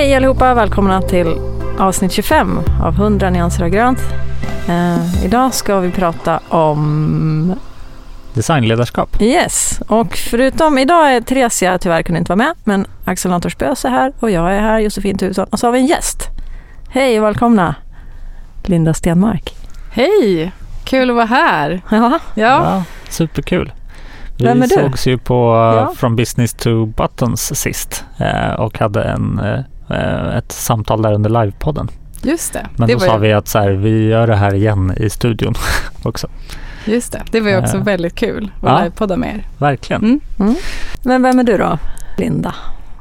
Hej 0.00 0.14
allihopa, 0.14 0.54
välkomna 0.54 1.02
till 1.02 1.36
avsnitt 1.78 2.12
25 2.12 2.60
av 2.82 2.94
100 2.94 3.30
nyanser 3.30 3.64
av 3.64 3.68
grönt. 3.68 3.98
Eh, 4.68 5.24
idag 5.24 5.54
ska 5.54 5.80
vi 5.80 5.90
prata 5.90 6.40
om 6.48 7.54
Designledarskap. 8.34 9.22
Yes, 9.22 9.80
och 9.88 10.16
förutom 10.16 10.78
idag 10.78 11.14
är 11.14 11.20
Theresia 11.20 11.78
tyvärr 11.78 12.02
kunde 12.02 12.18
inte 12.18 12.30
vara 12.30 12.36
med, 12.36 12.54
men 12.64 12.86
Axel 13.04 13.32
Antorsbös 13.32 13.84
är 13.84 13.88
här 13.88 14.12
och 14.20 14.30
jag 14.30 14.54
är 14.54 14.60
här, 14.60 14.78
Josefin 14.78 15.18
Tusson. 15.18 15.46
Och 15.50 15.58
så 15.58 15.66
har 15.66 15.72
vi 15.72 15.78
en 15.78 15.86
gäst. 15.86 16.28
Hej 16.88 17.20
och 17.20 17.26
välkomna, 17.26 17.74
Linda 18.64 18.94
Stenmark. 18.94 19.54
Hej! 19.92 20.52
Kul 20.84 21.10
att 21.10 21.16
vara 21.16 21.26
här. 21.26 21.80
Ja, 21.90 22.18
Ja, 22.34 22.82
superkul. 23.08 23.72
Vi 24.38 24.44
Vem 24.44 24.62
är 24.62 24.66
du? 24.66 24.74
sågs 24.74 25.06
ju 25.06 25.18
på 25.18 25.34
Ja. 25.76 25.92
From 25.96 26.16
Business 26.16 26.54
to 26.54 26.86
Buttons 26.86 27.60
sist 27.60 28.04
eh, 28.18 28.52
och 28.52 28.78
hade 28.78 29.02
en, 29.02 29.38
eh, 29.38 29.60
ett 30.38 30.52
samtal 30.52 31.02
där 31.02 31.12
under 31.12 31.30
livepodden. 31.44 31.90
just 32.22 32.52
det. 32.52 32.66
Men 32.76 32.86
det 32.88 32.94
då 32.94 33.00
sa 33.00 33.14
ju, 33.14 33.20
vi 33.20 33.32
att 33.32 33.48
så 33.48 33.58
här, 33.58 33.70
vi 33.70 34.08
gör 34.08 34.26
det 34.26 34.36
här 34.36 34.54
igen 34.54 34.94
i 34.96 35.10
studion 35.10 35.54
också. 36.02 36.28
Just 36.84 37.12
det. 37.12 37.22
Det 37.30 37.40
var 37.40 37.50
ju 37.50 37.58
också 37.58 37.76
Ja. 37.76 37.82
väldigt 37.82 38.14
kul 38.14 38.50
att 38.56 38.62
Ja. 38.68 38.78
livepodda 38.82 39.16
med 39.16 39.28
er. 39.34 39.46
Verkligen. 39.58 40.02
Mm. 40.04 40.20
mm. 40.38 40.54
men 41.02 41.22
vem 41.22 41.38
är 41.38 41.44
du 41.44 41.56
då, 41.58 41.78
Linda? 42.16 42.54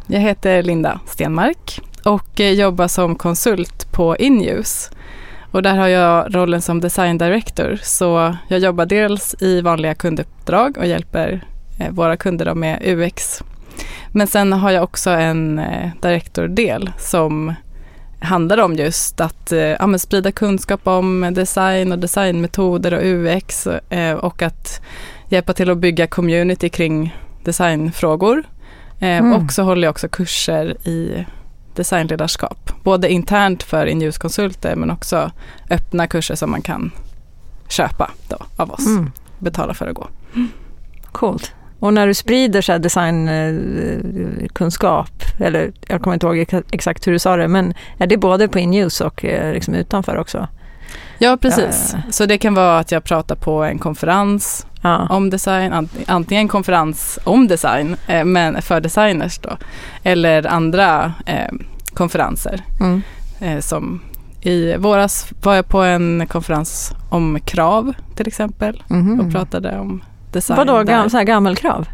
Jag 0.08 0.20
heter 0.20 0.64
Linda 0.64 1.00
Stenmark 1.08 1.80
och 2.04 2.40
eh, 2.40 2.52
jobbar 2.52 2.88
som 2.88 3.16
konsult 3.16 3.92
på 3.92 4.18
Inuse. 4.18 4.92
Och 5.52 5.64
där 5.64 5.76
har 5.76 5.88
jag 5.88 6.36
rollen 6.36 6.62
som 6.62 6.80
design 6.82 7.18
director. 7.18 7.80
Så 7.84 8.36
jag 8.48 8.60
jobbar 8.60 8.86
dels 8.86 9.36
i 9.40 9.62
vanliga 9.62 9.96
kunduppdrag 9.96 10.78
och 10.78 10.86
hjälper 10.88 11.44
eh, 11.80 11.90
våra 11.92 12.18
kunder 12.18 12.56
med 12.56 12.80
UX. 12.86 13.44
Men 14.12 14.28
sen 14.28 14.54
har 14.54 14.72
jag 14.72 14.84
också 14.84 15.10
en 15.10 15.60
eh, 15.60 15.90
directordel 16.02 16.92
som 16.98 17.54
handlar 18.20 18.58
om 18.58 18.74
just 18.74 19.22
att 19.22 19.52
eh, 19.52 19.60
ja, 19.60 19.98
sprida 19.98 20.32
kunskap 20.32 20.88
om 20.88 21.32
design 21.36 21.92
och 21.92 22.00
designmetoder 22.00 22.94
och 22.94 23.04
UX 23.04 23.68
eh, 23.68 24.14
och 24.14 24.42
att 24.42 24.82
hjälpa 25.30 25.54
till 25.54 25.70
att 25.70 25.78
bygga 25.78 26.08
community 26.08 26.70
kring 26.70 27.16
designfrågor. 27.44 28.44
Mm. 29.00 29.34
Och 29.34 29.52
så 29.52 29.64
håller 29.64 29.84
jag 29.84 29.92
också 29.92 30.08
kurser 30.10 30.88
i 30.88 31.26
designledarskap. 31.76 32.72
Både 32.84 33.10
internt 33.10 33.64
för 33.64 33.86
Inljuskonsulter 33.86 34.76
men 34.76 34.92
också 34.92 35.32
öppna 35.70 36.08
kurser 36.08 36.36
som 36.36 36.52
man 36.52 36.62
kan 36.62 36.92
köpa 37.70 38.12
då, 38.28 38.38
av 38.56 38.72
oss. 38.72 38.88
Mm. 38.88 39.12
Betala 39.40 39.74
för 39.74 39.88
att 39.88 39.96
gå. 39.96 40.08
Coolt. 41.12 41.54
Och 41.80 41.94
när 41.94 42.08
du 42.08 42.14
sprider 42.14 42.62
så 42.62 42.78
designkunskap, 43.90 45.10
eller 45.40 45.72
jag 45.88 46.02
kommer 46.02 46.14
inte 46.14 46.26
ihåg 46.28 46.36
exa- 46.38 46.64
exakt 46.72 47.08
hur 47.08 47.12
du 47.12 47.20
sa 47.20 47.36
det, 47.36 47.48
men 47.48 47.74
är 47.98 48.08
det 48.08 48.18
både 48.18 48.48
på 48.48 48.60
Innews 48.60 49.02
och 49.02 49.26
eh, 49.26 49.54
liksom 49.54 49.74
utanför 49.74 50.18
också? 50.18 50.48
Ja, 51.18 51.38
precis. 51.42 51.92
Ja. 51.94 52.00
Så 52.12 52.26
det 52.26 52.38
kan 52.38 52.54
vara 52.54 52.80
att 52.80 52.92
jag 52.92 53.04
pratar 53.04 53.36
på 53.36 53.64
en 53.64 53.80
konferens 53.80 54.66
Ja. 54.82 55.08
om 55.10 55.30
design, 55.30 55.74
ant- 55.74 56.04
antingen 56.08 56.48
konferens 56.48 57.20
om 57.24 57.48
design, 57.48 57.96
eh, 58.08 58.24
men 58.26 58.62
för 58.62 58.82
designers 58.82 59.38
då, 59.40 59.58
eller 60.04 60.48
andra 60.48 61.14
eh, 61.26 61.52
konferenser. 61.94 62.62
Mm. 62.80 63.02
Eh, 63.42 63.60
som 63.60 64.02
i 64.42 64.76
våras 64.78 65.28
var 65.44 65.56
jag 65.56 65.68
på 65.68 65.82
en 65.82 66.28
konferens 66.28 66.92
om 67.10 67.40
krav 67.46 67.94
till 68.16 68.28
exempel 68.28 68.84
Mhm. 68.88 69.20
och 69.20 69.32
pratade 69.32 69.80
om 69.80 70.04
design. 70.32 70.58
Vadå, 70.58 70.84
gam, 70.84 71.10
så 71.10 71.18
här 71.18 71.24
gammelkrav? 71.24 71.88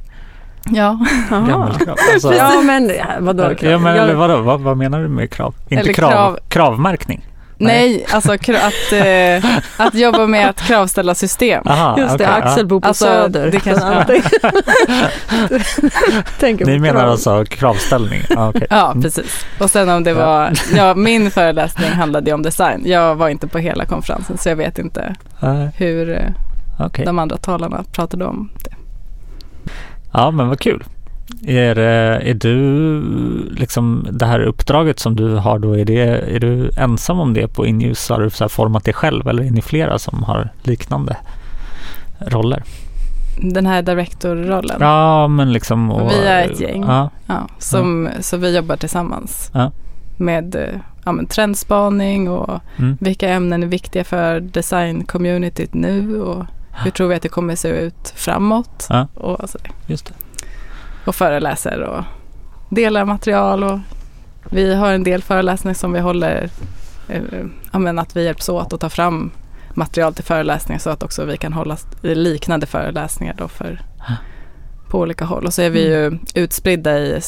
Ja. 0.69 0.99
Gammelkrav. 1.29 1.95
Alltså, 2.13 2.33
Ja, 2.33 2.61
men 2.63 2.87
ja, 2.97 3.05
vadå? 3.19 3.43
ja, 3.61 3.77
men, 3.77 3.95
Jag- 3.95 4.03
eller 4.03 4.13
vadå, 4.13 4.41
vad, 4.41 4.61
vad 4.61 4.77
menar 4.77 4.99
du 5.01 5.07
med 5.07 5.31
krav? 5.31 5.55
Inte 5.69 5.81
Eller 5.83 5.93
krav, 5.93 6.11
krav- 6.11 6.39
kravmärkning? 6.49 7.25
nej, 7.57 8.05
alltså 8.11 8.31
kra- 8.33 8.67
att, 8.67 9.43
eh, 9.45 9.85
att 9.87 9.93
jobba 9.95 10.27
med 10.27 10.49
att 10.49 10.61
kravställa 10.61 11.15
system. 11.15 11.63
Aha, 11.67 11.97
Just 11.99 12.17
det, 12.17 12.23
okej, 12.27 12.37
ja. 12.39 12.43
Axel 12.49 12.65
bor 12.67 12.79
på 12.81 12.87
Alltså, 12.87 13.05
Söder. 13.05 13.51
det 13.51 13.59
kanske-. 13.59 14.21
Tänker 16.39 16.65
Ni 16.65 16.75
på 16.75 16.81
menar 16.81 16.99
krav. 16.99 17.11
alltså 17.11 17.45
kravställning? 17.49 18.21
Ah, 18.37 18.49
okay. 18.49 18.67
Ja, 18.69 18.95
precis. 19.01 19.45
Och 19.59 19.69
sen 19.69 19.89
om 19.89 20.03
det 20.03 20.09
Ja. 20.11 20.25
var, 20.25 20.51
ja 20.75 20.93
min 20.95 21.31
föreläsning 21.31 21.89
handlade 21.91 22.29
ju 22.29 22.33
om 22.33 22.41
design. 22.43 22.83
Jag 22.85 23.15
var 23.15 23.29
inte 23.29 23.47
på 23.47 23.57
hela 23.57 23.85
konferensen 23.85 24.37
så 24.37 24.49
jag 24.49 24.55
vet 24.55 24.79
inte 24.79 25.15
Eh, 25.41 25.65
hur 25.77 26.33
okej. 26.79 27.05
de 27.05 27.19
andra 27.19 27.37
talarna 27.37 27.83
pratade 27.91 28.25
om 28.25 28.49
det. 28.63 28.75
Ja, 30.11 30.31
men 30.31 30.47
vad 30.47 30.59
kul. 30.59 30.83
Är, 31.47 31.77
eh, 31.77 32.29
är 32.29 32.33
du, 32.33 33.01
liksom 33.49 34.07
det 34.11 34.25
här 34.25 34.39
uppdraget 34.39 34.99
som 34.99 35.15
du 35.15 35.35
har 35.35 35.59
då, 35.59 35.77
är, 35.77 35.85
det, 35.85 36.01
är 36.35 36.39
du 36.39 36.69
ensam 36.77 37.19
om 37.19 37.33
det 37.33 37.47
på 37.47 37.65
Innews? 37.65 38.09
Har 38.09 38.21
du 38.21 38.29
så 38.29 38.49
format 38.49 38.83
det 38.83 38.93
själv 38.93 39.27
eller 39.27 39.43
är 39.43 39.51
ni 39.51 39.61
flera 39.61 39.99
som 39.99 40.23
har 40.23 40.49
liknande 40.63 41.17
roller? 42.19 42.63
Den 43.41 43.65
här 43.65 43.81
directorrollen. 43.81 44.77
Ja, 44.79 45.27
men 45.27 45.53
liksom. 45.53 45.91
Och, 45.91 46.11
Vi 46.11 46.25
är 46.25 46.45
ett 46.45 46.59
gäng. 46.59 46.83
Ja, 46.87 47.09
Ja, 47.27 47.47
som, 47.59 48.09
Så 48.19 48.37
vi 48.37 48.55
jobbar 48.55 48.75
tillsammans 48.75 49.51
Ja. 49.53 49.71
med 50.17 50.55
ja, 51.05 51.11
men 51.11 51.25
trendspaning 51.25 52.29
och 52.29 52.59
mm, 52.77 52.97
vilka 53.01 53.29
ämnen 53.29 53.63
är 53.63 53.67
viktiga 53.67 54.03
för 54.03 54.39
design-communityt 54.39 55.69
nu 55.71 56.21
och 56.21 56.45
hur 56.83 56.91
tror 56.91 57.07
vi 57.07 57.15
att 57.15 57.21
det 57.21 57.29
kommer 57.29 57.55
se 57.55 57.67
ut 57.69 58.13
framåt. 58.15 58.87
Ja. 58.89 59.07
Och, 59.13 59.49
sådär. 59.49 59.71
just 59.87 60.05
det. 60.05 60.13
och 61.05 61.15
föreläser 61.15 61.81
och 61.81 62.03
delar 62.69 63.05
material. 63.05 63.63
Och 63.63 63.79
vi 64.49 64.75
har 64.75 64.93
en 64.93 65.03
del 65.03 65.21
föreläsningar 65.21 65.73
som 65.73 65.93
vi 65.93 65.99
håller, 65.99 66.49
eh, 67.07 67.99
att 67.99 68.15
vi 68.15 68.23
hjälps 68.23 68.49
åt 68.49 68.73
att 68.73 68.79
ta 68.79 68.89
fram 68.89 69.31
material 69.73 70.13
till 70.13 70.23
föreläsningar 70.23 70.79
så 70.79 70.89
att 70.89 71.03
också 71.03 71.25
vi 71.25 71.37
kan 71.37 71.53
hålla 71.53 71.77
liknande 72.01 72.65
föreläsningar 72.65 73.35
då 73.37 73.47
för, 73.47 73.81
på 74.89 74.99
olika 74.99 75.25
håll. 75.25 75.45
Och 75.45 75.53
så 75.53 75.61
är 75.61 75.69
vi 75.69 75.87
ju 75.87 76.19
utspridda 76.35 76.99
i 76.99 77.19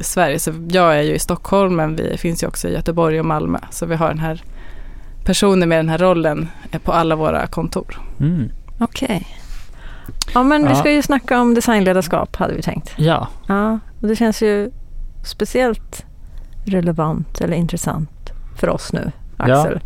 Sverige. 0.00 0.38
Så 0.38 0.52
jag 0.68 0.98
är 0.98 1.02
ju 1.02 1.14
i 1.14 1.18
Stockholm 1.18 1.76
men 1.76 1.96
vi 1.96 2.16
finns 2.18 2.42
ju 2.42 2.46
också 2.46 2.68
i 2.68 2.72
Göteborg 2.72 3.20
och 3.20 3.26
Malmö. 3.26 3.58
Så 3.70 3.86
vi 3.86 3.96
har 3.96 4.08
den 4.08 4.18
här 4.18 4.42
personer 5.24 5.66
med 5.66 5.78
den 5.78 5.88
här 5.88 5.98
rollen 5.98 6.48
på 6.84 6.92
alla 6.92 7.16
våra 7.16 7.46
kontor. 7.46 8.00
Mm. 8.20 8.50
Okej. 8.78 9.26
Ja, 10.34 10.42
men 10.42 10.62
vi 10.62 10.68
Ja. 10.68 10.74
ska 10.76 10.92
ju 10.92 11.02
snacka 11.02 11.40
om 11.40 11.54
designledarskap 11.54 12.36
hade 12.36 12.54
vi 12.54 12.62
tänkt. 12.62 12.92
Ja, 12.96 13.28
Ja, 13.46 13.78
och 14.00 14.08
det 14.08 14.16
känns 14.16 14.42
ju 14.42 14.70
speciellt 15.24 16.04
relevant 16.64 17.40
eller 17.40 17.56
intressant 17.56 18.10
för 18.56 18.68
oss 18.68 18.92
nu, 18.92 19.12
Ja. 19.38 19.44
Axel. 19.62 19.80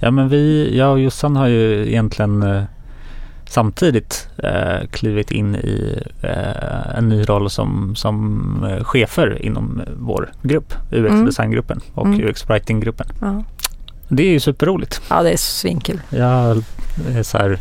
ja, 0.00 0.10
men 0.10 0.28
vi, 0.28 0.76
jag 0.78 0.92
och 0.92 1.00
Jossan 1.00 1.36
har 1.36 1.46
ju 1.46 1.88
egentligen 1.88 2.42
eh, 2.42 2.62
samtidigt 3.48 4.28
eh, 4.38 4.86
klivit 4.90 5.30
in 5.30 5.54
i 5.54 6.02
eh, 6.22 6.96
en 6.98 7.08
ny 7.08 7.22
roll 7.24 7.50
som, 7.50 7.96
som 7.96 8.66
eh, 8.70 8.84
chefer 8.84 9.42
inom 9.42 9.82
vår 9.96 10.32
grupp, 10.42 10.74
Mm. 10.92 11.04
UX-designgruppen 11.06 11.80
och 11.94 12.06
Mm. 12.06 12.20
UX-writing-gruppen. 12.20 13.06
Ja. 13.20 13.42
Det 14.08 14.22
är 14.22 14.30
ju 14.30 14.40
superroligt. 14.40 15.00
ja, 15.10 15.22
det 15.22 15.30
är 15.32 15.36
svinkul. 15.36 16.00
Jag 16.10 16.62
är 17.14 17.22
så 17.22 17.38
här, 17.38 17.58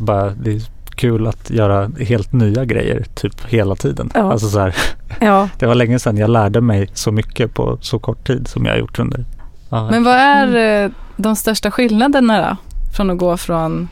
bara, 0.00 0.30
det 0.30 0.50
är 0.50 0.62
kul 0.94 1.26
att 1.26 1.50
göra 1.50 1.90
helt 2.00 2.32
nya 2.32 2.64
grejer 2.64 3.04
typ 3.14 3.44
hela 3.48 3.76
tiden. 3.76 4.10
Ja. 4.14 4.32
Alltså 4.32 4.48
så 4.48 4.58
här, 4.60 4.76
Ja, 5.20 5.48
det 5.58 5.66
var 5.66 5.74
länge 5.74 5.98
sedan 5.98 6.16
jag 6.16 6.30
lärde 6.30 6.60
mig 6.60 6.88
så 6.94 7.12
mycket 7.12 7.54
på 7.54 7.78
så 7.80 7.98
kort 7.98 8.26
tid 8.26 8.48
som 8.48 8.64
jag 8.64 8.72
har 8.72 8.78
gjort 8.78 8.98
under. 8.98 9.24
Ja, 9.68 9.90
Men 9.90 10.04
vad 10.04 10.14
är 10.14 10.84
eh, 10.84 10.90
de 11.16 11.36
största 11.36 11.70
skillnaderna 11.70 12.48
då? 12.50 12.56
Från 12.96 13.10
att 13.10 13.18
gå 13.18 13.36
från 13.36 13.88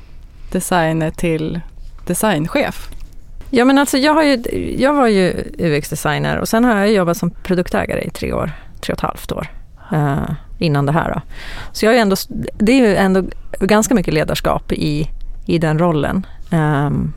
designer 0.53 1.11
till 1.11 1.61
designchef? 2.06 2.88
ja 3.50 3.65
men 3.65 3.79
alltså 3.79 3.99
jag, 3.99 4.15
har 4.15 4.23
ju, 4.23 4.43
jag 4.79 4.94
var 4.94 5.06
ju 5.06 5.33
UX-designer 5.59 6.37
och 6.38 6.49
sen 6.49 6.65
har 6.65 6.77
jag 6.77 6.93
jobbat 6.93 7.17
som 7.17 7.31
produktägare 7.31 8.00
i 8.03 8.11
tre 8.11 8.33
år, 8.33 8.53
tre 8.81 8.93
och 8.93 8.99
ett 8.99 9.03
halvt 9.03 9.33
år. 9.33 9.47
eh, 9.93 10.19
innan 10.59 10.87
det 10.87 10.93
här 10.93 11.12
då. 11.15 11.21
Så 11.73 11.87
jag 11.87 11.97
är 11.97 12.00
ändå, 12.00 12.17
det 12.59 12.73
är 12.73 12.77
ju 12.88 12.97
ändå 12.97 13.23
ganska 13.61 13.94
mycket 13.94 14.15
ledarskap 14.15 14.73
i, 14.73 15.09
i 15.49 15.59
den 15.59 15.79
rollen. 15.79 16.27
Um, 16.50 17.12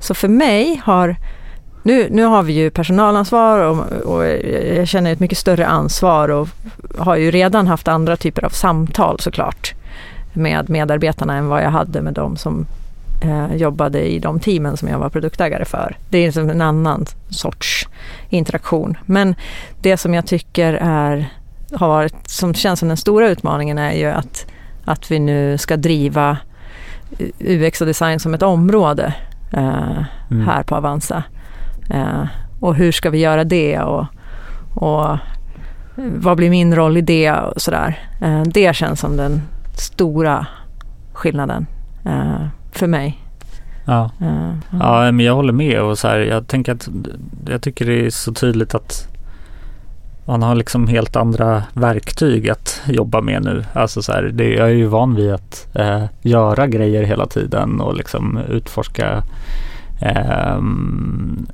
så 0.00 0.14
för 0.14 0.28
mig 0.28 0.80
har 0.84 1.16
nu, 1.82 2.08
nu 2.10 2.24
har 2.24 2.42
vi 2.42 2.52
ju 2.52 2.70
personalansvar 2.70 3.58
och, 3.58 3.92
och 3.92 4.26
jag 4.76 4.88
känner 4.88 5.12
ett 5.12 5.20
mycket 5.20 5.38
större 5.38 5.66
ansvar 5.66 6.28
och 6.28 6.48
har 6.98 7.16
ju 7.16 7.30
redan 7.30 7.66
haft 7.66 7.88
andra 7.88 8.16
typer 8.16 8.44
av 8.44 8.48
samtal 8.48 9.20
såklart 9.20 9.74
med 10.32 10.70
medarbetarna 10.70 11.36
än 11.36 11.48
vad 11.48 11.62
jag 11.62 11.70
hade 11.70 12.02
med 12.02 12.14
de 12.14 12.36
som 12.36 12.66
eh, 13.22 13.56
jobbade 13.56 14.00
i 14.00 14.18
de 14.18 14.40
teamen 14.40 14.76
som 14.76 14.88
jag 14.88 14.98
var 14.98 15.08
produktägare 15.08 15.64
för. 15.64 15.96
Det 16.08 16.18
är 16.18 16.26
liksom 16.26 16.50
en 16.50 16.60
annan 16.60 17.06
sorts 17.30 17.88
interaktion. 18.28 18.96
Men 19.06 19.34
det 19.80 19.96
som 19.96 20.14
jag 20.14 20.26
tycker 20.26 20.74
är, 20.74 21.28
har 21.72 21.88
varit, 21.88 22.28
som 22.28 22.54
känns 22.54 22.80
som 22.80 22.88
den 22.88 22.96
stora 22.96 23.28
utmaningen 23.28 23.78
är 23.78 23.92
ju 23.92 24.06
att, 24.06 24.46
att 24.84 25.10
vi 25.10 25.18
nu 25.18 25.58
ska 25.58 25.76
driva 25.76 26.38
UX 27.38 27.80
och 27.80 27.86
design 27.86 28.20
som 28.20 28.34
ett 28.34 28.42
område 28.42 29.14
eh, 29.52 30.02
Mm. 30.30 30.46
här 30.46 30.62
på 30.62 30.76
Avanza. 30.76 31.22
Eh, 31.90 32.24
och 32.60 32.74
hur 32.74 32.92
ska 32.92 33.10
vi 33.10 33.18
göra 33.18 33.44
det? 33.44 33.80
Och, 33.80 34.06
och 34.74 35.18
vad 36.16 36.36
blir 36.36 36.50
min 36.50 36.74
roll 36.74 36.96
i 36.96 37.00
det 37.00 37.32
och 37.32 37.60
sådär. 37.62 37.98
Eh, 38.20 38.42
det 38.42 38.76
känns 38.76 39.00
som 39.00 39.16
den 39.16 39.42
stora 39.78 40.46
skillnaden 41.12 41.66
eh, 42.04 42.46
för 42.72 42.86
mig. 42.86 43.22
Ja. 43.84 44.10
Eh, 44.20 44.54
ja, 44.80 45.12
men 45.12 45.20
jag 45.26 45.34
håller 45.34 45.52
med 45.52 45.80
och 45.80 45.98
så 45.98 46.08
här, 46.08 46.18
jag 46.18 46.46
tänker 46.48 46.72
att 46.72 46.88
jag 47.48 47.62
tycker 47.62 47.86
det 47.86 48.06
är 48.06 48.10
så 48.10 48.32
tydligt 48.34 48.74
att 48.74 49.08
man 50.26 50.42
har 50.42 50.54
liksom 50.54 50.88
helt 50.88 51.16
andra 51.16 51.62
verktyg 51.72 52.50
att 52.50 52.82
jobba 52.86 53.20
med 53.20 53.44
nu. 53.44 53.64
Alltså 53.72 54.02
så 54.02 54.12
här, 54.12 54.22
det, 54.22 54.48
jag 54.48 54.66
är 54.66 54.74
ju 54.74 54.86
van 54.86 55.14
vid 55.14 55.32
att 55.32 55.68
eh, 55.74 56.04
göra 56.22 56.66
grejer 56.66 57.02
hela 57.02 57.26
tiden 57.26 57.80
och 57.80 57.94
liksom 57.94 58.38
utforska 58.48 59.22
eh, 60.00 60.56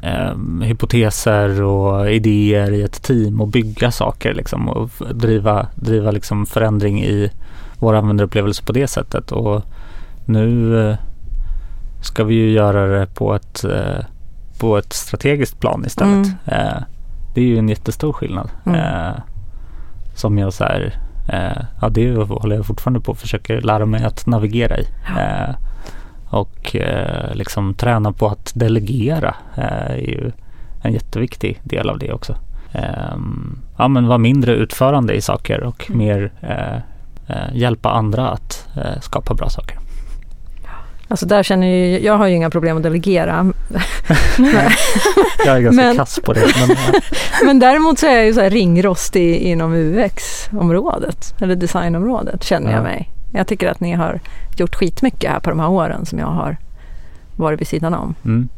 eh, 0.02 0.34
hypoteser 0.62 1.62
och 1.62 2.10
idéer 2.10 2.72
i 2.72 2.82
ett 2.82 3.02
team 3.02 3.40
och 3.40 3.48
bygga 3.48 3.90
saker 3.90 4.34
liksom 4.34 4.68
och 4.68 4.90
driva, 5.14 5.66
driva 5.74 6.10
liksom 6.10 6.46
förändring 6.46 7.04
i 7.04 7.30
vår 7.78 7.94
användarupplevelse 7.94 8.62
på 8.64 8.72
det 8.72 8.86
sättet. 8.86 9.32
Och 9.32 9.62
nu 10.24 10.78
eh, 10.88 10.96
ska 12.02 12.24
vi 12.24 12.34
ju 12.34 12.50
göra 12.50 12.86
det 12.86 13.06
på 13.06 13.34
ett, 13.34 13.64
eh, 13.64 14.04
på 14.58 14.78
ett 14.78 14.92
strategiskt 14.92 15.60
plan 15.60 15.84
istället. 15.86 16.26
Mm. 16.46 16.82
Det 17.34 17.40
är 17.40 17.44
ju 17.44 17.58
en 17.58 17.68
jättestor 17.68 18.12
skillnad. 18.12 18.50
Mm. 18.66 18.80
Eh, 18.80 19.14
som 20.14 20.38
jag 20.38 20.52
så 20.52 20.64
här, 20.64 20.94
eh, 21.28 21.64
ja 21.80 21.88
det 21.88 22.14
håller 22.14 22.56
jag 22.56 22.66
fortfarande 22.66 23.00
på 23.00 23.12
och 23.12 23.18
försöker 23.18 23.60
lära 23.60 23.86
mig 23.86 24.04
att 24.04 24.26
navigera 24.26 24.78
i. 24.78 24.86
Eh, 25.18 25.54
och 26.28 26.76
eh, 26.76 27.34
liksom 27.34 27.74
träna 27.74 28.12
på 28.12 28.26
att 28.28 28.52
delegera 28.54 29.34
eh, 29.56 29.90
är 29.90 29.96
ju 29.96 30.32
en 30.82 30.92
jätteviktig 30.92 31.60
del 31.64 31.90
av 31.90 31.98
det 31.98 32.12
också. 32.12 32.36
Ehm, 32.72 33.58
ja 33.78 33.88
men 33.88 34.06
vara 34.06 34.18
mindre 34.18 34.52
utförande 34.52 35.14
i 35.14 35.20
saker 35.20 35.60
och 35.62 35.90
Mm. 35.90 35.98
mer 35.98 36.32
eh, 36.40 36.78
hjälpa 37.54 37.90
andra 37.90 38.28
att 38.30 38.68
skapa 39.00 39.34
bra 39.34 39.48
saker. 39.48 39.78
Alltså 41.12 41.26
där 41.26 41.42
känner 41.42 41.66
ju, 41.66 42.00
jag 42.00 42.16
har 42.18 42.26
ju 42.26 42.34
inga 42.34 42.50
problem 42.50 42.76
att 42.76 42.82
delegera. 42.82 43.52
Jag 45.46 45.56
är 45.56 45.60
ganska 45.60 45.82
Men- 45.82 45.96
kass 45.96 46.20
på 46.24 46.32
det. 46.32 46.46
Men, 46.68 46.76
Men 47.46 47.58
däremot 47.58 47.98
så 47.98 48.06
är 48.06 48.14
jag 48.16 48.24
ju 48.26 48.34
så 48.34 48.40
här 48.40 48.50
ringrostig 48.50 49.36
inom 49.36 49.72
UX-området, 49.74 51.34
eller 51.40 51.56
designområdet 51.56 52.44
känner 52.44 52.70
Ja. 52.70 52.76
jag 52.76 52.82
mig. 52.82 53.10
Jag 53.32 53.46
tycker 53.46 53.68
att 53.68 53.80
ni 53.80 53.92
har 53.92 54.20
gjort 54.56 54.74
skitmycket 54.74 55.30
här 55.30 55.40
på 55.40 55.50
de 55.50 55.60
här 55.60 55.68
åren 55.68 56.06
som 56.06 56.18
jag 56.18 56.26
har 56.26 56.56
varit 57.36 57.60
vid 57.60 57.66
sidan 57.68 57.94
om. 57.94 58.14
mm, 58.24 58.48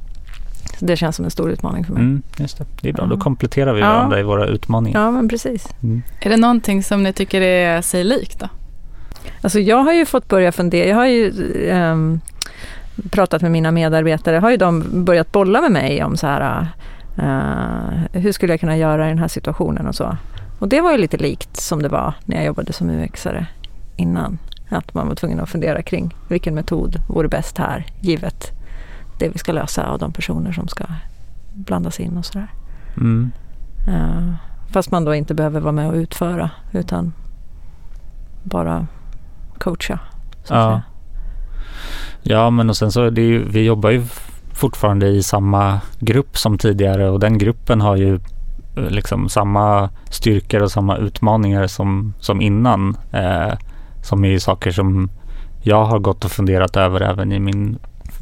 Så 0.79 0.85
det 0.85 0.97
känns 0.97 1.17
som 1.17 1.25
en 1.25 1.31
stor 1.31 1.51
utmaning 1.51 1.85
för 1.85 1.93
mig. 1.93 2.03
mm, 2.03 2.23
just 2.37 2.59
det. 2.59 2.65
det 2.81 2.89
är 2.89 2.93
bra, 2.93 3.07
då 3.07 3.15
Ja. 3.15 3.21
kompletterar 3.21 3.73
vi 3.75 3.81
Ja. 3.81 3.87
varandra 3.87 4.21
i 4.21 4.23
våra 4.23 4.47
utmaningar. 4.47 5.01
Ja, 5.01 5.11
men 5.11 5.29
precis. 5.29 5.69
Mm. 5.83 6.03
Är 6.21 6.31
det 6.31 6.37
någonting 6.37 6.83
som 6.83 7.03
ni 7.03 7.13
tycker 7.13 7.41
är 7.41 7.81
sig 7.83 8.05
likt 8.05 8.41
då? 8.41 8.49
Alltså 9.43 9.61
jag 9.61 9.77
har 9.77 9.93
ju 9.93 10.07
fått 10.07 10.29
börja 10.29 10.53
fundera, 10.53 10.89
jag 10.89 10.97
har 10.97 11.07
ju 11.07 11.33
ehm, 11.71 12.21
pratat 13.11 13.43
med 13.43 13.51
mina 13.51 13.71
medarbetare, 13.71 14.37
har 14.37 14.51
ju 14.51 14.57
de 14.57 15.05
börjat 15.05 15.33
bolla 15.33 15.61
med 15.61 15.73
mig 15.73 16.05
om 16.05 16.17
så 16.17 16.27
här, 16.27 16.69
eh, 17.17 18.21
hur 18.21 18.33
skulle 18.33 18.53
jag 18.53 18.61
kunna 18.61 18.77
göra 18.77 19.07
i 19.07 19.09
den 19.09 19.19
här 19.19 19.29
situationen 19.29 19.87
och 19.87 19.95
så. 19.95 20.17
Och 20.59 20.69
det 20.69 20.81
var 20.81 20.93
ju 20.93 20.99
lite 20.99 21.17
likt 21.17 21.57
som 21.57 21.83
det 21.83 21.89
var 21.89 22.15
när 22.25 22.37
jag 22.37 22.45
jobbade 22.45 22.73
som 22.73 22.91
UX-are 22.91 23.47
innan. 23.97 24.39
Att 24.69 24.95
man 24.95 25.09
var 25.09 25.15
tvungen 25.15 25.41
att 25.41 25.49
fundera 25.49 25.83
kring 25.83 26.15
vilken 26.29 26.55
metod 26.55 27.01
vore 27.09 27.29
bäst 27.29 27.59
här, 27.59 27.87
givet 28.01 28.53
det 29.19 29.29
vi 29.29 29.39
ska 29.39 29.53
lösa 29.53 29.91
och 29.91 29.99
de 29.99 30.13
personer 30.13 30.53
som 30.53 30.69
ska 30.69 30.85
blandas 31.55 32.01
in 32.01 32.17
och 32.19 32.25
sådär. 32.25 32.49
Mm. 32.97 33.33
Eh, 33.89 34.35
fast 34.73 34.91
man 34.91 35.05
då 35.05 35.15
inte 35.15 35.35
behöver 35.35 35.61
vara 35.61 35.73
med 35.73 35.89
och 35.89 35.95
utföra 35.95 36.51
utan 36.73 37.13
bara 38.43 38.87
coacha. 39.59 39.99
Så 40.45 40.55
Ja. 40.55 40.83
Ja, 42.27 42.51
men 42.51 42.71
och 42.71 42.77
sen 42.77 42.93
så 42.93 43.03
är 43.03 43.11
det 43.11 43.23
ju, 43.23 43.49
vi 43.49 43.65
jobbar 43.65 43.91
ju 43.91 44.03
fortfarande 44.53 45.07
i 45.07 45.23
samma 45.23 45.81
grupp 45.99 46.39
som 46.39 46.59
tidigare 46.59 47.11
och 47.11 47.21
den 47.21 47.39
gruppen 47.39 47.81
har 47.81 47.97
ju 47.97 48.15
eh, 48.77 48.91
liksom 48.91 49.29
samma 49.29 49.91
styrkor 50.11 50.63
och 50.63 50.71
samma 50.73 50.97
utmaningar 50.97 51.67
som, 51.67 52.15
som 52.21 52.41
innan. 52.41 52.97
Eh, 53.13 53.55
som 54.05 54.25
är 54.25 54.29
ju 54.29 54.41
saker 54.41 54.71
som 54.71 55.11
jag 55.63 55.85
har 55.85 55.99
gått 55.99 56.25
och 56.25 56.31
funderat 56.31 56.77
över 56.77 57.01
även 57.01 57.33
i 57.33 57.39
min 57.39 57.79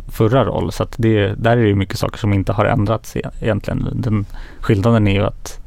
förra 0.08 0.44
roll. 0.44 0.72
Så 0.72 0.82
att 0.82 0.94
det, 0.98 1.34
där 1.34 1.56
är 1.56 1.62
det 1.62 1.69
ju 1.69 1.75
mycket 1.75 1.98
saker 1.98 2.19
som 2.19 2.32
inte 2.32 2.52
har 2.52 2.64
ändrats 2.64 3.16
e-, 3.16 3.31
egentligen. 3.40 3.88
Den 3.93 4.26
skillnaden 4.60 5.08
är 5.08 5.12
ju 5.12 5.25
att 5.25 5.60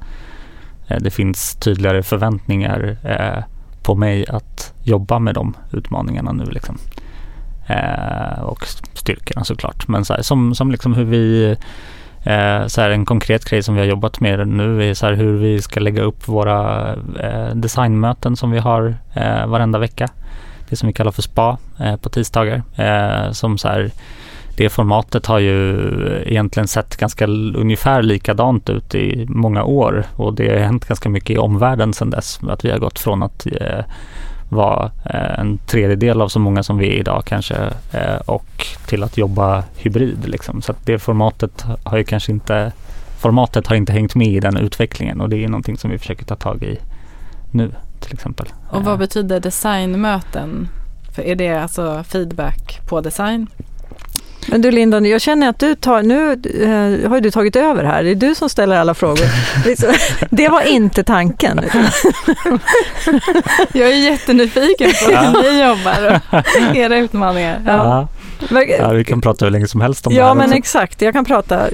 eh, 0.87 0.97
det 1.01 1.11
finns 1.11 1.55
tydligare 1.55 2.03
förväntningar 2.03 2.97
eh, 3.03 3.43
på 3.83 3.95
mig 3.95 4.27
att 4.27 4.73
jobba 4.83 5.19
med 5.19 5.35
de 5.35 5.53
utmaningarna 5.71 6.31
nu 6.31 6.45
liksom. 6.45 6.77
Eh, 7.67 8.41
och 8.41 8.65
styrkorna 8.93 9.43
såklart. 9.43 9.87
Men 9.87 10.05
så 10.05 10.13
här, 10.13 10.21
som, 10.21 10.55
som 10.55 10.71
liksom 10.71 10.93
hur 10.93 11.03
vi 11.03 11.55
eh, 12.23 12.67
så 12.67 12.81
här, 12.81 12.89
en 12.89 13.05
konkret 13.05 13.45
grej 13.45 13.63
som 13.63 13.75
vi 13.75 13.81
har 13.81 13.87
jobbat 13.87 14.19
med 14.19 14.47
nu 14.47 14.89
är 14.89 14.93
så 14.93 15.05
här, 15.05 15.13
hur 15.13 15.37
vi 15.37 15.61
ska 15.61 15.79
lägga 15.79 16.01
upp 16.01 16.27
våra 16.27 16.91
eh, 17.19 17.55
designmöten 17.55 18.35
som 18.35 18.51
vi 18.51 18.59
har 18.59 18.95
eh, 19.13 19.47
varenda 19.47 19.79
vecka. 19.79 20.09
Det 20.69 20.75
som 20.75 20.87
vi 20.87 20.93
kallar 20.93 21.11
för 21.11 21.21
SPA 21.21 21.57
eh, 21.79 21.95
på 21.95 22.09
tisdagar. 22.09 22.63
Eh, 22.75 23.31
som 23.31 23.57
så 23.57 23.67
här, 23.67 23.91
det 24.57 24.69
formatet 24.69 25.25
har 25.25 25.39
ju 25.39 25.91
egentligen 26.25 26.67
sett 26.67 26.97
ganska 26.97 27.27
ungefär 27.55 28.01
likadant 28.01 28.69
ut 28.69 28.95
i 28.95 29.25
många 29.29 29.63
år 29.63 30.05
och 30.15 30.33
det 30.33 30.49
har 30.49 30.59
hänt 30.59 30.85
ganska 30.87 31.09
mycket 31.09 31.29
i 31.29 31.37
omvärlden 31.37 31.93
sedan 31.93 32.09
dess. 32.09 32.39
Att 32.49 32.65
vi 32.65 32.71
har 32.71 32.79
gått 32.79 32.99
från 32.99 33.23
att 33.23 33.45
eh, 33.45 33.85
vara 34.55 34.91
eh, 35.05 35.39
en 35.39 35.57
tredjedel 35.57 36.21
av 36.21 36.27
så 36.27 36.39
många 36.39 36.63
som 36.63 36.77
vi 36.77 36.87
är 36.87 36.99
idag 36.99 37.23
kanske 37.25 37.55
eh, 37.91 38.15
och 38.25 38.65
till 38.87 39.03
att 39.03 39.17
jobba 39.17 39.63
hybrid. 39.75 40.29
Liksom. 40.29 40.61
Så 40.61 40.73
det 40.83 40.99
formatet 40.99 41.65
har 41.83 41.97
ju 41.97 42.03
kanske 42.03 42.31
inte 42.31 42.71
formatet 43.19 43.67
har 43.67 43.75
inte 43.75 43.93
hängt 43.93 44.15
med 44.15 44.27
i 44.27 44.39
den 44.39 44.57
utvecklingen 44.57 45.21
och 45.21 45.29
det 45.29 45.43
är 45.43 45.47
någonting 45.47 45.77
som 45.77 45.91
vi 45.91 45.97
försöker 45.97 46.25
ta 46.25 46.35
tag 46.35 46.63
i 46.63 46.77
nu 47.51 47.71
till 47.99 48.13
exempel. 48.13 48.47
Och 48.69 48.83
vad 48.83 48.93
Eh, 48.93 48.99
betyder 48.99 49.39
designmöten? 49.39 50.67
För 51.11 51.21
är 51.21 51.35
det 51.35 51.49
alltså 51.49 52.03
feedback 52.03 52.81
på 52.85 53.01
design? 53.01 53.47
Men 54.47 54.61
du 54.61 54.71
Linda, 54.71 54.99
jag 54.99 55.21
känner 55.21 55.49
att 55.49 55.59
du 55.59 55.75
tar, 55.75 56.03
nu 56.03 56.31
eh, 57.03 57.09
har 57.09 57.15
ju 57.17 57.21
du 57.21 57.31
tagit 57.31 57.55
över 57.55 57.83
här. 57.83 58.03
Det 58.03 58.11
är 58.11 58.15
du 58.15 58.35
som 58.35 58.49
ställer 58.49 58.77
alla 58.77 58.93
frågor. 58.93 59.25
Liksom, 59.65 59.93
det 60.29 60.49
var 60.49 60.61
inte 60.61 61.03
tanken. 61.03 61.61
Jag 63.73 63.89
är 63.91 63.95
jättenyfiken 63.95 64.91
på 65.05 65.11
hur 65.17 65.51
ni 65.53 65.61
jobbar 65.67 66.21
och 66.31 66.75
era 66.75 66.97
utmaningar. 66.97 67.61
Ja. 67.65 68.07
ja, 68.49 68.63
ja, 68.79 68.89
vi 68.89 69.03
kan 69.03 69.21
prata 69.21 69.45
hur 69.45 69.51
länge 69.51 69.67
som 69.67 69.81
helst 69.81 70.07
om 70.07 70.13
det 70.13 70.19
Ja, 70.19 70.27
här 70.27 70.33
men 70.33 70.45
också. 70.45 70.57
exakt. 70.57 71.01
Jag 71.01 71.13
kan 71.13 71.25
prata 71.25 71.67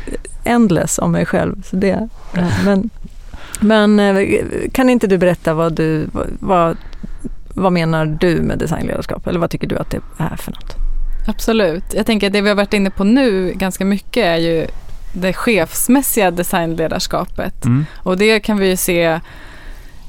endless 0.43 0.99
om 0.99 1.11
mig 1.11 1.25
själv. 1.25 1.63
Så 1.69 1.75
det, 1.75 2.07
ja, 2.33 2.41
men, 2.65 2.89
men 3.59 3.99
eh, 3.99 4.27
kan 4.73 4.89
inte 4.89 5.07
du 5.07 5.17
berätta 5.17 5.53
vad 5.53 5.73
du, 5.73 6.07
vad, 6.39 6.77
vad 7.53 7.71
menar 7.71 8.05
du 8.05 8.35
med 8.41 8.57
designledarskap? 8.59 9.27
Eller 9.27 9.39
vad 9.39 9.49
tycker 9.49 9.67
du 9.67 9.77
att 9.77 9.89
det 9.89 9.99
är 10.17 10.35
för 10.35 10.51
något? 10.51 10.75
Absolut. 11.27 11.83
Jag 11.93 12.05
tänker 12.05 12.27
att 12.27 12.33
det 12.33 12.41
vi 12.41 12.49
har 12.49 12.55
varit 12.55 12.73
inne 12.73 12.89
på 12.89 13.03
nu 13.03 13.53
ganska 13.55 13.85
mycket 13.85 14.25
är 14.25 14.37
ju 14.37 14.67
det 15.13 15.33
chefsmässiga 15.33 16.31
designledarskapet. 16.31 17.65
Mm. 17.65 17.85
Och 17.97 18.17
det 18.17 18.39
kan 18.39 18.57
vi 18.57 18.67
ju 18.67 18.77
se 18.77 19.19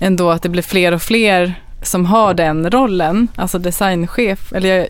ändå 0.01 0.31
att 0.31 0.43
det 0.43 0.49
blir 0.49 0.63
fler 0.63 0.93
och 0.93 1.03
fler 1.03 1.55
som 1.83 2.07
har 2.07 2.35
den 2.35 2.71
rollen, 2.71 3.29
alltså 3.37 3.59
designchef, 3.59 4.53
eller 4.53 4.89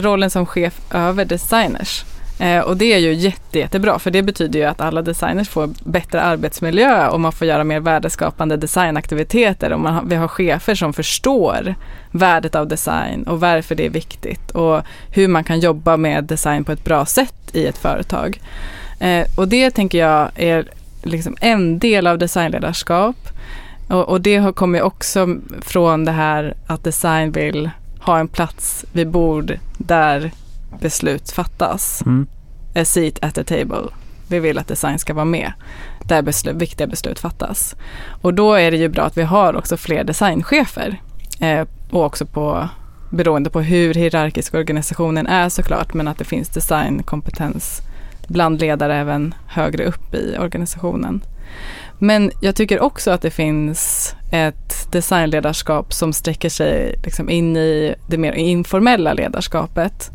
rollen 0.00 0.30
som 0.30 0.46
chef 0.46 0.80
över 0.90 1.24
designers. 1.24 2.04
Eh, 2.38 2.60
och 2.60 2.76
det 2.76 2.92
är 2.92 2.98
ju 2.98 3.12
jätte, 3.12 3.58
jättebra 3.58 3.98
för 3.98 4.10
det 4.10 4.22
betyder 4.22 4.58
ju 4.58 4.64
att 4.64 4.80
alla 4.80 5.02
designers 5.02 5.48
får 5.48 5.70
bättre 5.84 6.20
arbetsmiljö 6.20 7.08
och 7.08 7.20
man 7.20 7.32
får 7.32 7.46
göra 7.46 7.64
mer 7.64 7.80
värdeskapande 7.80 8.56
designaktiviteter 8.56 9.72
och 9.72 9.80
man 9.80 9.94
har, 9.94 10.02
vi 10.02 10.16
har 10.16 10.28
chefer 10.28 10.74
som 10.74 10.92
förstår 10.92 11.74
värdet 12.10 12.54
av 12.54 12.68
design 12.68 13.22
och 13.22 13.40
varför 13.40 13.74
det 13.74 13.86
är 13.86 13.90
viktigt 13.90 14.50
och 14.50 14.82
hur 15.10 15.28
man 15.28 15.44
kan 15.44 15.60
jobba 15.60 15.96
med 15.96 16.24
design 16.24 16.64
på 16.64 16.72
ett 16.72 16.84
bra 16.84 17.06
sätt 17.06 17.34
i 17.52 17.66
ett 17.66 17.78
företag. 17.78 18.40
Eh, 19.00 19.26
och 19.36 19.48
det 19.48 19.70
tänker 19.70 19.98
jag 19.98 20.30
är 20.34 20.68
liksom 21.02 21.36
en 21.40 21.78
del 21.78 22.06
av 22.06 22.18
designledarskap 22.18 23.16
och, 23.88 24.08
och 24.08 24.20
det 24.20 24.54
kommer 24.54 24.82
också 24.82 25.36
från 25.62 26.04
det 26.04 26.12
här 26.12 26.54
att 26.66 26.84
design 26.84 27.32
vill 27.32 27.70
ha 28.00 28.18
en 28.18 28.28
plats 28.28 28.84
vid 28.92 29.08
bord 29.08 29.58
där 29.78 30.30
beslut 30.80 31.30
fattas. 31.30 32.02
Mm. 32.06 32.26
A 32.74 32.84
seat 32.84 33.18
at 33.22 33.34
the 33.34 33.44
table. 33.44 33.82
Vi 34.28 34.40
vill 34.40 34.58
att 34.58 34.68
design 34.68 34.98
ska 34.98 35.14
vara 35.14 35.24
med 35.24 35.52
där 36.04 36.22
beslut, 36.22 36.56
viktiga 36.56 36.86
beslut 36.86 37.18
fattas. 37.18 37.76
Och 38.22 38.34
då 38.34 38.54
är 38.54 38.70
det 38.70 38.76
ju 38.76 38.88
bra 38.88 39.02
att 39.02 39.16
vi 39.16 39.22
har 39.22 39.56
också 39.56 39.76
fler 39.76 40.04
designchefer. 40.04 41.00
Eh, 41.40 41.66
och 41.90 42.04
också 42.04 42.26
på, 42.26 42.68
beroende 43.10 43.50
på 43.50 43.60
hur 43.60 43.94
hierarkisk 43.94 44.54
organisationen 44.54 45.26
är 45.26 45.48
såklart, 45.48 45.94
men 45.94 46.08
att 46.08 46.18
det 46.18 46.24
finns 46.24 46.48
designkompetens 46.48 47.80
bland 48.28 48.60
ledare 48.60 48.96
även 48.96 49.34
högre 49.46 49.84
upp 49.84 50.14
i 50.14 50.36
organisationen. 50.38 51.24
Men 51.98 52.30
jag 52.40 52.56
tycker 52.56 52.80
också 52.80 53.10
att 53.10 53.22
det 53.22 53.30
finns 53.30 54.14
ett 54.32 54.92
designledarskap 54.92 55.92
som 55.92 56.12
sträcker 56.12 56.48
sig 56.48 57.00
liksom 57.04 57.30
in 57.30 57.56
i 57.56 57.94
det 58.08 58.18
mer 58.18 58.32
informella 58.32 59.12
ledarskapet. 59.12 60.10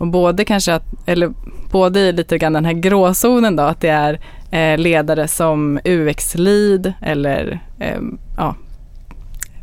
Och 0.00 0.06
både 0.06 0.44
kanske 0.44 0.74
att, 0.74 0.84
eller 1.06 1.32
både 1.70 2.00
i 2.00 2.12
lite 2.12 2.38
grann 2.38 2.52
den 2.52 2.64
här 2.64 2.72
gråzonen 2.72 3.56
då, 3.56 3.62
att 3.62 3.80
det 3.80 3.88
är 3.88 4.20
eh, 4.50 4.78
ledare 4.78 5.28
som 5.28 5.80
UX-lead 5.84 6.92
eller 7.02 7.60
eh, 7.78 8.00
ja, 8.36 8.54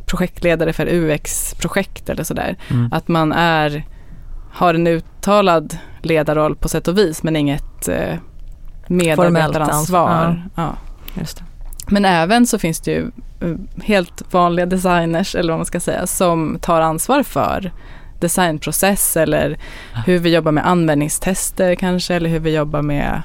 projektledare 0.06 0.72
för 0.72 0.86
UX-projekt 0.86 2.08
eller 2.08 2.24
sådär. 2.24 2.56
Mm. 2.70 2.92
Att 2.92 3.08
man 3.08 3.32
är, 3.32 3.86
har 4.52 4.74
en 4.74 4.86
uttalad 4.86 5.78
ledarroll 6.02 6.56
på 6.56 6.68
sätt 6.68 6.88
och 6.88 6.98
vis 6.98 7.22
men 7.22 7.36
inget 7.36 7.88
eh, 7.88 8.14
medarbetaransvar. 8.86 10.42
Ja. 10.54 10.76
Just 11.14 11.36
det. 11.38 11.44
Men 11.86 12.04
även 12.04 12.46
så 12.46 12.58
finns 12.58 12.80
det 12.80 12.90
ju 12.90 13.10
eh, 13.40 13.82
helt 13.84 14.34
vanliga 14.34 14.66
designers 14.66 15.34
eller 15.34 15.52
vad 15.52 15.58
man 15.58 15.66
ska 15.66 15.80
säga 15.80 16.06
som 16.06 16.58
tar 16.60 16.80
ansvar 16.80 17.22
för 17.22 17.72
designprocess 18.20 19.16
eller 19.16 19.58
hur 20.06 20.18
vi 20.18 20.34
jobbar 20.34 20.52
med 20.52 20.66
användningstester 20.66 21.74
kanske 21.74 22.14
eller 22.14 22.30
hur 22.30 22.38
vi 22.40 22.54
jobbar 22.56 22.82
med 22.82 23.22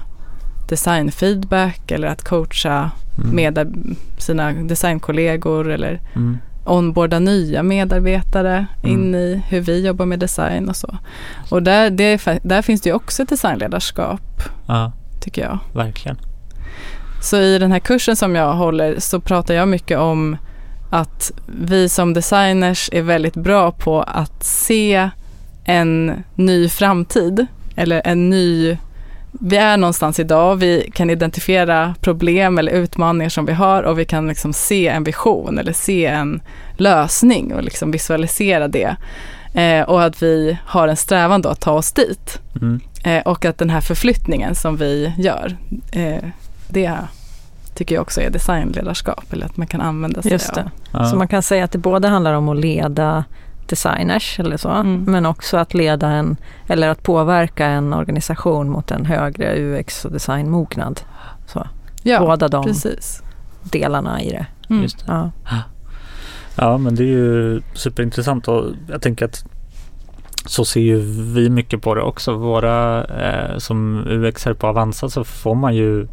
designfeedback 0.69 1.91
eller 1.91 2.07
att 2.07 2.23
coacha 2.23 2.91
Mm. 3.17 3.35
med 3.35 3.75
sina 4.17 4.51
designkollegor 4.51 5.71
eller 5.71 6.01
Mm. 6.15 6.37
onboarda 6.65 7.19
nya 7.19 7.63
medarbetare 7.63 8.65
Mm. 8.83 8.91
in 8.91 9.15
i 9.15 9.41
hur 9.49 9.61
vi 9.61 9.85
jobbar 9.87 10.05
med 10.05 10.19
design 10.19 10.69
och 10.69 10.75
så. 10.75 10.97
Och 11.49 11.63
där, 11.63 11.89
det, 11.89 12.21
där 12.43 12.61
finns 12.61 12.81
det 12.81 12.89
ju 12.89 12.95
också 12.95 13.23
ett 13.23 13.29
designledarskap 13.29 14.41
Ja, 14.67 14.91
tycker 15.21 15.41
jag. 15.41 15.59
verkligen. 15.73 16.17
Så 17.21 17.37
i 17.37 17.59
den 17.59 17.71
här 17.71 17.79
kursen 17.79 18.15
som 18.15 18.35
jag 18.35 18.53
håller 18.53 18.99
så 18.99 19.19
pratar 19.19 19.53
jag 19.53 19.67
mycket 19.67 19.97
om 19.99 20.37
att 20.93 21.31
vi 21.45 21.89
som 21.89 22.13
designers 22.13 22.89
är 22.91 23.01
väldigt 23.01 23.35
bra 23.35 23.71
på 23.71 24.01
att 24.01 24.43
se 24.43 25.09
en 25.63 26.23
ny 26.35 26.69
framtid 26.69 27.45
eller 27.75 28.01
en 28.05 28.29
ny 28.29 28.77
vi 29.31 29.57
är 29.57 29.77
någonstans 29.77 30.19
idag, 30.19 30.55
vi 30.55 30.91
kan 30.93 31.09
identifiera 31.09 31.95
problem 32.01 32.57
eller 32.57 32.71
utmaningar 32.71 33.29
som 33.29 33.45
vi 33.45 33.53
har 33.53 33.83
och 33.83 33.99
vi 33.99 34.05
kan 34.05 34.27
liksom 34.27 34.53
se 34.53 34.87
en 34.87 35.03
vision 35.03 35.57
eller 35.57 35.73
se 35.73 36.05
en 36.05 36.41
lösning 36.77 37.53
och 37.53 37.63
liksom 37.63 37.91
visualisera 37.91 38.67
det. 38.67 38.95
Eh, 39.53 39.81
och 39.81 40.03
att 40.03 40.23
vi 40.23 40.57
har 40.65 40.87
en 40.87 40.97
strävan 40.97 41.41
då 41.41 41.49
att 41.49 41.61
ta 41.61 41.71
oss 41.71 41.91
dit. 41.91 42.39
Mm. 42.61 42.79
Eh, 43.03 43.21
och 43.21 43.45
att 43.45 43.57
den 43.57 43.69
här 43.69 43.81
förflyttningen 43.81 44.55
som 44.55 44.77
vi 44.77 45.13
gör, 45.17 45.55
eh, 45.91 46.29
det 46.67 46.99
tycker 47.75 47.95
jag 47.95 48.01
också 48.01 48.21
är 48.21 48.29
designledarskap 48.29 49.33
eller 49.33 49.45
att 49.45 49.57
man 49.57 49.67
kan 49.67 49.81
använda 49.81 50.21
sig 50.21 50.31
Just 50.31 50.49
av. 50.49 50.55
det. 50.55 50.71
Ja. 50.91 51.05
Så 51.05 51.15
man 51.15 51.27
kan 51.27 51.43
säga 51.43 51.63
att 51.63 51.71
det 51.71 51.77
både 51.77 52.07
handlar 52.07 52.33
om 52.33 52.49
att 52.49 52.57
leda 52.57 53.23
designers 53.67 54.39
eller 54.39 54.57
så, 54.57 54.69
Mm. 54.69 55.03
men 55.07 55.25
också 55.25 55.57
att 55.57 55.73
leda 55.73 56.07
en, 56.07 56.37
eller 56.67 56.89
att 56.89 57.03
påverka 57.03 57.65
en 57.65 57.93
organisation 57.93 58.69
mot 58.69 58.91
en 58.91 59.05
högre 59.05 59.55
UX 59.59 60.05
och 60.05 60.11
designmognad. 60.11 61.01
Så, 61.47 61.67
Ja, 62.03 62.19
båda 62.19 62.47
de 62.47 62.63
precis. 62.63 63.21
delarna 63.63 64.21
i 64.21 64.29
det. 64.29 64.45
Mm. 64.69 64.81
Just 64.83 64.99
det. 64.99 65.05
Ja. 65.07 65.31
Ja, 66.55 66.77
men 66.77 66.95
det 66.95 67.03
är 67.03 67.07
ju 67.07 67.61
superintressant 67.73 68.47
och 68.47 68.65
jag 68.89 69.01
tänker 69.01 69.25
att 69.25 69.45
så 70.45 70.65
ser 70.65 70.79
ju 70.81 70.97
vi 71.33 71.49
mycket 71.49 71.81
på 71.81 71.95
det 71.95 72.01
också. 72.01 72.33
Våra 72.33 73.03
eh, 73.03 73.57
som 73.57 74.03
UX 74.07 74.45
här 74.45 74.53
på 74.53 74.67
Avanza 74.67 75.09
så 75.09 75.23
får 75.23 75.55
man 75.55 75.75
ju 75.75 76.07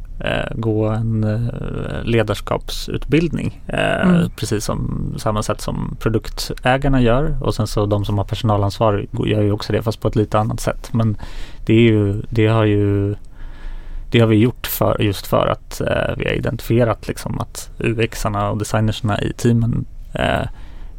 gå 0.55 0.89
en 0.89 1.25
eh, 1.25 2.05
ledarskapsutbildning. 2.05 3.62
Eh, 3.67 3.91
Mm. 4.00 4.31
Precis 4.37 4.65
som 4.65 5.15
samma 5.19 5.43
sätt 5.43 5.61
som 5.61 5.97
produktägarna 6.00 7.00
gör 7.00 7.37
och 7.41 7.55
sen 7.55 7.67
så 7.67 7.87
de 7.87 8.05
som 8.05 8.19
har 8.19 8.25
personalansvar 8.25 9.07
gör 9.27 9.43
ju 9.43 9.53
också 9.53 9.73
det 9.73 9.83
fast 9.83 10.00
på 10.00 10.09
ett 10.09 10.17
lite 10.17 10.39
annat 10.39 10.61
sätt. 10.61 10.91
Men 10.93 11.17
det 11.67 11.73
är 11.73 11.81
ju, 11.81 12.23
det 12.31 12.47
har 12.47 12.65
ju 12.65 13.15
det 14.11 14.21
har 14.21 14.27
vi 14.27 14.37
gjort 14.37 14.67
för, 14.67 15.03
just 15.03 15.27
för 15.27 15.47
att 15.47 15.81
eh, 15.81 16.17
vi 16.17 16.25
har 16.25 16.33
identifierat 16.33 17.09
liksom 17.09 17.41
att 17.41 17.71
UX-arna 17.79 18.50
och 18.50 18.59
designerserna 18.59 19.21
i 19.21 19.33
teamen 19.33 19.85
eh, 20.15 20.47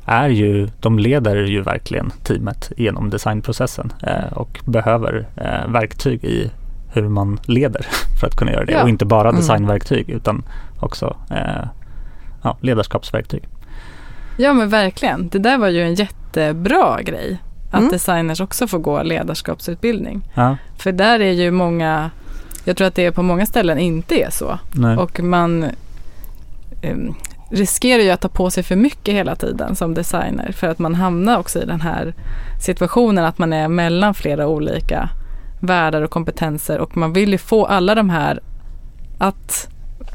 är 0.06 0.30
ju, 0.30 0.70
de 0.80 1.00
leder 1.00 1.36
ju 1.36 1.62
verkligen 1.62 2.12
teamet 2.24 2.72
genom 2.78 3.10
designprocessen 3.10 3.94
eh, 4.04 4.34
och 4.34 4.60
behöver 4.66 5.28
eh, 5.36 5.72
verktyg 5.72 6.24
i 6.24 6.52
hur 6.94 7.10
man 7.10 7.40
leder 7.46 7.86
för 8.20 8.28
att 8.28 8.36
kunna 8.36 8.52
göra 8.52 8.66
det. 8.66 8.72
Ja. 8.72 8.84
Och 8.84 8.90
inte 8.90 9.06
bara 9.06 9.30
Mm. 9.30 9.42
designverktyg 9.42 10.10
utan 10.10 10.44
också 10.80 11.18
eh, 11.32 11.66
ja, 12.44 12.58
ledarskapsverktyg. 12.62 13.48
Ja 14.38 14.54
men 14.54 14.70
verkligen, 14.70 15.30
det 15.30 15.40
där 15.40 15.58
var 15.58 15.68
ju 15.68 15.82
en 15.84 15.94
jättebra 15.96 17.02
grej. 17.02 17.38
Att 17.72 17.80
Mm. 17.80 17.92
designers 17.92 18.42
också 18.42 18.68
får 18.68 18.80
gå 18.80 19.04
ledarskapsutbildning. 19.04 20.22
Ja, 20.34 20.58
För 20.78 20.92
där 20.92 21.20
är 21.20 21.32
ju 21.32 21.52
många, 21.52 22.12
jag 22.66 22.78
tror 22.78 22.88
att 22.88 22.96
det 22.96 23.12
på 23.12 23.24
många 23.24 23.46
ställen 23.46 23.78
inte 23.80 24.16
är 24.24 24.30
så. 24.30 24.60
nej. 24.72 24.98
Och 24.98 25.20
man 25.20 25.66
em, 26.82 27.14
riskerar 27.50 28.04
ju 28.04 28.10
att 28.10 28.22
ta 28.22 28.28
på 28.30 28.50
sig 28.52 28.64
för 28.64 28.76
mycket 28.76 29.14
hela 29.16 29.36
tiden 29.36 29.76
som 29.76 29.94
designer. 29.94 30.52
För 30.52 30.68
att 30.68 30.80
man 30.80 30.96
hamnar 30.96 31.38
också 31.40 31.60
i 31.62 31.66
den 31.66 31.82
här 31.82 32.14
situationen 32.62 33.26
att 33.26 33.38
man 33.38 33.54
är 33.54 33.68
mellan 33.68 34.14
flera 34.14 34.48
olika 34.48 35.10
världar 35.62 36.02
och 36.02 36.12
kompetenser. 36.12 36.80
Och 36.80 36.98
man 36.98 37.14
vill 37.14 37.32
ju 37.32 37.38
få 37.38 37.66
alla 37.66 37.96
de 37.96 38.10
här 38.10 38.40
att 39.18 39.68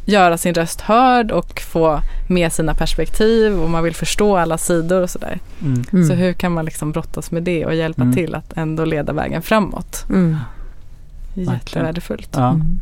göra 0.04 0.38
sin 0.38 0.54
röst 0.54 0.80
hörd 0.80 1.30
och 1.30 1.60
få 1.60 2.00
med 2.28 2.52
sina 2.52 2.74
perspektiv 2.74 3.58
och 3.60 3.70
man 3.70 3.84
vill 3.84 3.94
förstå 3.94 4.36
alla 4.36 4.58
sidor 4.58 5.02
och 5.02 5.10
sådär. 5.10 5.38
Mm. 5.62 5.84
Mm. 5.92 6.06
Så 6.08 6.14
hur 6.14 6.32
kan 6.32 6.52
man 6.52 6.64
liksom 6.64 6.92
brottas 6.92 7.30
med 7.30 7.42
det 7.42 7.66
och 7.66 7.74
hjälpa 7.74 8.02
Mm. 8.02 8.14
till 8.14 8.34
att 8.34 8.52
ändå 8.56 8.84
leda 8.84 9.12
vägen 9.12 9.42
framåt? 9.42 10.04
Mm. 10.08 10.36
Jättevärdefullt. 11.34 12.30
Ja, 12.32 12.48
Mm. 12.50 12.80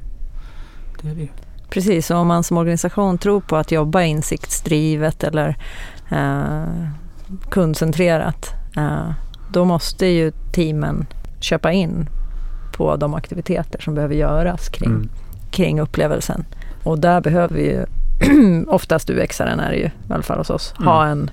det 1.03 1.09
är 1.09 1.15
det. 1.15 1.29
Precis, 1.71 2.11
och 2.11 2.17
om 2.19 2.27
man 2.27 2.45
som 2.45 2.57
organisation 2.57 3.19
tror 3.19 3.41
på 3.41 3.57
att 3.57 3.73
jobba 3.73 4.03
insiktsdrivet 4.03 5.25
eller 5.25 5.57
eh, 6.11 6.65
kundcentrerat, 7.51 8.51
eh, 8.77 9.11
då 9.53 9.65
måste 9.65 10.07
ju 10.07 10.33
teamen 10.53 11.07
köpa 11.41 11.73
in 11.73 12.09
på 12.77 12.97
de 12.97 13.15
aktiviteter 13.15 13.81
som 13.81 13.95
behöver 13.95 14.15
göras 14.15 14.69
kring, 14.69 14.91
Mm. 14.91 15.09
kring 15.51 15.81
upplevelsen. 15.81 16.45
Och 16.83 16.99
där 16.99 17.21
behöver 17.21 17.55
vi 17.57 17.63
ju, 17.67 17.85
oftast 18.69 19.11
UX-aren 19.11 19.61
är 19.61 19.71
det 19.71 19.77
ju, 19.77 19.85
i 19.87 20.13
alla 20.13 20.23
fall 20.23 20.39
hos 20.39 20.51
oss, 20.51 20.75
Mm. 20.77 20.89
ha 20.89 21.07
en, 21.07 21.31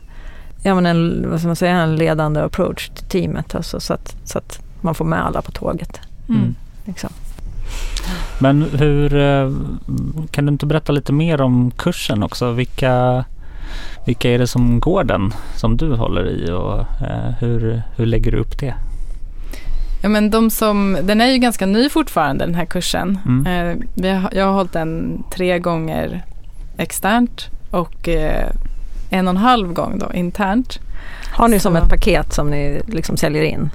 ja, 0.64 0.76
men 0.76 0.86
en, 0.86 1.26
vad 1.30 1.40
ska 1.40 1.48
man 1.48 1.56
säga, 1.56 1.76
en 1.76 1.96
ledande 1.96 2.40
approach 2.42 2.90
till 2.90 3.06
teamet, 3.06 3.56
alltså, 3.56 3.80
så, 3.80 3.94
att, 3.94 4.16
så 4.24 4.38
att 4.38 4.60
man 4.82 4.96
får 4.96 5.06
med 5.06 5.26
alla 5.26 5.42
på 5.42 5.52
tåget. 5.52 6.00
Mm. 6.30 6.56
Liksom. 6.86 7.10
Men 8.40 8.62
hur, 8.62 9.16
eh, 9.16 9.52
kan 10.32 10.46
du 10.46 10.52
inte 10.52 10.66
berätta 10.66 10.92
lite 10.92 11.14
mer 11.14 11.42
om 11.42 11.72
kursen 11.72 12.24
också? 12.24 12.52
Vilka, 12.52 13.26
vilka 14.06 14.30
är 14.32 14.40
det 14.40 14.48
som 14.48 14.80
går 14.80 15.04
den 15.04 15.34
som 15.56 15.78
du 15.78 15.96
håller 15.96 16.26
i 16.30 16.52
och 16.52 16.80
eh, 16.80 17.32
hur, 17.40 17.82
hur 17.96 18.06
lägger 18.06 18.32
du 18.32 18.38
upp 18.38 18.60
det? 18.60 18.74
Ja, 20.02 20.10
men 20.10 20.30
de 20.30 20.50
som, 20.50 20.98
den 21.04 21.22
är 21.22 21.28
ju 21.28 21.38
ganska 21.38 21.66
ny 21.66 21.90
fortfarande 21.90 22.46
den 22.46 22.56
här 22.56 22.66
kursen. 22.66 23.20
Mm. 23.26 23.70
Eh, 23.70 23.86
vi 23.96 24.10
har, 24.10 24.30
jag 24.34 24.46
har 24.46 24.54
hållit 24.54 24.74
den 24.74 25.24
tre 25.36 25.60
gånger 25.60 26.26
externt 26.78 27.48
och 27.72 28.10
eh, 28.10 28.50
en 29.10 29.28
och 29.28 29.32
en 29.32 29.38
halv 29.38 29.74
gång 29.74 30.00
då 30.00 30.14
internt. 30.14 30.80
Har 31.34 31.48
ni 31.48 31.60
som 31.60 31.74
Så. 31.74 31.80
ett 31.80 31.90
paket 31.90 32.34
som 32.34 32.50
ni 32.50 32.82
liksom 32.88 33.18
säljer 33.18 33.44
in? 33.44 33.70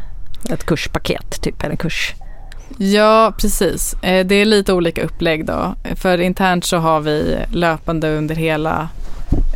Ett 0.51 0.65
kurspaket 0.67 1.43
typ, 1.43 1.65
eller 1.65 1.77
kurs? 1.77 2.15
Ja, 2.79 3.33
precis. 3.41 3.95
Eh, 4.03 4.27
det 4.27 4.35
är 4.35 4.45
lite 4.45 4.73
olika 4.73 5.03
upplägg 5.03 5.47
då. 5.47 5.75
För 5.95 6.21
internt 6.21 6.65
så 6.65 6.77
har 6.77 7.01
vi 7.01 7.39
löpande 7.53 8.17
under 8.17 8.35
hela 8.35 8.89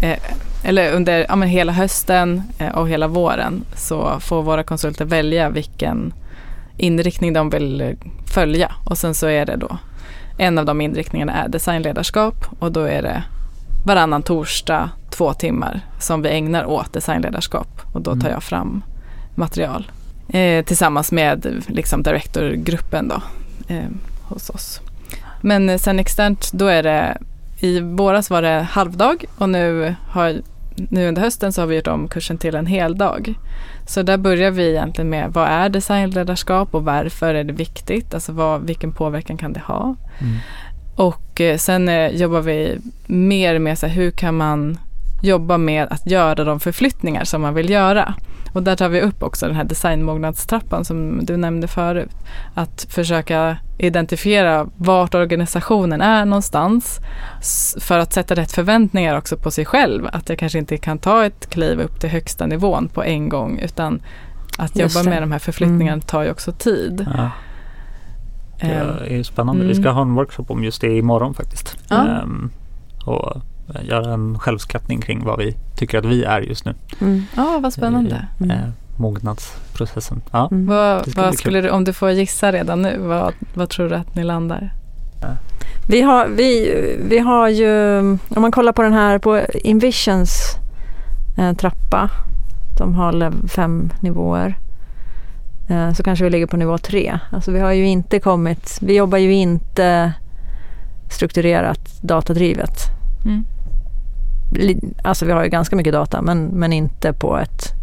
eh, 0.03 0.19
eller 0.65 0.93
under 0.93 1.27
ja, 1.29 1.37
men 1.37 1.49
hela 1.49 1.73
hösten 1.73 2.43
eh, 2.59 2.69
och 2.79 2.89
hela 2.89 3.07
våren 3.07 3.65
så 3.77 4.21
får 4.21 4.43
våra 4.43 4.63
konsulter 4.63 5.05
välja 5.05 5.51
vilken 5.51 6.13
inriktning 6.81 7.33
de 7.33 7.51
vill 7.51 7.81
eh, 7.81 7.89
följa 8.35 8.73
och 8.85 8.99
sen 8.99 9.15
så 9.15 9.27
är 9.27 9.47
det 9.47 9.57
då 9.57 9.79
en 10.39 10.59
av 10.59 10.65
de 10.65 10.81
inriktningarna 10.81 11.33
är 11.33 11.49
designledarskap 11.49 12.47
och 12.59 12.73
då 12.73 12.81
är 12.81 13.03
det 13.03 13.23
varannan 13.87 14.23
torsdag 14.23 14.91
två 15.11 15.33
timmar 15.33 15.81
som 15.99 16.23
vi 16.23 16.29
ägnar 16.29 16.65
åt 16.65 16.93
designledarskap 16.93 17.81
och 17.95 18.01
då 18.01 18.11
tar 18.11 18.21
Mm. 18.21 18.33
jag 18.33 18.43
fram 18.43 18.83
material 19.35 19.91
eh, 20.29 20.65
tillsammans 20.65 21.13
med 21.13 21.65
liksom 21.69 22.03
directorgruppen 22.03 23.09
då 23.09 23.23
eh, 23.75 23.85
hos 24.23 24.51
oss. 24.51 24.81
Men 25.41 25.69
eh, 25.69 25.79
sen 25.79 25.99
externt 25.99 26.53
då 26.53 26.67
är 26.67 26.83
det 26.83 27.19
i 27.61 27.81
våras 27.81 28.31
var 28.31 28.43
det 28.43 28.67
halvdag 28.71 29.25
och 29.39 29.49
nu, 29.49 29.95
har, 30.09 30.35
nu 30.91 31.09
under 31.09 31.23
hösten 31.23 31.53
så 31.53 31.63
har 31.63 31.67
vi 31.67 31.77
gjort 31.77 31.87
om 31.87 32.09
kursen 32.09 32.39
till 32.39 32.55
en 32.55 32.67
hel 32.67 32.99
dag. 32.99 33.35
Så 33.87 34.03
där 34.03 34.17
börjar 34.19 34.51
vi 34.51 34.71
egentligen 34.71 35.11
med 35.11 35.33
vad 35.33 35.49
är 35.49 35.69
designledarskap 35.69 36.75
och 36.75 36.85
varför 36.85 37.35
är 37.35 37.45
det 37.45 37.53
viktigt? 37.53 38.15
Alltså 38.15 38.33
vad, 38.33 38.67
vilken 38.67 38.93
påverkan 38.93 39.37
kan 39.37 39.53
det 39.53 39.61
ha? 39.61 39.97
Mm. 40.19 40.37
Och 40.97 41.41
eh, 41.41 41.57
sen 41.57 41.89
eh, 41.89 42.09
jobbar 42.09 42.41
vi 42.41 42.79
mer 43.07 43.59
med 43.59 43.79
så 43.79 43.87
här, 43.87 43.95
hur 43.95 44.11
kan 44.11 44.37
man 44.37 44.79
jobba 45.23 45.59
med 45.59 45.87
att 45.91 46.07
göra 46.07 46.45
de 46.45 46.61
förflyttningar 46.61 47.25
som 47.25 47.43
man 47.43 47.55
vill 47.55 47.71
göra. 47.71 48.15
Och 48.53 48.63
där 48.63 48.77
tar 48.77 48.89
vi 48.89 49.01
upp 49.01 49.23
också 49.23 49.47
den 49.47 49.57
här 49.57 49.65
designmognadstrappan 49.65 50.85
som 50.85 51.25
du 51.25 51.37
nämnde 51.37 51.69
förut. 51.69 52.11
Att 52.55 52.87
försöka 52.91 53.57
identifiera 53.87 54.67
vart 54.77 55.15
organisationen 55.15 56.01
är 56.01 56.25
någonstans 56.25 57.01
för 57.81 57.99
att 57.99 58.13
sätta 58.13 58.35
rätt 58.35 58.53
förväntningar 58.53 59.19
också 59.19 59.37
på 59.37 59.51
sig 59.51 59.65
själv. 59.65 60.07
Att 60.13 60.29
jag 60.29 60.39
kanske 60.39 60.59
inte 60.59 60.77
kan 60.77 60.99
ta 60.99 61.25
ett 61.25 61.51
kliv 61.51 61.81
upp 61.81 62.01
till 62.01 62.11
högsta 62.11 62.47
nivån 62.47 62.89
på 62.89 63.05
en 63.05 63.29
gång 63.29 63.59
utan 63.59 64.03
att 64.59 64.77
Just 64.77 64.97
jobba 64.97 65.05
det. 65.05 65.11
med 65.11 65.23
de 65.23 65.33
här 65.33 65.39
förflyttningarna 65.39 65.93
Mm. 65.93 66.01
tar 66.01 66.23
ju 66.23 66.31
också 66.31 66.53
tid. 66.53 67.07
Ja, 67.15 67.31
det 68.61 68.67
Ehm, 68.67 69.19
är 69.19 69.23
spännande. 69.23 69.65
Vi 69.65 69.71
mm. 69.73 69.83
ska 69.83 69.91
ha 69.93 70.03
en 70.03 70.15
workshop 70.15 70.45
om 70.49 70.65
just 70.65 70.81
det 70.81 70.97
imorgon 70.99 71.35
faktiskt. 71.35 71.79
Ja. 71.89 72.07
Ehm, 72.09 72.51
och 73.07 73.41
göra 73.83 74.13
en 74.15 74.39
självskattning 74.39 75.01
kring 75.01 75.25
vad 75.25 75.39
vi 75.39 75.57
tycker 75.77 75.99
att 75.99 76.05
vi 76.05 76.25
är 76.25 76.41
just 76.41 76.65
nu. 76.65 76.75
Mm. 77.01 77.23
Ja, 77.37 77.59
vad 77.63 77.73
spännande. 77.73 78.27
I 78.41 78.45
Mm. 78.45 78.57
Mognadsprocessen. 79.01 80.23
Ja. 80.31 80.49
Mm. 80.51 80.67
Vad, 80.67 81.15
vad 81.17 81.35
skulle 81.35 81.61
du, 81.61 81.71
om 81.71 81.85
du 81.85 81.93
får 81.93 82.11
gissa 82.11 82.53
redan 82.53 82.83
nu, 82.83 82.99
vad, 82.99 83.35
vad 83.55 83.69
tror 83.69 83.89
du 83.89 83.95
att 83.95 84.15
ni 84.15 84.25
landar? 84.25 84.75
Vi, 85.89 86.03
har, 86.03 86.29
vi, 86.29 86.75
vi 87.09 87.19
har 87.19 87.49
ju, 87.49 88.01
om 88.29 88.43
man 88.43 88.53
kollar 88.53 88.73
på 88.73 88.83
den 88.83 88.93
här 88.93 89.19
på 89.19 89.41
Invisions 89.55 90.57
eh, 91.39 91.53
trappa, 91.53 92.11
de 92.79 92.95
har 92.95 93.33
fem 93.49 93.91
nivåer, 94.01 94.59
eh, 95.69 95.93
så 95.93 96.03
kanske 96.03 96.25
vi 96.25 96.31
ligger 96.31 96.47
på 96.47 96.57
nivå 96.57 96.79
tre. 96.79 97.19
Alltså 97.31 97.51
vi 97.51 97.61
har 97.61 97.73
ju 97.73 97.87
inte 97.87 98.19
kommit, 98.21 98.79
vi 98.81 98.97
jobbar 98.97 99.19
ju 99.19 99.33
inte 99.33 100.13
strukturerat 101.11 102.03
datadrivet. 102.03 102.77
Mm. 103.25 103.45
Alltså 105.05 105.27
vi 105.27 105.33
har 105.33 105.45
ju 105.45 105.51
ganska 105.51 105.77
mycket 105.77 105.93
data 105.93 106.23
men, 106.23 106.45
men 106.45 106.73
inte 106.73 107.13
på 107.13 107.39
ett, 107.39 107.80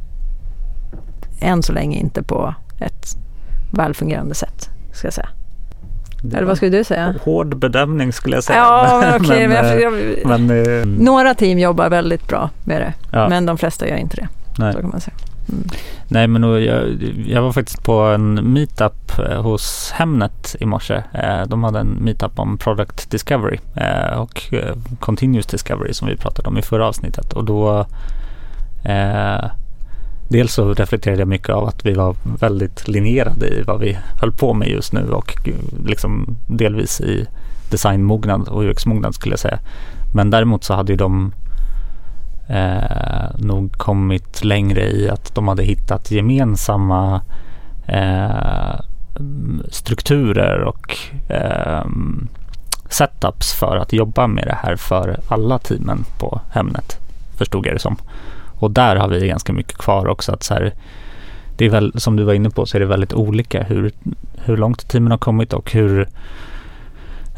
än 1.39 1.63
så 1.63 1.73
länge 1.73 1.97
inte 1.97 2.23
på 2.23 2.53
ett 2.79 3.17
välfungerande 3.71 4.35
sätt. 4.35 4.69
Ska 4.93 5.07
jag 5.07 5.13
säga. 5.13 5.29
Eller 6.33 6.43
vad 6.43 6.57
skulle 6.57 6.77
du 6.77 6.83
säga? 6.83 7.15
Hård 7.23 7.57
bedömning 7.57 8.13
skulle 8.13 8.35
jag 8.35 8.43
säga. 8.43 8.59
Ja, 8.59 8.99
men 9.11 9.21
okej. 9.21 9.47
men 9.47 9.65
eh, 9.65 9.73
jag, 9.73 9.93
jag, 9.93 10.39
men, 10.39 10.65
eh, 10.79 10.85
några 10.85 11.33
team 11.33 11.59
jobbar 11.59 11.89
väldigt 11.89 12.27
bra 12.27 12.49
med 12.63 12.81
det, 12.81 12.93
ja, 13.11 13.29
men 13.29 13.45
de 13.45 13.57
flesta 13.57 13.87
gör 13.87 13.95
inte 13.95 14.15
det. 14.15 14.27
nej. 14.59 14.73
Så 14.73 14.79
kan 14.81 14.89
man 14.89 15.01
säga. 15.01 15.15
Mm. 15.49 15.63
Nej 16.07 16.27
men 16.27 16.43
jag, 16.43 16.87
jag 17.27 17.41
var 17.41 17.51
faktiskt 17.51 17.83
på 17.83 17.99
en 18.01 18.53
meetup 18.53 19.19
eh, 19.29 19.41
hos 19.41 19.91
Hemnet 19.95 20.55
i 20.59 20.65
morse. 20.65 21.03
Eh, 21.13 21.41
De 21.47 21.63
hade 21.63 21.79
en 21.79 21.97
meetup 22.01 22.39
om 22.39 22.57
product 22.57 23.11
discovery 23.11 23.59
eh, 23.75 24.19
och 24.19 24.53
eh, 24.53 24.75
continuous 24.99 25.45
discovery 25.45 25.93
som 25.93 26.07
vi 26.07 26.17
pratade 26.17 26.47
om 26.49 26.57
i 26.57 26.61
förra 26.61 26.87
avsnittet. 26.87 27.33
Och 27.33 27.45
då 27.45 27.85
eh, 28.83 29.45
Dels 30.29 30.53
så 30.53 30.73
reflekterade 30.73 31.21
jag 31.21 31.27
mycket 31.27 31.49
av 31.49 31.67
att 31.67 31.85
vi 31.85 31.93
var 31.93 32.15
väldigt 32.39 32.87
linjerade 32.87 33.47
i 33.47 33.63
vad 33.63 33.79
vi 33.79 33.97
höll 34.21 34.31
på 34.31 34.53
med 34.53 34.67
just 34.67 34.93
nu 34.93 35.09
och 35.09 35.37
liksom 35.85 36.37
delvis 36.47 37.01
i 37.01 37.27
designmognad 37.71 38.47
och 38.47 38.63
UX-mognad 38.63 39.15
skulle 39.15 39.33
jag 39.33 39.39
säga. 39.39 39.59
Men 40.13 40.29
däremot 40.29 40.63
så 40.63 40.73
hade 40.73 40.91
ju 40.91 40.97
de 40.97 41.33
eh, 42.47 43.37
nog 43.37 43.71
kommit 43.71 44.43
längre 44.43 44.89
i 44.89 45.09
att 45.09 45.35
de 45.35 45.47
hade 45.47 45.63
hittat 45.63 46.11
gemensamma 46.11 47.21
eh, 47.87 48.79
strukturer 49.69 50.61
och 50.63 50.97
eh, 51.31 51.85
setups 52.89 53.53
för 53.53 53.77
att 53.77 53.93
jobba 53.93 54.27
med 54.27 54.47
det 54.47 54.57
här 54.63 54.75
för 54.75 55.19
alla 55.27 55.59
teamen 55.59 56.05
på 56.19 56.41
Hemnet, 56.51 56.97
förstod 57.37 57.65
jag 57.65 57.75
det 57.75 57.79
som. 57.79 57.97
Och 58.59 58.71
där 58.71 58.95
har 58.95 59.07
vi 59.07 59.27
ganska 59.27 59.53
mycket 59.53 59.77
kvar 59.77 60.07
också. 60.07 60.31
att 60.31 60.43
så 60.43 60.53
här, 60.53 60.73
det 61.57 61.65
är 61.65 61.69
väl, 61.69 61.93
Som 61.95 62.15
du 62.15 62.23
var 62.23 62.33
inne 62.33 62.49
på 62.49 62.65
så 62.65 62.77
är 62.77 62.79
det 62.79 62.85
väldigt 62.85 63.13
olika 63.13 63.63
hur, 63.63 63.91
hur 64.35 64.57
långt 64.57 64.89
teamen 64.89 65.11
har 65.11 65.17
kommit 65.17 65.53
och 65.53 65.71
hur 65.71 66.07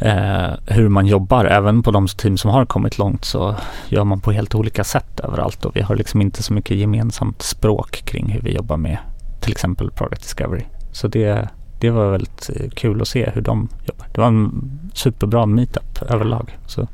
eh, 0.01 0.49
hur 0.67 0.89
man 0.89 1.05
jobbar. 1.05 1.45
Även 1.45 1.83
på 1.83 1.91
de 1.91 2.07
team 2.07 2.37
som 2.37 2.51
har 2.51 2.65
kommit 2.65 2.97
långt 2.97 3.25
så 3.25 3.55
gör 3.87 4.03
man 4.03 4.19
på 4.19 4.31
helt 4.31 4.55
olika 4.55 4.83
sätt 4.83 5.19
överallt 5.19 5.65
och 5.65 5.75
vi 5.75 5.81
har 5.81 5.95
liksom 5.95 6.21
inte 6.21 6.43
så 6.43 6.53
mycket 6.53 6.77
gemensamt 6.77 7.41
språk 7.41 8.01
kring 8.05 8.29
hur 8.29 8.41
vi 8.41 8.55
jobbar 8.55 8.77
med 8.77 8.97
till 9.41 9.51
exempel 9.51 9.91
Product 9.91 10.21
Discovery. 10.21 10.63
Så 10.91 11.07
det, 11.07 11.49
det 11.79 11.89
var 11.89 12.11
väldigt 12.11 12.49
eh, 12.55 12.69
kul 12.69 13.01
att 13.01 13.07
se 13.07 13.29
hur 13.29 13.41
de 13.41 13.69
jobbar. 13.85 14.07
Det 14.13 14.21
var 14.21 14.27
en 14.27 14.71
superbra 14.93 15.45
meetup 15.45 16.01
överlag. 16.01 16.57
Så 16.65 16.87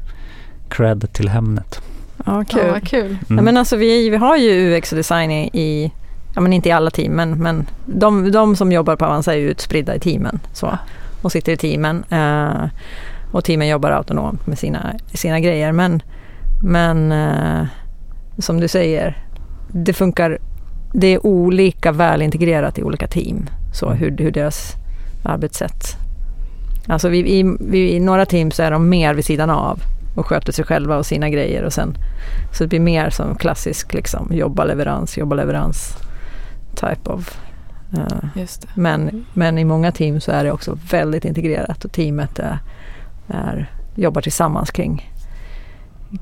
cred 0.69 1.13
till 1.13 1.29
Hemnet. 1.29 1.81
Ja, 2.25 2.37
Ja, 2.37 2.43
kul. 2.43 2.71
vad 2.71 2.87
kul. 2.87 3.05
Mm. 3.05 3.17
Ja, 3.37 3.41
men 3.41 3.57
alltså 3.57 3.75
vi, 3.75 4.09
vi 4.09 4.17
har 4.17 4.37
ju 4.37 4.77
UX 4.77 4.91
och 4.91 4.95
design 4.95 5.31
i, 5.31 5.49
i 5.53 5.91
ja 6.35 6.41
men 6.41 6.53
inte 6.53 6.69
i 6.69 6.71
alla 6.71 6.89
team, 6.91 7.11
men, 7.11 7.31
men 7.31 7.65
de, 7.85 8.31
de 8.31 8.55
som 8.55 8.71
jobbar 8.71 8.95
på 8.95 9.05
Avanza 9.05 9.33
är 9.33 9.37
utspridda 9.37 9.95
i 9.95 9.99
teamen. 9.99 10.39
Så, 10.53 10.77
och 11.21 11.31
sitter 11.31 11.51
i 11.51 11.57
teamen. 11.57 12.03
Eh, 12.09 12.69
och 13.31 13.43
teamen 13.43 13.67
jobbar 13.67 13.91
autonomt 13.91 14.47
med 14.47 14.59
sina, 14.59 14.93
sina 15.13 15.39
grejer. 15.39 15.71
Men, 15.71 16.01
men 16.63 17.11
eh, 17.11 17.65
som 18.37 18.59
du 18.59 18.67
säger, 18.67 19.17
det 19.67 19.93
funkar, 19.93 20.37
det 20.93 21.07
är 21.07 21.25
olika 21.25 21.91
välintegrerat 21.91 22.79
i 22.79 22.83
olika 22.83 23.07
team. 23.07 23.49
Så 23.73 23.89
hur, 23.89 24.17
hur 24.17 24.31
deras 24.31 24.73
arbetssätt. 25.23 25.97
Alltså 26.87 27.09
vi, 27.09 27.39
i, 27.39 27.55
vi, 27.59 27.91
i 27.95 27.99
några 27.99 28.25
team 28.25 28.51
så 28.51 28.63
är 28.63 28.71
de 28.71 28.89
mer 28.89 29.13
vid 29.13 29.25
sidan 29.25 29.49
av 29.49 29.79
och 30.15 30.27
sköter 30.27 30.51
sig 30.51 30.65
själva 30.65 30.97
och 30.97 31.05
sina 31.05 31.29
grejer 31.29 31.63
och 31.63 31.73
sen 31.73 31.97
så 32.53 32.63
det 32.63 32.67
blir 32.67 32.79
mer 32.79 33.09
som 33.09 33.35
klassisk 33.35 33.93
liksom, 33.93 34.29
jobba 34.31 34.65
leverans, 34.65 35.17
jobba 35.17 35.35
leverans 35.35 35.97
type 36.75 37.09
of. 37.09 37.37
Just 38.35 38.61
det. 38.61 38.67
men, 38.75 39.25
men 39.33 39.57
i 39.57 39.65
många 39.65 39.91
team 39.91 40.21
så 40.21 40.31
är 40.31 40.43
det 40.43 40.51
också 40.51 40.77
väldigt 40.89 41.25
integrerat 41.25 41.85
och 41.85 41.91
teamet 41.91 42.39
är, 42.39 42.59
är, 43.27 43.71
jobbar 43.95 44.21
tillsammans 44.21 44.71
kring, 44.71 45.11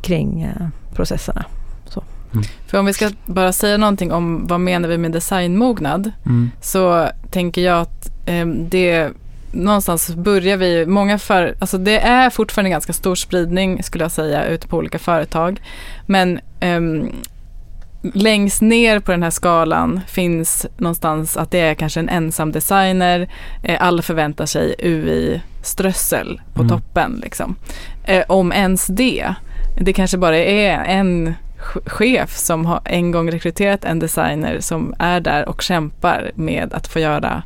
kring 0.02 0.42
eh, 0.42 0.68
processerna. 0.94 1.46
För 2.68 2.80
om 2.80 2.86
vi 2.86 2.94
ska 2.94 3.10
bara 3.26 3.54
säga 3.54 3.78
någonting 3.78 4.12
om 4.12 4.48
vad 4.48 4.60
menar 4.60 4.90
vi 4.90 4.98
med 4.98 5.12
designmognad 5.12 6.12
Mm. 6.26 6.52
så 6.62 7.10
tänker 7.32 7.62
jag 7.62 7.82
att 7.82 8.12
eh, 8.26 8.46
det 8.48 9.12
någonstans 9.54 10.16
börjar 10.16 10.58
vi, 10.58 10.86
många 10.86 11.20
för, 11.20 11.56
alltså 11.60 11.78
det 11.78 12.00
är 12.00 12.30
fortfarande 12.30 12.70
ganska 12.70 12.94
stor 12.94 13.16
spridning 13.16 13.84
skulle 13.84 14.04
jag 14.04 14.12
säga 14.12 14.46
ute 14.46 14.68
på 14.68 14.78
olika 14.78 15.00
företag. 15.00 15.62
Men 16.06 16.40
ehm, 16.60 17.10
längst 18.14 18.62
ner 18.62 19.00
på 19.00 19.12
den 19.12 19.24
här 19.24 19.30
skalan 19.30 20.02
finns 20.08 20.66
någonstans 20.78 21.38
att 21.38 21.52
det 21.52 21.60
är 21.60 21.74
kanske 21.76 22.00
en 22.00 22.10
ensam 22.10 22.52
designer, 22.52 23.30
eh, 23.64 23.78
alla 23.84 24.02
förväntar 24.02 24.46
sig 24.46 24.76
UI-strössel 24.80 26.42
på 26.54 26.62
Mm. 26.62 26.70
toppen 26.70 27.20
liksom. 27.24 27.56
Eh, 28.04 28.24
om 28.28 28.52
ens 28.52 28.88
det. 28.88 29.34
Det 29.82 29.94
kanske 29.94 30.18
bara 30.18 30.38
är 30.38 30.84
en 30.84 31.34
ch- 31.60 31.90
chef 31.90 32.38
som 32.38 32.66
har 32.66 32.82
en 32.86 33.12
gång 33.12 33.32
rekryterat 33.32 33.86
en 33.86 34.00
designer 34.00 34.60
som 34.60 34.96
är 35.00 35.20
där 35.20 35.50
och 35.50 35.62
kämpar 35.62 36.32
med 36.36 36.74
att 36.74 36.88
få 36.88 37.00
göra 37.00 37.44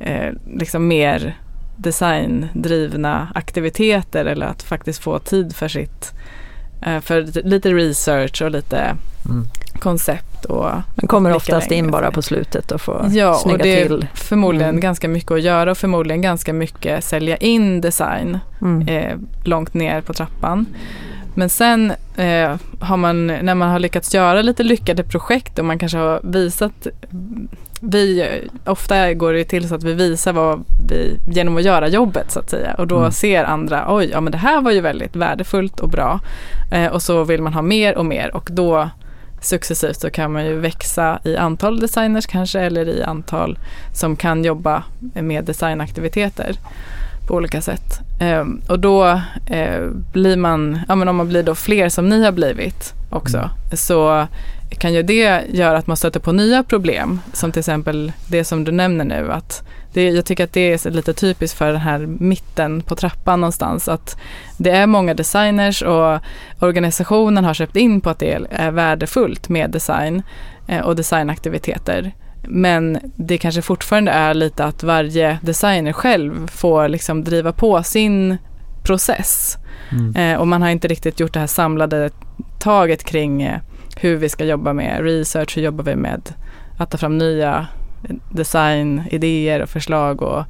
eh, 0.00 0.32
liksom 0.54 0.88
mer 0.88 1.36
designdrivna 1.76 3.28
aktiviteter 3.34 4.24
eller 4.24 4.46
att 4.46 4.62
faktiskt 4.62 5.02
få 5.02 5.18
tid 5.18 5.56
för 5.56 5.68
sitt 5.68 6.12
eh, 6.86 7.00
för 7.00 7.42
lite 7.44 7.68
research 7.74 8.42
och 8.42 8.50
lite 8.50 8.96
Mm. 9.28 9.44
koncept 9.80 10.44
och 10.44 10.70
Men 10.96 11.06
kommer 11.08 11.34
oftast 11.34 11.70
in 11.70 11.90
bara 11.90 12.10
på 12.10 12.22
slutet 12.22 12.72
och 12.72 12.80
får 12.80 13.06
Ja, 13.10 13.30
och 13.30 13.36
snygga 13.40 13.58
det 13.64 13.80
är 13.82 13.86
till. 13.88 14.06
förmodligen 14.14 14.68
Mm. 14.68 14.80
ganska 14.80 15.08
mycket 15.08 15.30
att 15.32 15.42
göra 15.42 15.70
och 15.70 15.78
förmodligen 15.78 16.22
ganska 16.22 16.52
mycket 16.52 17.04
sälja 17.04 17.36
in 17.36 17.80
design 17.80 18.38
Mm. 18.62 18.88
eh, 18.88 19.16
långt 19.44 19.74
ner 19.74 20.00
på 20.00 20.12
trappan. 20.14 20.66
Men 21.38 21.48
sen 21.48 21.92
eh, 22.16 22.56
har 22.80 22.96
man, 22.96 23.26
när 23.26 23.54
man 23.54 23.70
har 23.70 23.78
lyckats 23.78 24.14
göra 24.14 24.42
lite 24.42 24.62
lyckade 24.62 25.04
projekt 25.04 25.58
och 25.58 25.64
man 25.64 25.78
kanske 25.78 25.98
har 25.98 26.20
visat, 26.22 26.86
vi, 27.80 28.28
ofta 28.64 29.14
går 29.14 29.32
det 29.32 29.44
till 29.44 29.68
så 29.68 29.74
att 29.74 29.84
vi 29.84 29.92
visar 29.92 30.32
vad 30.32 30.64
vi, 30.88 31.18
genom 31.30 31.56
att 31.56 31.62
göra 31.62 31.88
jobbet 31.88 32.30
så 32.30 32.38
att 32.40 32.50
säga. 32.50 32.74
Och 32.74 32.86
då 32.86 32.98
Mm. 32.98 33.12
ser 33.12 33.44
andra, 33.44 33.84
oj, 33.88 34.08
ja 34.12 34.20
men 34.20 34.32
det 34.32 34.38
här 34.38 34.60
var 34.60 34.70
ju 34.70 34.80
väldigt 34.80 35.16
värdefullt 35.16 35.80
och 35.80 35.88
bra. 35.88 36.20
Eh, 36.72 36.86
och 36.86 37.02
så 37.02 37.24
vill 37.24 37.42
man 37.42 37.52
ha 37.54 37.62
mer 37.62 37.98
och 37.98 38.06
mer. 38.06 38.36
Och 38.36 38.48
då 38.52 38.90
successivt 39.40 40.00
så 40.00 40.10
kan 40.10 40.32
man 40.32 40.46
ju 40.46 40.58
växa 40.58 41.18
i 41.24 41.36
antal 41.36 41.80
designers 41.80 42.26
kanske 42.26 42.60
eller 42.60 42.88
i 42.88 43.02
antal 43.02 43.58
som 43.94 44.16
kan 44.16 44.44
jobba 44.44 44.82
med 45.14 45.44
designaktiviteter 45.44 46.56
på 47.28 47.34
olika 47.34 47.60
sätt. 47.60 48.00
Ehm, 48.20 48.60
och 48.68 48.78
då 48.78 49.20
eh, 49.46 49.86
blir 50.12 50.36
man, 50.36 50.80
ja 50.88 50.94
men 50.94 51.08
om 51.08 51.16
man 51.16 51.28
blir 51.28 51.42
då 51.42 51.54
fler 51.54 51.88
som 51.88 52.08
ni 52.08 52.24
har 52.24 52.32
blivit 52.32 52.94
också, 53.10 53.50
så 53.72 54.26
kan 54.78 54.94
ju 54.94 55.02
det 55.02 55.42
göra 55.48 55.78
att 55.78 55.86
man 55.86 55.96
stöter 55.96 56.20
på 56.20 56.32
nya 56.32 56.62
problem. 56.62 57.20
Som 57.32 57.52
till 57.52 57.60
exempel 57.60 58.12
det 58.26 58.44
som 58.44 58.64
du 58.64 58.72
nämner 58.72 59.04
nu. 59.04 59.32
Att 59.32 59.62
det, 59.92 60.10
jag 60.10 60.24
tycker 60.24 60.44
att 60.44 60.52
det 60.52 60.60
är 60.86 60.90
lite 60.90 61.12
typiskt 61.12 61.58
för 61.58 61.72
den 61.72 61.80
här 61.80 61.98
mitten 61.98 62.80
på 62.82 62.96
trappan 62.96 63.40
någonstans. 63.40 63.88
Att 63.88 64.16
det 64.56 64.70
är 64.70 64.86
många 64.86 65.14
designers 65.14 65.82
och 65.82 66.18
organisationen 66.60 67.44
har 67.44 67.54
köpt 67.54 67.76
in 67.76 68.00
på 68.00 68.10
att 68.10 68.18
det 68.18 68.38
är 68.50 68.70
värdefullt 68.70 69.48
med 69.48 69.70
design 69.70 70.22
eh, 70.68 70.80
och 70.80 70.96
designaktiviteter. 70.96 72.12
Men 72.42 72.98
det 73.16 73.38
kanske 73.38 73.62
fortfarande 73.62 74.10
är 74.10 74.34
lite 74.34 74.64
att 74.64 74.82
varje 74.82 75.38
designer 75.42 75.92
själv 75.92 76.46
får 76.46 76.88
liksom 76.88 77.24
driva 77.24 77.52
på 77.52 77.82
sin 77.82 78.36
process. 78.82 79.56
Mm. 79.90 80.16
Eh, 80.16 80.40
och 80.40 80.48
man 80.48 80.62
har 80.62 80.68
inte 80.68 80.88
riktigt 80.88 81.20
gjort 81.20 81.32
det 81.32 81.40
här 81.40 81.46
samlade 81.46 82.10
taget 82.58 83.04
kring 83.04 83.42
eh, 83.42 83.60
hur 83.96 84.16
vi 84.16 84.28
ska 84.28 84.44
jobba 84.44 84.72
med 84.72 85.04
research, 85.04 85.56
hur 85.56 85.62
jobbar 85.62 85.84
vi 85.84 85.96
med 85.96 86.34
att 86.78 86.90
ta 86.90 86.98
fram 86.98 87.18
nya 87.18 87.66
designidéer 88.30 89.62
och 89.62 89.68
förslag 89.68 90.22
och 90.22 90.44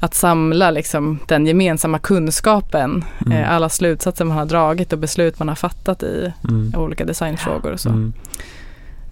att 0.00 0.14
samla 0.14 0.70
liksom 0.70 1.18
den 1.26 1.46
gemensamma 1.46 1.98
kunskapen, 1.98 3.04
mm. 3.26 3.38
eh, 3.38 3.52
alla 3.52 3.68
slutsatser 3.68 4.24
man 4.24 4.36
har 4.36 4.46
dragit 4.46 4.92
och 4.92 4.98
beslut 4.98 5.38
man 5.38 5.48
har 5.48 5.54
fattat 5.54 6.02
i 6.02 6.32
mm. 6.48 6.74
olika 6.76 7.04
designfrågor 7.04 7.72
och 7.72 7.80
så. 7.80 7.88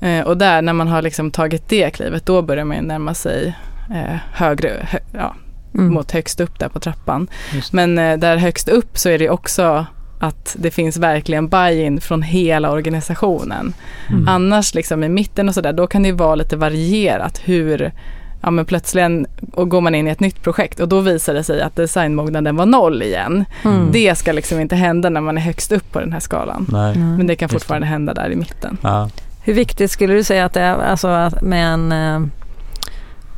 Eh, 0.01 0.21
och 0.21 0.37
där 0.37 0.63
när 0.63 0.73
man 0.73 0.89
har 0.89 1.03
liksom 1.03 1.31
tagit 1.31 1.69
det 1.69 1.91
klivet, 1.91 2.27
då 2.27 2.43
börjar 2.43 2.65
man 2.65 2.85
närma 2.85 3.15
sig 3.15 3.57
eh, 3.91 4.17
högre, 4.33 4.87
hö, 4.89 4.99
ja, 5.13 5.35
mm. 5.75 5.95
mot 5.95 6.13
högst 6.13 6.41
upp 6.41 6.59
där 6.59 6.69
på 6.69 6.81
trappan. 6.81 7.29
Men 7.73 7.99
eh, 7.99 8.19
där 8.19 8.37
högst 8.37 8.69
upp 8.69 8.99
så 8.99 9.09
är 9.09 9.19
det 9.19 9.31
också 9.31 9.87
att 10.21 10.57
det 10.59 10.71
finns 10.71 10.97
verkligen 10.97 11.49
buy-in 11.49 12.01
från 12.01 12.23
hela 12.23 12.71
organisationen. 12.71 13.75
Mm. 14.09 14.29
Annars 14.29 14.75
liksom 14.75 15.05
i 15.05 15.09
mitten 15.09 15.49
och 15.49 15.55
sådär, 15.55 15.73
då 15.73 15.87
kan 15.87 16.03
det 16.03 16.13
vara 16.13 16.35
lite 16.35 16.57
varierat 16.57 17.41
hur 17.45 17.93
ja 18.41 18.51
men 18.51 18.65
plötsligen 18.65 19.27
och 19.53 19.69
går 19.69 19.81
man 19.81 19.95
in 19.95 20.09
i 20.09 20.11
ett 20.11 20.21
nytt 20.21 20.43
projekt 20.43 20.81
och 20.81 20.89
då 20.89 21.01
visar 21.01 21.35
det 21.35 21.45
sig 21.45 21.63
att 21.63 21.77
designmognaden 21.77 22.57
var 22.57 22.67
noll 22.67 23.03
igen. 23.03 23.45
Mm. 23.65 23.89
Det 23.93 24.19
ska 24.19 24.33
liksom 24.33 24.61
inte 24.61 24.77
hända 24.77 25.11
när 25.11 25.21
man 25.21 25.37
är 25.37 25.43
högst 25.43 25.73
upp 25.73 25.93
på 25.93 26.01
den 26.01 26.13
här 26.13 26.21
skalan. 26.21 26.67
Nej. 26.69 26.99
Men 26.99 27.27
det 27.27 27.37
kan 27.37 27.49
fortfarande 27.49 27.87
hända 27.87 28.15
där 28.15 28.31
i 28.31 28.37
mitten. 28.37 28.79
Ja. 28.83 29.11
Hur 29.49 29.55
viktigt 29.55 29.91
skulle 29.91 30.15
du 30.15 30.25
säga 30.25 30.45
att 30.45 30.53
det 30.53 30.61
är 30.61 30.75
alltså, 30.75 31.31
med 31.43 31.73
en 31.73 31.93
eh, 31.93 32.21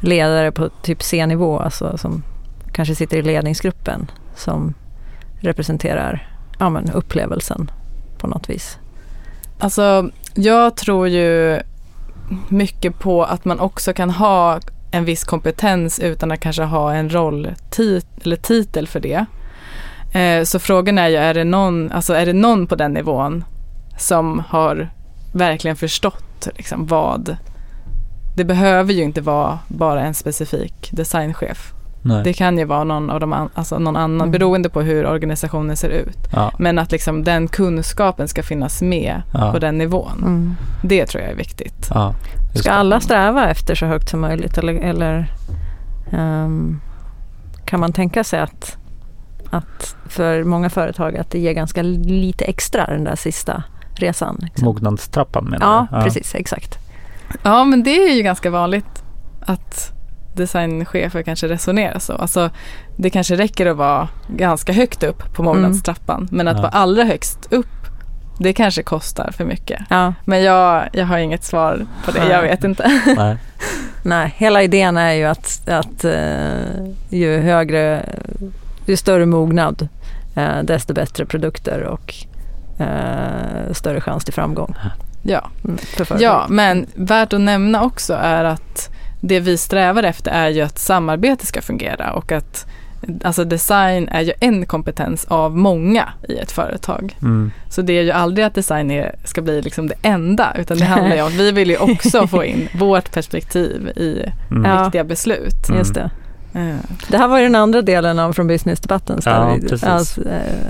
ledare 0.01 0.53
på 0.53 0.69
typ 0.69 1.03
C-nivå, 1.03 1.59
alltså, 1.59 1.99
som 1.99 2.23
kanske 2.73 2.95
sitter 2.95 3.17
i 3.17 3.23
ledningsgruppen, 3.23 4.11
som 4.35 4.75
representerar 5.41 6.29
ja, 6.59 6.71
men, 6.71 6.91
upplevelsen 6.91 7.71
på 8.19 8.27
något 8.27 8.51
vis? 8.51 8.79
Alltså, 9.59 10.11
jag 10.35 10.77
tror 10.77 11.09
ju 11.09 11.61
mycket 12.49 12.99
på 12.99 13.25
att 13.25 13.45
man 13.45 13.61
också 13.61 13.93
kan 13.93 14.11
ha 14.11 14.61
en 14.91 15.05
viss 15.05 15.25
kompetens 15.25 15.99
utan 15.99 16.33
att 16.33 16.41
kanske 16.41 16.63
ha 16.63 16.93
en 16.95 17.11
roll 17.11 17.49
tit 17.71 18.07
eller 18.23 18.37
titel 18.37 18.87
för 18.89 19.01
det. 19.01 19.25
Eh, 20.19 20.45
så 20.45 20.59
frågan 20.59 20.99
är 20.99 21.09
ju, 21.09 21.17
är 21.17 21.35
det, 21.35 21.45
någon, 21.45 21.93
alltså 21.93 22.15
är 22.15 22.27
det 22.27 22.33
någon 22.33 22.67
på 22.67 22.75
den 22.75 22.93
nivån 22.93 23.45
som 23.99 24.43
har 24.49 24.91
verkligen 25.33 25.77
förstått 25.77 26.49
liksom 26.57 26.87
vad 26.87 27.37
det 28.37 28.45
behöver 28.45 28.93
ju 28.93 29.03
inte 29.03 29.21
vara 29.21 29.59
bara 29.69 30.03
en 30.03 30.15
specifik 30.15 30.91
designchef. 30.93 31.73
Nej. 32.03 32.25
Det 32.25 32.33
kan 32.33 32.59
ju 32.59 32.65
vara 32.65 32.85
någon, 32.85 33.11
av 33.11 33.21
de 33.21 33.49
alltså 33.55 33.79
någon 33.79 33.97
annan 33.97 34.21
mm. 34.21 34.31
beroende 34.31 34.69
på 34.69 34.83
hur 34.83 35.07
organisationen 35.07 35.77
ser 35.77 35.89
ut. 35.89 36.19
Ja. 36.33 36.53
Men 36.59 36.79
att 36.79 36.93
liksom 36.93 37.25
den 37.25 37.49
kunskapen 37.49 38.29
ska 38.29 38.43
finnas 38.43 38.83
med 38.83 39.23
ja. 39.35 39.53
på 39.53 39.59
den 39.59 39.79
nivån. 39.79 40.19
Mm. 40.19 40.57
Det 40.83 41.07
tror 41.07 41.23
jag 41.23 41.33
är 41.33 41.37
viktigt. 41.37 41.91
Ja, 41.95 42.15
ska 42.55 42.71
alla 42.71 43.01
sträva 43.01 43.51
efter 43.51 43.75
så 43.75 43.87
högt 43.87 44.09
som 44.09 44.21
möjligt 44.21 44.59
eller, 44.59 44.75
eller 44.75 45.33
um, 46.13 46.81
kan 47.65 47.81
man 47.81 47.93
tänka 47.93 48.25
sig 48.25 48.41
att, 48.41 48.77
att 49.51 49.97
för 50.09 50.45
många 50.45 50.71
företag 50.71 51.17
att 51.17 51.31
det 51.31 51.39
ger 51.39 51.53
ganska 51.53 51.83
lite 51.83 52.45
extra 52.45 52.87
den 52.87 53.05
där 53.05 53.17
sista 53.17 53.63
resan. 54.01 54.39
Liksom. 54.43 54.65
Mognadstrappan 54.65 55.45
menar 55.45 55.67
ja, 55.67 55.87
du? 55.91 55.97
Ja, 55.97 56.03
precis. 56.03 56.35
Exakt. 56.35 56.79
Ja, 57.43 57.65
men 57.65 57.83
det 57.83 57.97
är 57.97 58.15
ju 58.15 58.23
ganska 58.23 58.51
vanligt 58.51 59.03
att 59.41 59.93
designchefer 60.35 61.23
kanske 61.23 61.49
resonerar 61.49 61.99
så. 61.99 62.13
Alltså, 62.13 62.51
det 62.97 63.11
kanske 63.11 63.37
räcker 63.37 63.67
att 63.67 63.77
vara 63.77 64.09
ganska 64.29 64.73
högt 64.73 65.03
upp 65.03 65.35
på 65.35 65.43
mognadstrappan 65.43 66.21
mm. 66.21 66.29
men 66.31 66.49
att 66.49 66.57
ja. 66.57 66.63
vara 66.63 66.73
allra 66.73 67.05
högst 67.05 67.53
upp 67.53 67.67
det 68.39 68.53
kanske 68.53 68.83
kostar 68.83 69.31
för 69.37 69.45
mycket. 69.45 69.83
Ja. 69.91 70.15
Men 70.25 70.43
jag, 70.43 70.89
jag 70.93 71.07
har 71.07 71.19
inget 71.19 71.45
svar 71.45 71.87
på 72.05 72.11
det, 72.11 72.29
jag 72.31 72.43
vet 72.43 72.65
inte. 72.65 73.01
Nej. 73.17 73.37
Nej, 74.03 74.35
hela 74.37 74.63
idén 74.63 74.97
är 74.97 75.13
ju 75.13 75.25
att, 75.25 75.69
att 75.69 76.05
uh, 76.05 76.93
ju 77.09 77.41
högre, 77.41 78.05
ju 78.87 78.97
större 78.97 79.27
mognad, 79.27 79.89
uh, 80.37 80.63
desto 80.63 80.95
bättre 80.95 81.27
produkter 81.27 81.83
och 81.83 82.15
uh, 82.81 83.73
större 83.73 84.01
chans 84.01 84.25
till 84.25 84.35
framgång. 84.35 84.75
Ja. 85.23 85.51
Mm, 85.65 85.79
ja, 86.19 86.47
men 86.49 86.87
värt 86.95 87.33
att 87.33 87.41
nämna 87.41 87.83
också 87.83 88.15
är 88.15 88.45
att 88.45 88.91
det 89.21 89.41
vi 89.41 89.57
strävar 89.57 90.03
efter 90.03 90.31
är 90.31 90.49
ju 90.49 90.61
att 90.61 90.79
samarbete 90.79 91.47
ska 91.47 91.63
fungera 91.63 92.13
och 92.13 92.33
att 92.33 92.67
Alltså 93.25 93.45
design 93.45 94.09
är 94.09 94.21
ju 94.21 94.33
en 94.41 94.67
kompetens 94.67 95.25
av 95.25 95.57
många 95.57 96.09
i 96.29 96.37
ett 96.37 96.53
företag. 96.53 97.17
Mm. 97.23 97.53
Så 97.69 97.83
det 97.83 97.93
är 97.93 98.03
ju 98.03 98.11
aldrig 98.11 98.47
att 98.47 98.55
design 98.55 98.91
är, 98.91 99.15
ska 99.25 99.43
bli 99.43 99.63
liksom 99.63 99.89
det 99.89 99.95
enda 100.03 100.57
utan 100.59 100.79
det 100.79 100.85
handlar 100.85 101.17
ju 101.17 101.23
om 101.23 101.29
att 101.29 101.35
vi 101.35 101.53
vill 101.53 101.71
ju 101.71 101.77
också 101.77 102.27
få 102.31 102.45
in 102.45 102.69
vårt 102.79 103.13
perspektiv 103.13 103.89
i 103.97 104.33
mm. 104.51 104.83
viktiga 104.83 105.05
beslut. 105.05 105.69
Mm. 105.69 105.79
Just 105.79 105.95
det. 105.95 106.11
Det 107.09 107.19
här 107.19 107.29
var 107.29 107.39
ju 107.39 107.45
den 107.45 107.55
andra 107.55 107.83
delen 107.83 108.19
av 108.19 108.33
Från 108.33 108.47
Business-debatten. 108.47 109.21
Ja, 109.25 109.59
vi, 109.63 109.87
alltså, 109.87 110.21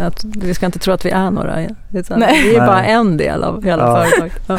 att 0.00 0.24
vi 0.24 0.54
ska 0.54 0.66
inte 0.66 0.78
tro 0.78 0.94
att 0.94 1.06
vi 1.06 1.10
är 1.10 1.30
några. 1.30 1.66
Utan 1.92 2.20
Nej. 2.20 2.42
Vi 2.42 2.56
är 2.56 2.66
bara 2.66 2.84
en 2.84 3.16
del 3.16 3.44
av 3.44 3.64
hela 3.64 3.82
ja. 3.82 4.04
företaget. 4.04 4.42
Ja. 4.46 4.58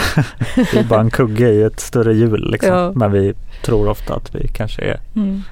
vi 0.73 0.79
är 0.79 0.83
bara 0.83 1.01
en 1.01 1.11
kugge 1.11 1.49
i 1.49 1.63
ett 1.63 1.79
större 1.79 2.13
hjul. 2.13 2.51
Liksom. 2.51 2.73
Ja. 2.73 2.91
Men 2.95 3.11
vi 3.11 3.33
tror 3.63 3.89
ofta 3.89 4.15
att 4.15 4.35
vi 4.35 4.47
kanske 4.47 4.81
är 4.81 4.99
mm. 5.15 5.43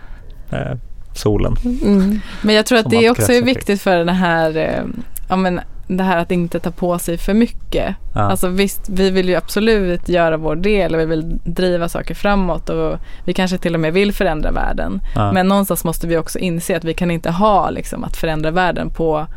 eh, 0.51 0.77
solen. 1.13 1.55
Mm. 1.84 2.19
Men 2.41 2.55
jag 2.55 2.65
tror 2.65 2.79
att 2.79 2.89
det 2.89 3.10
också 3.10 3.32
är 3.32 3.41
viktigt 3.41 3.82
för 3.82 3.97
den 3.97 4.10
här 4.10 4.58
eh, 4.58 4.84
ja, 5.29 5.36
men, 5.36 5.62
det 5.97 6.04
här 6.04 6.17
att 6.17 6.32
inte 6.32 6.60
ta 6.60 6.71
på 6.71 6.99
sig 6.99 7.17
för 7.17 7.34
mycket. 7.34 7.95
Ja. 8.13 8.21
Alltså 8.21 8.47
visst, 8.47 8.89
vi 8.89 9.10
vill 9.10 9.30
ju 9.30 9.36
absolut 9.36 10.10
göra 10.10 10.38
vår 10.38 10.56
del 10.56 10.95
och 10.95 11.02
vi 11.02 11.06
vill 11.06 11.39
driva 11.43 11.89
saker 11.89 12.15
framåt 12.15 12.69
och 12.69 12.99
vi 13.25 13.34
kanske 13.34 13.58
till 13.58 13.73
och 13.73 13.80
med 13.80 13.93
vill 13.93 14.13
förändra 14.13 14.52
världen. 14.52 15.02
Ja. 15.15 15.32
Men 15.32 15.47
någonstans 15.47 15.84
måste 15.84 16.08
vi 16.08 16.17
också 16.17 16.39
inse 16.39 16.78
att 16.78 16.84
vi 16.84 16.93
kan 16.93 17.12
inte 17.12 17.32
ha 17.32 17.69
liksom, 17.69 18.04
att 18.04 18.17
förändra 18.17 18.52
världen 18.52 18.89
på 18.89 19.28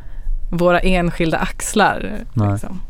våra 0.51 0.81
enskilda 0.81 1.39
axlar. 1.39 2.19
Liksom. 2.35 2.81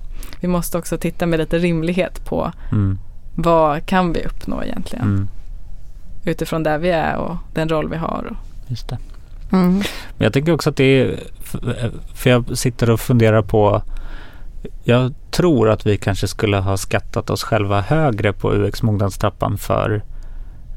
Vi 0.40 0.48
måste 0.48 0.79
också 0.79 0.98
titta 0.98 1.27
med 1.27 1.38
lite 1.38 1.59
rimlighet 1.59 2.25
på 2.25 2.53
mm. 2.72 2.98
vad 3.35 3.87
kan 3.87 4.12
vi 4.12 4.25
uppnå 4.25 4.64
egentligen. 4.64 5.05
Mm. 5.05 5.29
Utifrån 6.25 6.62
där 6.62 6.79
vi 6.79 6.90
är 6.90 7.16
och 7.16 7.37
den 7.55 7.68
roll 7.68 7.88
vi 7.88 7.96
har. 7.96 8.37
Just 8.66 8.88
det. 8.88 8.98
Mm. 9.53 9.75
Men 10.16 10.25
jag 10.25 10.33
tänker 10.33 10.53
också 10.53 10.70
att 10.70 10.77
det 10.77 10.85
är, 11.01 11.20
för 12.15 12.31
jag 12.31 12.59
sitter 12.59 12.91
och 12.91 13.01
funderar 13.01 13.43
på 13.43 13.83
jag 14.85 15.15
tror 15.31 15.71
att 15.71 15.87
vi 15.87 15.97
kanske 15.97 16.29
skulle 16.29 16.57
ha 16.57 16.77
skattat 16.77 17.31
oss 17.31 17.43
själva 17.45 17.81
högre 17.81 18.33
på 18.33 18.53
UX-mognadstrappan 18.53 19.59
för 19.59 20.03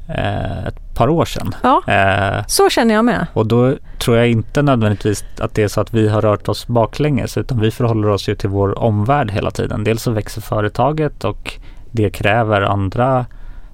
eh, 0.08 0.66
ett 0.66 0.94
par 0.94 1.08
år 1.08 1.24
sedan. 1.24 1.54
Ja, 1.62 1.82
eh, 1.86 2.44
så 2.46 2.70
känner 2.70 2.94
jag 2.94 3.04
med. 3.04 3.26
Och 3.32 3.46
då 3.46 3.74
tror 3.98 4.16
jag 4.16 4.28
inte 4.28 4.62
nödvändigtvis 4.62 5.24
att 5.38 5.54
det 5.54 5.62
är 5.62 5.68
så 5.68 5.80
att 5.80 5.94
vi 5.94 6.08
har 6.08 6.22
rört 6.22 6.48
oss 6.48 6.66
baklänges 6.66 7.36
utan 7.36 7.60
vi 7.60 7.70
förhåller 7.70 8.08
oss 8.08 8.28
ju 8.28 8.34
till 8.34 8.50
vår 8.50 8.78
omvärld 8.78 9.30
hela 9.30 9.50
tiden. 9.50 9.84
Dels 9.84 10.02
så 10.02 10.10
växer 10.10 10.40
företaget 10.40 11.24
och 11.24 11.52
det 11.90 12.10
kräver 12.10 12.62
andra 12.62 13.26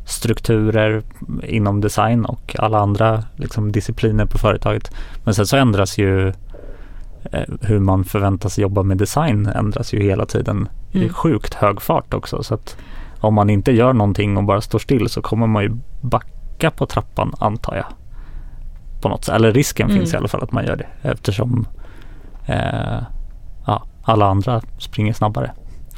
strukturer 0.05 1.03
inom 1.43 1.81
design 1.81 2.25
och 2.25 2.57
alla 2.59 2.79
andra 2.79 3.25
liksom, 3.37 3.73
discipliner 3.73 4.27
på 4.27 4.39
företaget. 4.39 4.91
Men 5.25 5.35
sen 5.35 5.47
så 5.47 5.57
ändras 5.57 5.99
ju 5.99 6.33
hur 7.61 7.79
man 7.79 8.05
förväntas 8.05 8.59
jobba 8.59 8.83
med 8.83 8.99
design 8.99 9.47
ändras 9.47 9.95
ju 9.95 10.03
hela 10.03 10.27
tiden 10.27 10.69
mm. 10.93 11.07
i 11.07 11.09
sjukt 11.09 11.55
hög 11.55 11.81
fart 11.81 12.15
också. 12.15 12.43
Så 12.43 12.55
att 12.55 12.77
om 13.21 13.35
man 13.35 13.51
inte 13.51 13.73
gör 13.73 13.93
någonting 13.93 14.37
och 14.37 14.45
bara 14.45 14.61
står 14.61 14.79
still 14.79 15.09
så 15.09 15.23
kommer 15.23 15.47
man 15.47 15.63
ju 15.63 15.77
backa 16.01 16.71
på 16.71 16.87
trappan 16.87 17.35
antar 17.39 17.77
jag. 17.77 17.87
På 19.03 19.09
något 19.09 19.25
sätt. 19.25 19.35
Eller 19.35 19.53
risken 19.53 19.87
mm. 19.87 19.99
finns 19.99 20.15
i 20.15 20.17
alla 20.17 20.29
fall 20.29 20.43
att 20.43 20.53
man 20.53 20.65
gör 20.65 20.77
det 20.77 20.87
eftersom 21.03 21.67
eh, 22.47 23.03
ja, 23.67 23.83
alla 24.03 24.27
andra 24.27 24.63
springer 24.79 25.13
snabbare. 25.13 25.53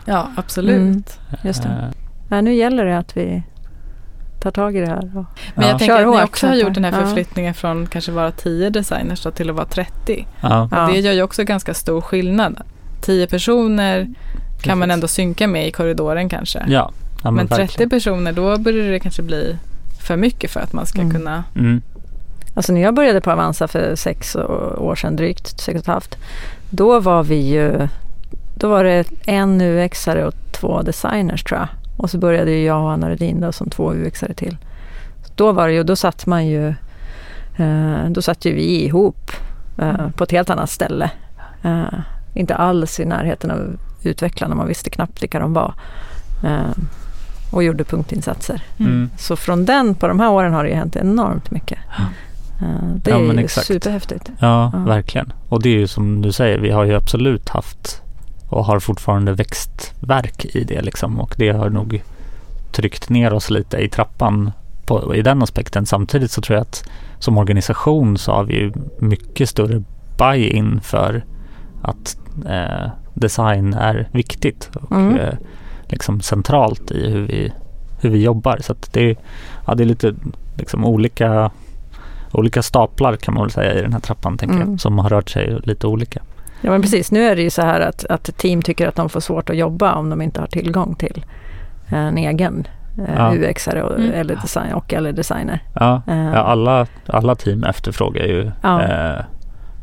Ja, 0.04 0.28
absolut. 0.37 0.78
Mm. 0.80 1.04
Just 1.42 1.62
det. 1.62 1.68
Eh, 1.68 1.88
ja, 2.28 2.40
nu 2.40 2.54
gäller 2.54 2.84
det 2.84 2.98
att 2.98 3.16
vi 3.16 3.42
tar 4.44 4.50
tag 4.50 4.76
i 4.76 4.80
det 4.80 4.87
här. 4.87 5.12
Och, 5.18 5.24
Men 5.54 5.68
jag 5.68 5.78
tänker 5.78 6.07
att 6.07 6.16
ni 6.16 6.22
också 6.22 6.46
har 6.46 6.54
gjort 6.54 6.74
den 6.74 6.85
här 6.85 6.92
förflyttningen 7.04 7.48
ja. 7.50 7.54
från 7.61 7.87
kanske 7.87 8.12
vara 8.12 8.30
10 8.30 8.70
designers 8.70 9.26
till 9.35 9.50
att 9.50 9.57
vara 9.57 9.66
30. 9.66 10.26
Ja. 10.40 10.62
Och 10.62 10.92
det 10.92 11.00
gör 11.00 11.12
ju 11.12 11.22
också 11.22 11.44
ganska 11.44 11.74
stor 11.74 12.00
skillnad. 12.00 12.61
10 13.00 13.26
personer 13.26 14.09
kan 14.62 14.78
man 14.78 14.90
ändå 14.90 15.09
synka 15.09 15.46
med 15.46 15.68
i 15.68 15.70
korridoren 15.70 16.28
kanske. 16.28 16.64
Ja, 16.68 16.90
Ja, 17.24 17.30
men 17.30 17.48
30 17.48 17.61
verkligen. 17.61 17.90
personer, 17.90 18.33
då 18.33 18.59
börjar 18.59 18.90
det 18.92 19.00
kanske 19.00 19.22
bli 19.22 19.57
för 20.07 20.16
mycket 20.16 20.50
för 20.50 20.61
att 20.61 20.72
man 20.72 20.87
ska 20.87 21.00
Mm. 21.00 21.12
kunna... 21.12 21.44
Mm. 21.57 21.83
Alltså 22.54 22.72
när 22.72 22.80
jag 22.80 22.94
började 22.94 23.20
på 23.20 23.30
Avanza 23.30 23.68
för 23.68 23.94
sex 23.96 24.37
år 24.78 24.94
sedan 24.94 25.16
drygt, 25.16 25.61
sex 25.61 25.68
och 25.74 25.80
ett 25.80 25.87
halvt, 25.87 26.16
då 26.70 27.00
var 27.00 27.22
vi 27.22 27.48
ju, 27.52 27.88
då 28.57 28.68
var 28.68 28.85
det 28.85 29.04
en 29.26 29.61
UX-are 29.61 30.22
och 30.24 30.35
två 30.52 30.83
designers 30.83 31.42
tror 31.44 31.61
jag. 31.61 31.68
Och 31.96 32.11
så 32.11 32.18
började 32.18 32.50
ju 32.50 32.64
jag 32.64 32.83
och 32.83 32.92
Anna 32.92 33.11
Rudin 33.11 33.40
då 33.40 33.52
som 33.52 33.70
två 33.70 33.92
UX-are 33.92 34.35
till. 34.35 34.57
Då 35.35 35.52
var 35.52 35.66
det 35.68 35.74
ju, 35.74 35.83
då 35.83 35.96
satt 35.96 36.26
man 36.26 36.46
ju, 36.46 36.68
eh, 37.57 38.09
då 38.11 38.22
satt 38.22 38.44
ju 38.44 38.54
vi 38.54 38.85
ihop 38.85 39.30
eh, 39.78 40.09
på 40.11 40.24
ett 40.24 40.30
helt 40.30 40.50
annat 40.50 40.70
ställe. 40.70 41.11
Eh, 41.62 41.85
inte 42.35 42.54
alls 42.54 43.00
i 43.00 43.04
närheten 43.04 43.50
av 43.50 43.76
utvecklarna, 44.02 44.54
man 44.54 44.68
visste 44.68 44.90
knappt 44.90 45.22
vilka 45.22 45.38
de 45.38 45.52
var. 45.54 45.74
Och 47.52 47.62
gjorde 47.64 47.85
punktinsatser. 47.85 48.62
Mm. 48.78 49.11
Så 49.18 49.37
från 49.37 49.64
den, 49.64 49.94
på 49.94 50.09
de 50.09 50.20
här 50.20 50.30
åren 50.30 50.52
har 50.52 50.64
det 50.64 50.70
ju 50.70 50.76
hänt 50.76 50.96
enormt 50.96 51.50
mycket. 51.50 51.78
Det 52.94 53.11
Ja, 53.11 53.16
är 53.16 53.22
men 53.22 53.37
ju 53.38 53.44
exakt. 53.44 53.66
superhäftigt. 53.66 54.30
Ja, 54.38 54.70
Ja. 54.72 54.78
verkligen. 54.78 55.33
Och 55.48 55.62
det 55.62 55.68
är 55.68 55.78
ju 55.78 55.87
som 55.87 56.22
du 56.22 56.33
säger, 56.33 56.59
vi 56.59 56.70
har 56.70 56.85
ju 56.85 56.94
absolut 56.94 57.48
haft 57.48 58.02
och 58.55 58.64
har 58.64 58.81
fortfarande 58.81 59.33
växtverk 59.33 60.45
i 60.45 60.64
det 60.64 60.83
liksom. 60.83 61.21
Och 61.21 61.35
det 61.38 61.49
har 61.51 61.71
nog 61.71 62.03
tryckt 62.73 63.09
ner 63.09 63.33
oss 63.33 63.51
lite 63.51 63.77
i 63.79 63.88
trappan 63.88 64.53
på, 64.87 65.14
i 65.14 65.23
den 65.23 65.43
aspekten. 65.43 65.87
Samtidigt 65.87 66.31
så 66.31 66.40
tror 66.40 66.55
jag 66.57 66.62
att 66.62 66.85
som 67.19 67.38
organisation 67.38 68.19
så 68.19 68.33
har 68.33 68.45
vi 68.45 68.55
ju 68.55 68.73
mycket 68.99 69.49
större 69.49 69.83
buy-in 70.19 70.81
för 70.81 71.25
att 71.83 72.17
eh, 72.49 72.90
design 73.14 73.75
är 73.75 74.09
viktigt 74.12 74.71
och 74.75 74.93
Mm. 74.93 75.17
eh, 75.17 75.35
liksom 75.88 76.21
centralt 76.21 76.90
i 76.90 77.11
hur 77.11 77.23
vi, 77.27 77.53
hur 78.01 78.11
vi 78.11 78.23
jobbar. 78.23 78.59
Så 78.62 78.73
att 78.73 78.93
det, 78.93 79.17
ja, 79.67 79.75
det 79.75 79.83
är 79.83 79.87
lite 79.87 80.14
liksom 80.57 80.85
olika 80.85 81.51
olika 82.33 82.62
staplar 82.62 83.17
kan 83.17 83.35
man 83.35 83.43
väl 83.43 83.51
säga 83.51 83.75
i 83.79 83.83
den 83.83 83.93
här 83.93 84.01
trappan 84.01 84.38
tänker 84.38 84.57
Mm. 84.57 84.71
jag, 84.71 84.81
som 84.81 84.99
har 84.99 85.09
rört 85.09 85.31
sig 85.31 85.59
lite 85.64 85.87
olika. 85.87 86.23
Ja 86.64 86.70
men 86.70 86.83
precis, 86.83 87.12
nu 87.12 87.24
är 87.27 87.37
det 87.37 87.42
ju 87.42 87.50
så 87.50 87.62
här 87.62 87.81
att, 87.81 88.05
att 88.05 88.37
team 88.38 88.62
tycker 88.62 88.88
att 88.88 88.94
de 88.96 89.09
får 89.09 89.20
svårt 89.20 89.50
att 89.50 89.57
jobba 89.57 89.94
om 89.94 90.11
de 90.11 90.22
inte 90.22 90.40
har 90.40 90.46
tillgång 90.46 90.94
till 90.94 91.24
en 91.88 92.18
egen 92.18 92.66
eh, 92.98 93.14
Ja. 93.16 93.33
UX-are 93.35 93.81
och, 93.81 93.98
Mm. 93.98 94.12
eller 94.12 94.37
design, 94.37 94.72
och 94.72 94.92
eller 94.92 95.12
designer. 95.12 95.62
Ja, 95.74 96.03
Eh, 96.09 96.16
ja 96.18 96.38
alla, 96.38 96.87
alla 97.07 97.35
team 97.35 97.64
efterfrågar 97.64 98.24
ju 98.24 98.50
Ja. 98.62 98.83
eh, 98.83 99.24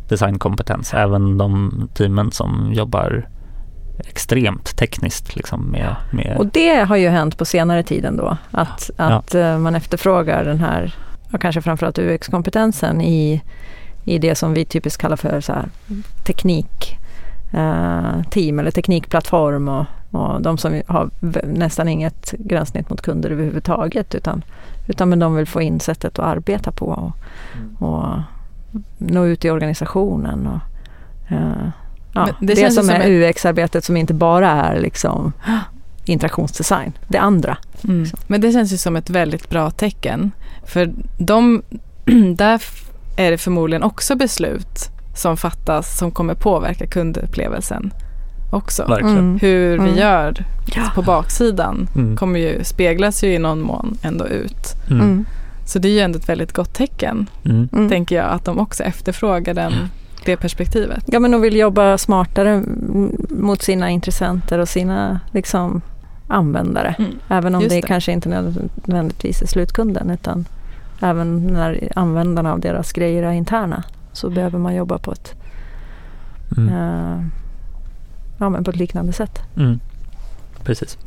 designkompetens, 0.09 0.93
även 0.93 1.37
de 1.37 1.71
teamen 1.93 2.31
som 2.31 2.71
jobbar 2.73 3.27
extremt 4.07 4.77
tekniskt 4.77 5.35
liksom 5.35 5.65
med, 5.71 5.95
med 6.11 6.35
Och 6.37 6.45
det 6.45 6.75
har 6.87 6.95
ju 6.95 7.09
hänt 7.09 7.37
på 7.37 7.45
senare 7.45 7.83
tid 7.83 8.05
ändå. 8.05 8.37
Att, 8.51 8.89
att 8.97 9.35
eh, 9.35 9.57
man 9.57 9.75
efterfrågar 9.75 10.43
den 10.43 10.59
här, 10.59 10.95
och 11.33 11.41
kanske 11.41 11.61
framförallt 11.61 11.99
UX-kompetensen 11.99 13.01
i, 13.01 13.41
i 14.05 14.19
det 14.19 14.35
som 14.35 14.53
vi 14.53 14.65
typiskt 14.65 15.01
kallar 15.01 15.15
för 15.15 15.41
så 15.41 15.53
här, 15.53 15.69
teknik 16.23 16.97
eh, 17.51 18.21
team 18.29 18.59
eller 18.59 18.71
teknikplattform 18.71 19.69
och, 19.69 19.85
och 20.11 20.41
de 20.41 20.57
som 20.57 20.81
har 20.87 21.09
nästan 21.45 21.87
inget 21.87 22.31
gränssnitt 22.31 22.89
mot 22.89 23.01
kunder 23.01 23.31
överhuvudtaget 23.31 24.15
utan, 24.15 24.43
utan 24.87 25.09
men 25.09 25.19
de 25.19 25.35
vill 25.35 25.47
få 25.47 25.61
in 25.61 25.79
sättet 25.79 26.19
att 26.19 26.25
arbeta 26.25 26.71
på 26.71 26.85
och, 26.85 27.13
och 27.87 28.21
nå 28.97 29.25
ut 29.25 29.45
i 29.45 29.49
organisationen. 29.49 30.47
Och, 30.47 30.59
eh, 31.31 31.69
ja, 32.13 32.27
det 32.39 32.53
det, 32.53 32.71
som 32.71 32.83
som 32.83 32.95
är 32.95 33.09
UX-arbetet 33.09 33.83
som 33.83 33.97
inte 33.97 34.13
bara 34.13 34.49
är 34.49 34.81
liksom 34.81 35.33
interaktionsdesign, 36.05 36.93
det 37.07 37.17
andra. 37.17 37.57
Mm. 37.83 38.05
Men 38.27 38.41
det 38.41 38.51
känns 38.51 38.73
ju 38.73 38.77
som 38.77 38.95
ett 38.95 39.09
väldigt 39.09 39.49
bra 39.49 39.71
tecken. 39.71 40.31
För 40.65 40.93
de, 41.17 41.61
där 42.35 42.61
är 43.17 43.31
det 43.31 43.37
förmodligen 43.37 43.83
också 43.83 44.15
beslut 44.15 44.89
som 45.15 45.37
fattas 45.37 45.97
som 45.97 46.11
kommer 46.11 46.33
påverka 46.33 46.87
kundupplevelsen 46.87 47.93
också. 48.51 48.85
verkligen. 48.87 49.17
Mm. 49.17 49.39
Hur 49.41 49.69
vi 49.79 49.83
Mm. 49.89 49.97
gör 49.97 50.45
Ja. 50.75 50.81
på 50.95 51.01
baksidan 51.01 51.87
Mm. 51.95 52.17
kommer 52.17 52.39
ju, 52.39 52.63
speglas 52.63 53.23
ju 53.23 53.33
i 53.33 53.39
någon 53.39 53.61
mån 53.61 53.97
ändå 54.03 54.27
ut. 54.27 54.73
Mm. 54.89 55.01
Mm. 55.01 55.25
Så 55.65 55.79
det 55.79 55.87
är 55.87 55.91
ju 55.91 55.99
ändå 55.99 56.19
ett 56.19 56.29
väldigt 56.29 56.53
gott 56.53 56.73
tecken, 56.73 57.29
Mm. 57.45 57.89
Tänker 57.89 58.15
jag, 58.15 58.25
att 58.25 58.45
de 58.45 58.59
också 58.59 58.83
efterfrågar 58.83 59.53
den, 59.53 59.73
det 60.25 60.37
perspektivet. 60.37 61.03
Ja 61.07 61.19
men 61.19 61.31
de 61.31 61.41
vill 61.41 61.55
jobba 61.55 61.97
smartare 61.97 62.63
mot 63.29 63.61
sina 63.61 63.89
intressenter 63.89 64.59
och 64.59 64.69
sina 64.69 65.19
liksom, 65.31 65.81
användare. 66.27 66.95
Mm. 66.99 67.11
Även 67.29 67.55
om 67.55 67.61
Just 67.61 67.75
det, 67.75 67.81
det. 67.81 67.87
kanske 67.87 68.11
inte 68.11 68.29
nödvändigtvis 68.29 69.41
är 69.41 69.47
slutkunden 69.47 70.09
utan 70.09 70.45
även 71.01 71.47
när 71.47 71.89
användarna 71.95 72.51
av 72.53 72.59
deras 72.59 72.91
grejer 72.93 73.23
är 73.23 73.31
interna 73.31 73.83
så 74.13 74.29
behöver 74.29 74.59
man 74.59 74.75
jobba 74.75 74.97
på 74.97 75.11
ett, 75.11 75.33
Mm. 76.57 76.69
eh, 76.73 77.25
ja, 78.39 78.49
men 78.49 78.63
på 78.63 78.71
ett 78.71 78.77
liknande 78.77 79.13
sätt. 79.13 79.39
Mm. 79.57 79.79
Precis. 80.63 80.97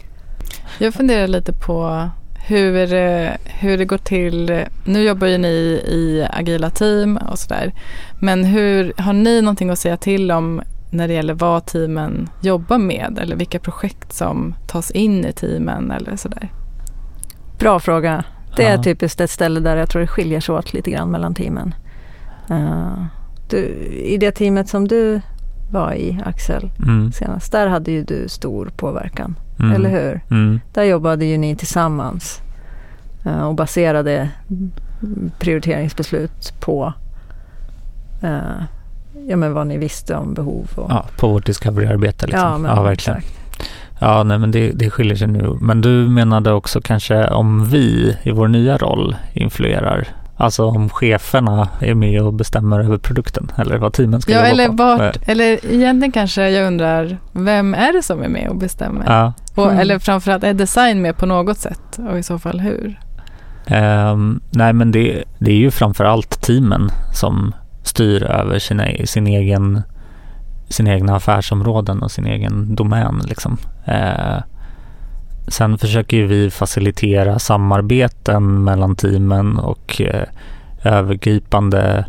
Jag 0.79 0.95
funderar 0.95 1.27
lite 1.27 1.53
på 1.53 2.09
hur, 2.47 2.93
eh, 2.95 3.31
hur 3.45 3.79
det 3.79 3.85
går 3.85 3.99
till. 3.99 4.65
Nu 4.85 5.03
jobbar 5.03 5.27
ju 5.27 5.39
ni 5.39 5.49
i 5.89 6.27
agila 6.31 6.71
team 6.71 7.17
och 7.17 7.39
sådär. 7.39 7.73
Men 8.21 8.45
hur, 8.45 8.93
har 8.99 9.13
ni 9.13 9.43
någonting 9.43 9.71
att 9.71 9.79
säga 9.79 9.97
till 9.97 10.31
om 10.31 10.63
när 10.91 11.09
det 11.09 11.15
gäller 11.15 11.35
vad 11.35 11.67
teamen 11.67 12.29
jobbar 12.41 12.79
med 12.79 13.19
eller 13.23 13.37
vilka 13.37 13.59
projekt 13.59 14.13
som 14.13 14.55
tas 14.67 14.91
in 14.91 15.25
i 15.25 15.33
teamen 15.33 15.91
eller 15.91 16.17
sådär? 16.17 16.49
Bra 17.59 17.81
fråga. 17.81 18.25
Det 18.57 18.65
är 18.65 18.79
typiskt 18.79 19.21
ett 19.21 19.31
ställe 19.31 19.61
där 19.61 19.77
jag 19.77 19.89
tror 19.91 20.01
det 20.03 20.07
skiljer 20.09 20.41
sig 20.41 20.55
åt 20.55 20.73
lite 20.73 20.91
grann 20.91 21.11
mellan 21.11 21.35
teamen. 21.35 21.75
Eh, 22.51 23.05
du, 23.51 23.59
I 24.05 24.17
det 24.17 24.31
teamet 24.33 24.69
som 24.69 24.89
du 24.89 25.21
var 25.73 25.93
i 25.93 26.21
Axel 26.25 26.71
Mm. 26.83 27.13
senast, 27.13 27.53
där 27.53 27.67
hade 27.67 27.91
ju 27.93 28.05
du 28.05 28.29
stor 28.29 28.71
påverkan. 28.77 29.37
Mm. 29.61 29.73
Eller 29.73 29.91
hur? 29.91 30.21
Mm. 30.31 30.61
Där 30.73 30.83
jobbade 30.85 31.25
ju 31.25 31.39
ni 31.39 31.57
tillsammans 31.57 32.41
eh, 33.25 33.41
och 33.47 33.55
baserade 33.55 34.29
prioriteringsbeslut 35.39 36.53
på 36.61 36.93
eh, 38.23 38.39
ja, 39.29 39.37
men 39.37 39.53
vad 39.53 39.67
ni 39.67 39.79
visste 39.79 40.15
om 40.17 40.35
behov. 40.35 40.69
Och, 40.77 40.91
Ja, 40.91 41.07
på 41.17 41.29
vårt 41.29 41.47
discovery-arbete 41.47 42.27
liksom. 42.27 42.41
Ja, 42.49 42.59
men 42.59 42.77
ja 42.77 42.83
verkligen. 42.83 43.19
exakt. 43.19 43.44
Ja, 43.99 44.23
nej 44.23 44.39
men 44.39 44.51
det, 44.51 44.71
det 44.73 44.91
skiljer 44.91 45.17
sig 45.17 45.29
nu. 45.29 45.57
Men 45.61 45.81
du 45.81 45.89
menade 45.89 46.53
också 46.53 46.81
kanske 46.81 47.27
om 47.29 47.65
vi 47.65 48.17
i 48.23 48.31
vår 48.31 48.49
nya 48.49 48.77
roll 48.77 49.17
influerar. 49.33 50.09
Alltså 50.37 50.65
om 50.65 50.89
cheferna 50.91 51.69
är 51.81 51.95
med 51.95 52.23
och 52.23 52.33
bestämmer 52.35 52.81
över 52.81 52.99
produkten 52.99 53.53
eller 53.59 53.79
vad 53.79 53.93
teamen 53.93 54.21
ska 54.21 54.33
Ja, 54.33 54.39
jobba 54.39 54.49
eller, 54.51 54.69
på. 54.69 54.75
vart, 54.75 55.29
eller 55.29 55.73
egentligen 55.73 56.13
kanske 56.13 56.51
jag 56.51 56.67
undrar, 56.67 57.19
vem 57.33 57.75
är 57.75 57.93
det 57.93 58.03
som 58.03 58.23
är 58.23 58.29
med 58.29 58.49
och 58.49 58.57
bestämmer? 58.57 59.05
Ja, 59.07 59.33
Och, 59.55 59.67
Mm. 59.67 59.79
Eller 59.79 59.99
framförallt, 59.99 60.45
är 60.45 60.55
design 60.55 61.03
med 61.03 61.17
på 61.17 61.27
något 61.27 61.59
sätt? 61.59 61.99
Och 62.11 62.19
i 62.19 62.23
så 62.23 62.39
fall 62.39 62.61
hur? 62.61 63.01
Ehm, 63.67 64.41
nej 64.51 64.73
men 64.73 64.93
det, 64.93 65.25
det 65.39 65.51
är 65.51 65.57
ju 65.57 65.71
framförallt 65.71 66.43
teamen 66.43 66.89
som 67.15 67.55
styr 67.83 68.23
över 68.23 68.59
sina, 68.59 68.85
sin 69.05 69.27
egen 69.27 69.83
sina 70.75 70.95
egna 70.95 71.17
affärsområden 71.17 72.03
och 72.03 72.11
sin 72.11 72.27
egen 72.27 72.75
domän. 72.75 73.23
Liksom. 73.25 73.57
Eh, 73.85 74.43
sen 75.49 75.79
försöker 75.79 76.17
ju 76.17 76.27
vi 76.27 76.51
facilitera 76.51 77.39
samarbeten 77.39 78.65
mellan 78.65 78.97
teamen 78.97 79.59
och 79.59 80.01
eh, 80.01 80.29
övergripande 80.85 82.05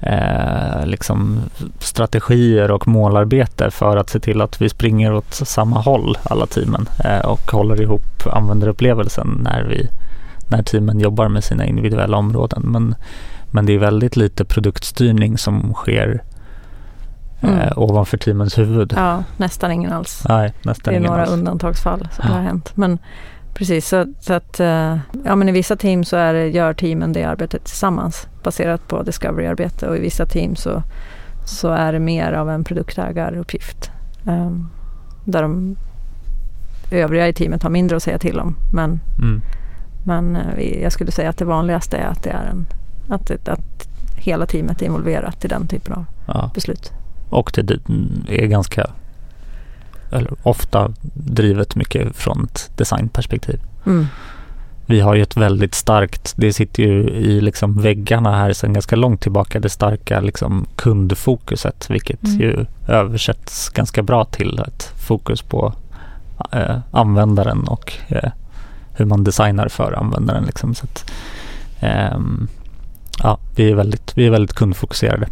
eh, 0.00 0.86
liksom 0.86 1.40
strategier 1.78 2.70
och 2.70 2.88
målarbete 2.88 3.70
för 3.70 3.96
att 3.96 4.10
se 4.10 4.20
till 4.20 4.40
att 4.40 4.60
vi 4.60 4.68
springer 4.68 5.12
åt 5.12 5.34
samma 5.34 5.80
håll 5.80 6.18
alla 6.22 6.46
teamen 6.46 6.88
eh, 7.04 7.26
och 7.26 7.50
håller 7.50 7.82
ihop 7.82 8.26
användarupplevelsen 8.32 9.40
när 9.42 9.62
vi 9.62 9.88
när 10.48 10.62
teamen 10.62 11.00
jobbar 11.00 11.28
med 11.28 11.44
sina 11.44 11.66
individuella 11.66 12.16
områden. 12.16 12.62
Men, 12.64 12.94
men 13.50 13.66
det 13.66 13.72
är 13.72 13.78
väldigt 13.78 14.16
lite 14.16 14.44
produktstyrning 14.44 15.38
som 15.38 15.74
sker 15.74 16.22
eh, 17.40 17.48
Mm. 17.50 17.72
ovanför 17.76 18.16
teamens 18.18 18.58
huvud. 18.58 18.92
Ja, 18.96 19.24
nästan 19.36 19.70
ingen 19.72 19.92
alls. 19.92 20.22
Nej, 20.28 20.52
nästan 20.62 20.94
Det 20.94 20.98
är 21.00 21.02
några 21.02 21.22
alls. 21.22 21.30
undantagsfall 21.30 22.08
som 22.12 22.24
Ja. 22.28 22.34
har 22.34 22.40
hänt. 22.42 22.72
Men 22.76 22.98
precis, 23.54 23.88
så, 23.88 24.06
så 24.20 24.32
att 24.32 24.60
eh, 24.60 24.98
ja, 25.24 25.36
men 25.36 25.48
i 25.48 25.52
vissa 25.52 25.76
team 25.76 26.04
så 26.04 26.16
är 26.16 26.32
det, 26.34 26.48
gör 26.48 26.72
teamen 26.74 27.12
det 27.12 27.24
arbetet 27.24 27.64
tillsammans 27.64 28.26
baserat 28.42 28.88
på 28.88 29.02
discovery-arbete 29.02 29.88
och 29.88 29.96
i 29.96 30.00
vissa 30.00 30.26
team 30.26 30.56
så, 30.56 30.82
så 31.44 31.68
är 31.68 31.92
det 31.92 31.98
mer 32.00 32.32
av 32.32 32.50
en 32.50 32.64
produktägaruppgift. 32.64 33.90
Um, 34.26 34.70
där 35.24 35.42
de 35.42 35.76
övriga 36.90 37.28
i 37.28 37.32
teamet 37.32 37.62
har 37.62 37.70
mindre 37.70 37.96
att 37.96 38.02
säga 38.02 38.18
till 38.18 38.40
om. 38.40 38.56
Men, 38.72 39.00
Mm. 39.18 39.40
men 40.04 40.36
eh, 40.36 40.82
jag 40.82 40.92
skulle 40.92 41.12
säga 41.12 41.30
att 41.30 41.38
det 41.38 41.44
vanligaste 41.44 41.96
är 41.96 42.06
att, 42.06 42.22
det 42.22 42.30
är 42.30 42.44
en, 42.50 42.66
att, 43.08 43.26
det- 43.26 43.48
att 43.48 43.88
hela 44.16 44.46
teamet 44.46 44.82
är 44.82 44.86
involverat 44.86 45.44
i 45.44 45.48
den 45.48 45.66
typen 45.66 45.92
av 45.94 46.04
Ja. 46.26 46.50
beslut. 46.54 46.92
Och 47.28 47.52
det 47.54 47.78
är 48.28 48.46
ganska 48.46 48.90
eller 50.12 50.34
ofta 50.42 50.92
drivet 51.14 51.76
mycket 51.76 52.16
från 52.16 52.44
ett 52.44 52.70
designperspektiv. 52.76 53.60
Mm. 53.86 54.06
Vi 54.86 55.00
har 55.00 55.14
ju 55.14 55.22
ett 55.22 55.36
väldigt 55.36 55.74
starkt, 55.74 56.34
det 56.36 56.52
sitter 56.52 56.82
ju 56.82 57.08
i 57.08 57.40
liksom 57.40 57.80
väggarna 57.82 58.36
här 58.36 58.52
sedan 58.52 58.72
ganska 58.72 58.96
långt 58.96 59.20
tillbaka, 59.20 59.60
det 59.60 59.68
starka 59.68 60.20
liksom 60.20 60.66
kundfokuset, 60.76 61.90
vilket 61.90 62.24
Mm. 62.24 62.40
ju 62.40 62.66
översätts 62.88 63.68
ganska 63.68 64.02
bra 64.02 64.24
till 64.24 64.58
ett 64.58 64.92
fokus 65.06 65.42
på 65.42 65.72
eh, 66.52 66.78
användaren 66.90 67.68
och 67.68 67.92
eh, 68.08 68.30
hur 68.92 69.04
man 69.04 69.24
designar 69.24 69.68
för 69.68 69.92
användaren. 69.92 70.44
Liksom. 70.44 70.74
Så 70.74 70.84
att, 70.84 71.12
ehm, 71.80 72.48
ja, 73.22 73.38
vi, 73.56 73.70
är 73.70 73.74
väldigt, 73.74 74.12
vi 74.18 74.26
är 74.26 74.30
väldigt 74.30 74.54
kundfokuserade. 74.54 75.26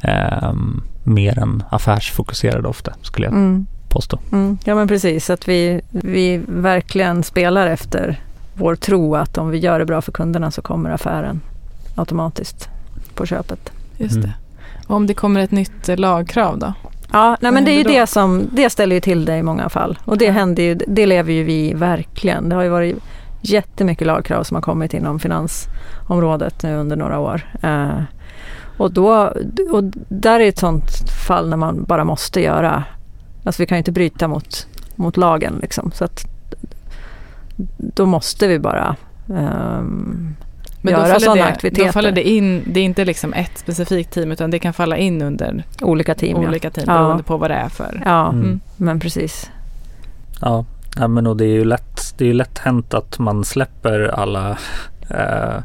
Ehm, 0.00 0.82
mer 1.04 1.38
än 1.38 1.62
affärsfokuserade 1.70 2.68
ofta, 2.68 2.92
skulle 3.02 3.26
jag 3.26 3.32
Mm. 3.34 3.66
påstå. 3.88 4.18
Mm. 4.32 4.58
Ja 4.64 4.74
men 4.74 4.88
precis, 4.88 5.30
att 5.30 5.48
vi, 5.48 5.80
vi 5.90 6.40
verkligen 6.48 7.22
spelar 7.22 7.66
efter 7.66 8.20
vår 8.54 8.74
tro 8.76 9.14
att 9.16 9.38
om 9.38 9.50
vi 9.50 9.58
gör 9.58 9.78
det 9.78 9.84
bra 9.84 10.02
för 10.02 10.12
kunderna 10.12 10.50
så 10.50 10.62
kommer 10.62 10.90
affären 10.90 11.40
automatiskt 11.94 12.68
på 13.14 13.26
köpet. 13.26 13.72
Just 13.96 14.14
Mm. 14.16 14.26
det. 14.26 14.34
Och 14.86 14.96
om 14.96 15.06
det 15.06 15.14
kommer 15.14 15.40
ett 15.40 15.50
nytt 15.50 15.88
eh, 15.88 15.96
lagkrav 15.96 16.58
då? 16.58 16.72
Ja, 17.12 17.36
nej, 17.40 17.52
men 17.52 17.64
det 17.64 17.70
är 17.70 17.76
ju 17.76 17.82
det 17.82 18.06
som, 18.06 18.48
det 18.52 18.70
ställer 18.70 18.94
ju 18.96 19.00
till 19.00 19.24
det 19.24 19.36
i 19.36 19.42
många 19.42 19.68
fall. 19.68 19.98
Och 20.04 20.18
det 20.18 20.24
Ja. 20.24 20.32
händer 20.32 20.62
ju, 20.62 20.74
det 20.74 21.06
lever 21.06 21.32
ju 21.32 21.44
vi 21.44 21.74
verkligen. 21.74 22.48
Det 22.48 22.54
har 22.54 22.62
ju 22.62 22.68
varit 22.68 22.96
jättemycket 23.44 24.06
lagkrav 24.06 24.42
som 24.44 24.54
har 24.54 24.62
kommit 24.62 24.94
inom 24.94 25.18
finansområdet 25.18 26.62
nu 26.62 26.76
under 26.76 26.96
några 26.96 27.18
år. 27.18 27.42
Eh, 27.62 28.00
och, 28.76 28.92
då, 28.92 29.32
och 29.72 29.84
där 30.08 30.40
är 30.40 30.48
ett 30.48 30.58
sånt 30.58 30.90
fall 31.26 31.48
när 31.48 31.56
man 31.56 31.84
bara 31.84 32.04
måste 32.04 32.40
göra, 32.40 32.84
alltså 33.44 33.62
vi 33.62 33.66
kan 33.66 33.76
ju 33.76 33.78
inte 33.78 33.92
bryta 33.92 34.28
mot, 34.28 34.66
mot 34.96 35.16
lagen 35.16 35.58
liksom. 35.62 35.90
Så 35.94 36.04
att 36.04 36.24
då 37.78 38.06
måste 38.06 38.46
vi 38.48 38.58
bara 38.58 38.96
ehm, 39.28 40.34
Men 40.80 40.92
göra 40.92 41.20
sådana 41.20 41.42
det, 41.42 41.48
aktiviteter. 41.48 41.86
då 41.86 41.92
faller 41.92 42.12
det 42.12 42.28
in, 42.28 42.62
det 42.66 42.80
är 42.80 42.84
inte 42.84 43.04
liksom 43.04 43.32
ett 43.32 43.58
specifikt 43.58 44.10
team 44.12 44.32
utan 44.32 44.50
det 44.50 44.58
kan 44.58 44.72
falla 44.72 44.96
in 44.96 45.22
under 45.22 45.64
olika 45.82 46.14
team. 46.14 46.42
ja. 46.42 46.48
olika 46.48 46.70
team 46.70 46.84
Ja. 46.88 46.94
beroende 46.98 47.22
på 47.22 47.36
vad 47.36 47.50
det 47.50 47.54
är 47.54 47.68
för. 47.68 48.02
Ja. 48.04 48.28
Mm. 48.28 48.60
men 48.76 49.00
precis. 49.00 49.50
Ja, 50.40 50.64
ja 50.96 51.08
men 51.08 51.26
och 51.26 51.36
det 51.36 51.44
är 51.44 51.52
ju 51.52 51.64
lätt, 51.64 52.14
det 52.18 52.30
är 52.30 52.34
lätt 52.34 52.58
hänt 52.58 52.94
att 52.94 53.18
man 53.18 53.44
släpper 53.44 54.00
alla 54.00 54.58
eh, 55.10 55.62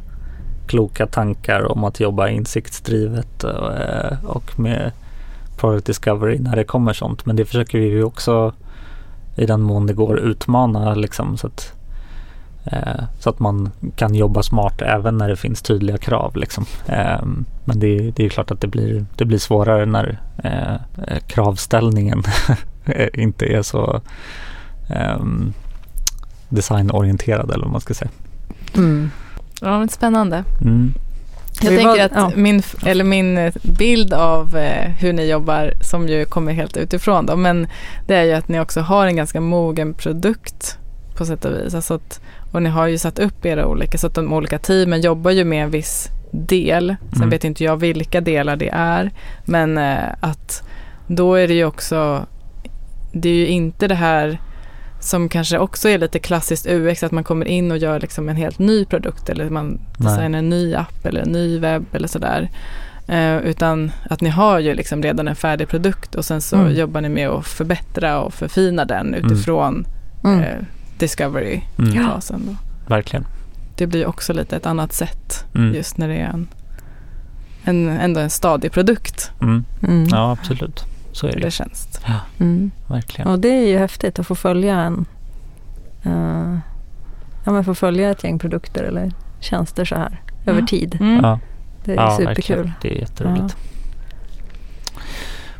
kloka 0.67 1.07
tankar 1.07 1.71
om 1.71 1.83
att 1.83 1.99
jobba 1.99 2.29
insiktsdrivet 2.29 3.43
och, 3.43 3.73
eh, 3.73 4.25
och 4.25 4.59
med 4.59 4.91
product 5.57 5.85
discovery 5.85 6.39
när 6.39 6.55
det 6.55 6.63
kommer 6.63 6.93
sånt. 6.93 7.25
Men 7.25 7.35
det 7.35 7.45
försöker 7.45 7.79
vi 7.79 7.85
ju 7.85 8.03
också 8.03 8.53
i 9.35 9.45
den 9.45 9.61
mån 9.61 9.85
det 9.85 9.93
går 9.93 10.19
utmana 10.19 10.95
liksom 10.95 11.37
så 11.37 11.47
att, 11.47 11.73
eh, 12.65 13.03
så 13.19 13.29
att 13.29 13.39
man 13.39 13.71
kan 13.95 14.15
jobba 14.15 14.43
smart 14.43 14.81
även 14.81 15.17
när 15.17 15.29
det 15.29 15.35
finns 15.35 15.61
tydliga 15.61 15.97
krav. 15.97 16.35
Liksom. 16.35 16.65
Eh, 16.85 17.21
men 17.65 17.79
det, 17.79 17.87
är- 17.97 18.11
det 18.11 18.19
är 18.19 18.23
ju 18.23 18.29
klart 18.29 18.51
att 18.51 18.61
det 18.61 18.67
blir, 18.67 19.05
det 19.15 19.25
blir 19.25 19.37
svårare 19.37 19.85
när 19.85 20.19
eh, 20.43 20.73
eh 20.73 21.19
kravställningen 21.27 22.23
inte 23.13 23.45
är 23.45 23.61
så 23.61 24.01
ehm, 24.89 25.53
designorienterad 26.49 27.51
eller 27.51 27.63
vad 27.63 27.71
man 27.71 27.81
ska 27.81 27.93
säga. 27.93 28.11
Mm. 28.77 29.11
Ja, 29.61 29.79
men 29.79 29.89
spännande. 29.89 30.43
Mm. 30.61 30.93
Jag 31.61 31.69
Vi 31.71 31.75
tänker 31.77 31.89
var- 31.97 31.99
att 32.05 32.11
ja. 32.15 32.31
min, 32.35 32.63
eller 32.85 33.03
min 33.03 33.37
eh, 33.37 33.53
bild 33.63 34.13
av 34.13 34.55
eh, 34.57 34.91
hur 34.91 35.13
ni 35.13 35.29
jobbar, 35.29 35.73
som 35.81 36.07
ju 36.07 36.25
kommer 36.25 36.53
helt 36.53 36.77
utifrån 36.77 37.25
då, 37.25 37.35
men 37.35 37.67
det 38.07 38.15
är 38.15 38.23
ju 38.23 38.33
att 38.33 38.47
ni 38.47 38.59
också 38.59 38.81
har 38.81 39.05
en 39.07 39.15
ganska 39.15 39.41
mogen 39.41 39.93
produkt 39.93 40.77
på 41.17 41.25
sätt 41.25 41.45
och 41.45 41.51
vis. 41.51 41.73
Alltså 41.75 41.93
att, 41.93 42.21
och 42.51 42.61
ni 42.63 42.69
har 42.69 42.87
ju 42.87 42.97
satt 42.97 43.19
upp 43.19 43.45
era 43.45 43.65
olika, 43.65 43.97
så 43.97 44.07
att 44.07 44.13
de 44.15 44.33
olika 44.33 44.59
teamen 44.59 45.01
jobbar 45.01 45.31
ju 45.31 45.43
med 45.45 45.63
en 45.63 45.71
viss 45.71 46.09
del. 46.31 46.95
Sen 47.09 47.17
Mm. 47.17 47.29
vet 47.29 47.43
inte 47.43 47.63
jag 47.63 47.77
vilka 47.77 48.21
delar 48.21 48.55
det 48.55 48.69
är, 48.73 49.11
men 49.45 49.77
eh, 49.77 49.97
att 50.19 50.63
då 51.07 51.35
är 51.35 51.47
det 51.47 51.53
ju 51.53 51.65
också, 51.65 52.25
det 53.11 53.29
är 53.29 53.35
ju 53.35 53.47
inte 53.47 53.87
det 53.87 53.95
här 53.95 54.39
som 54.99 55.29
kanske 55.29 55.57
också 55.59 55.89
är 55.89 55.97
lite 55.97 56.19
klassiskt 56.19 56.67
UX, 56.67 57.03
att 57.03 57.11
man 57.11 57.23
kommer 57.23 57.45
in 57.45 57.71
och 57.71 57.77
gör 57.77 57.99
liksom 57.99 58.29
en 58.29 58.35
helt 58.35 58.59
ny 58.59 58.85
produkt 58.85 59.29
eller 59.29 59.49
man 59.49 59.67
Nej. 59.67 59.79
designar 59.97 60.39
en 60.39 60.49
ny 60.49 60.75
app 60.75 61.05
eller 61.05 61.21
en 61.21 61.31
ny 61.31 61.59
webb 61.59 61.85
eller 61.93 62.07
sådär. 62.07 62.49
Eh, 63.07 63.37
utan 63.37 63.91
att 64.09 64.21
ni 64.21 64.29
har 64.29 64.59
ju 64.59 64.73
liksom 64.73 65.03
redan 65.03 65.27
en 65.27 65.35
färdig 65.35 65.67
produkt 65.67 66.15
och 66.15 66.25
sen 66.25 66.41
så 66.41 66.55
Mm. 66.55 66.75
jobbar 66.75 67.01
ni 67.01 67.09
med 67.09 67.29
att 67.29 67.47
förbättra 67.47 68.19
och 68.21 68.33
förfina 68.33 68.85
den 68.85 69.13
utifrån 69.13 69.85
Mm. 70.23 70.39
eh, 70.39 70.55
discovery-fasen. 70.97 72.41
Mm. 72.41 72.57
Verkligen. 72.87 73.25
Det 73.77 73.87
blir 73.87 74.05
också 74.05 74.33
lite 74.33 74.55
ett 74.55 74.65
annat 74.65 74.93
sätt 74.93 75.45
Mm. 75.55 75.73
just 75.75 75.97
när 75.97 76.07
det 76.07 76.15
är 76.15 76.27
en, 76.29 76.47
en, 77.63 77.89
ändå 77.89 78.19
en 78.19 78.29
stadig 78.29 78.71
produkt. 78.71 79.31
Mm. 79.41 79.63
Mm. 79.83 80.07
Ja, 80.11 80.31
absolut. 80.31 80.83
Så 81.11 81.27
är 81.27 81.31
det 81.31 81.39
Det 81.39 81.45
ju. 81.45 81.51
känns. 81.51 81.99
Mm. 82.39 82.71
Verkligen. 82.87 83.31
Och 83.31 83.39
det 83.39 83.49
är 83.49 83.67
ju 83.67 83.77
häftigt 83.77 84.19
att 84.19 84.27
få 84.27 84.35
följa 84.35 84.79
en 84.79 85.05
eh, 86.03 86.57
ja, 87.45 87.51
men 87.51 87.63
få 87.63 87.75
följa 87.75 88.09
ett 88.11 88.23
gäng 88.23 88.39
produkter 88.39 88.83
eller 88.83 89.11
tjänster 89.39 89.85
så 89.85 89.95
här 89.95 90.21
över 90.45 90.59
Ja. 90.61 90.67
tid. 90.67 90.97
Mm. 91.01 91.23
Ja, 91.23 91.39
Det 91.85 91.91
är 91.91 91.95
ja, 91.95 92.17
superkul. 92.17 92.55
verkligen. 92.57 92.73
Det 92.81 92.95
är 92.97 92.99
jätteroligt. 92.99 93.55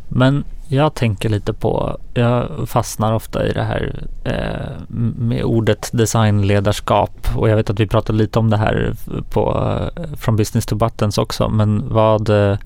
Men 0.08 0.44
jag 0.68 0.94
tänker 0.94 1.30
lite 1.30 1.54
på, 1.54 1.98
jag 2.14 2.70
fastnar 2.70 3.14
ofta 3.14 3.48
i 3.48 3.52
det 3.52 3.64
här 3.64 4.04
eh, 4.24 4.96
med 5.18 5.44
ordet 5.44 5.90
designledarskap 5.94 7.28
och 7.36 7.50
jag 7.50 7.56
vet 7.56 7.70
att 7.70 7.80
vi 7.80 7.88
pratade 7.88 8.18
lite 8.18 8.40
om 8.40 8.50
det 8.50 8.58
här 8.58 8.94
på, 9.30 9.74
eh, 9.96 10.16
från 10.16 10.36
Business 10.36 10.66
to 10.66 10.76
Buttons 10.76 11.18
också, 11.18 11.50
men 11.50 11.84
vad 11.94 12.30
eh, 12.30 12.58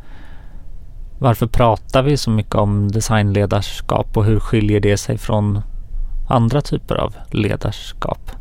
varför 1.24 1.48
pratar 1.48 2.04
vi 2.04 2.18
så 2.18 2.30
mycket 2.30 2.56
om 2.56 2.92
designledarskap 2.92 4.18
och 4.18 4.26
hur 4.26 4.40
skiljer 4.40 4.80
det 4.80 4.98
sig 4.98 5.18
från 5.18 5.62
andra 6.30 6.62
typer 6.62 6.96
av 6.96 7.16
ledarskap? 7.32 8.32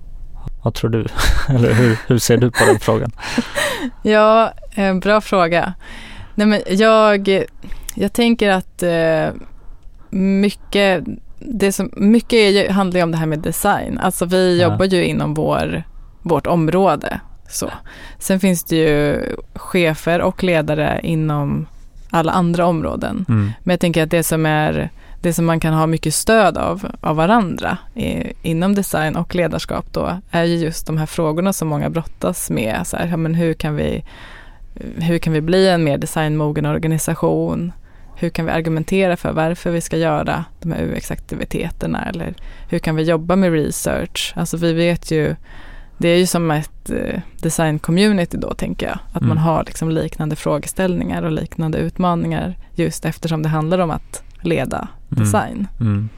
Vad 0.62 0.75
tror 0.75 0.90
du? 0.90 1.07
Eller 1.49 1.73
hur, 1.75 1.99
hur 2.07 2.18
ser 2.18 2.37
du 2.37 2.51
på 2.51 2.64
den 2.66 2.79
frågan? 2.81 3.11
Ja, 4.03 4.53
eh, 4.75 4.95
bra 4.95 5.21
fråga. 5.21 5.75
Nej, 6.35 6.47
men 6.47 6.61
jag, 6.68 7.45
jag 7.95 8.12
tänker 8.12 8.51
att 8.51 8.83
eh, 8.83 9.29
mycket, 10.11 11.05
det 11.38 11.73
som, 11.73 11.90
mycket 11.97 12.33
är 12.33 12.71
handlar 12.71 12.99
ju 12.99 13.05
om 13.05 13.12
det 13.12 13.18
här 13.18 13.27
med 13.27 13.38
design. 13.38 13.99
Alltså 13.99 14.25
vi 14.25 14.61
Ja. 14.61 14.68
jobbar 14.71 14.85
ju 14.85 15.05
inom 15.05 15.35
vår, 15.35 15.83
vårt 16.23 16.47
område. 16.47 17.21
Så. 17.49 17.71
Sen 18.18 18.40
finns 18.40 18.64
det 18.64 18.77
ju 18.77 19.27
chefer 19.55 20.21
och 20.21 20.45
ledare 20.45 21.01
inom 21.03 21.66
alla 22.12 22.33
andra 22.33 22.66
områden. 22.66 23.25
Mm. 23.29 23.53
Men 23.62 23.72
jag 23.72 23.81
tänker 23.81 24.03
att 24.03 24.11
det 24.11 24.22
som 24.22 24.46
är 24.46 24.90
det 25.20 25.33
som 25.33 25.44
man 25.44 25.61
kan 25.61 25.75
ha 25.75 25.87
mycket 25.87 26.14
stöd 26.14 26.59
av, 26.59 26.88
av 27.01 27.16
varandra 27.16 27.79
i, 27.94 28.33
inom 28.42 28.75
design 28.75 29.16
och 29.16 29.35
ledarskap 29.35 29.92
då 29.92 30.20
är 30.31 30.44
ju 30.44 30.57
just 30.57 30.87
de 30.87 30.98
här 30.98 31.07
frågorna 31.07 31.53
som 31.53 31.68
många 31.68 31.90
brottas 31.90 32.51
med. 32.51 32.81
Så 32.87 32.96
här, 32.96 33.09
ja, 33.09 33.16
men 33.16 33.35
hur, 33.35 33.55
kan 33.55 33.77
vi, 33.77 34.05
hur 34.96 35.18
kan 35.18 35.33
vi 35.33 35.40
bli 35.40 35.68
en 35.68 35.85
mer 35.85 35.98
designmogen 35.98 36.66
organisation? 36.66 37.72
Hur 38.16 38.31
kan 38.31 38.44
vi 38.44 38.53
argumentera 38.53 39.16
för 39.16 39.33
varför 39.33 39.70
vi 39.70 39.81
ska 39.81 39.96
göra 39.96 40.44
de 40.61 40.72
här 40.72 40.83
UX-aktiviteterna? 40.83 42.09
Eller 42.09 42.35
hur 42.68 42.79
kan 42.79 42.96
vi 42.96 43.03
jobba 43.03 43.37
med 43.37 43.53
research? 43.53 44.33
Alltså 44.37 44.57
vi 44.57 44.72
vet 44.72 45.11
ju, 45.11 45.37
det 45.98 46.09
är 46.09 46.16
ju 46.18 46.26
som 46.26 46.50
ett 46.50 46.90
eh, 46.90 47.20
design-community 47.42 48.37
då 48.37 48.55
tänker 48.55 48.87
jag. 48.87 48.98
Att 49.12 49.22
Mm. 49.22 49.28
man 49.28 49.38
har 49.38 49.64
liksom 49.64 49.90
liknande 49.90 50.37
frågeställningar 50.37 51.22
och 51.22 51.33
liknande 51.33 51.78
utmaningar 51.78 52.55
just 52.74 53.05
eftersom 53.05 53.43
det 53.43 53.49
handlar 53.49 53.78
om 53.78 53.90
att 53.90 54.22
leda 54.43 54.88
Mm. 55.12 55.24
design. 55.24 55.66
Mm. 55.80 56.09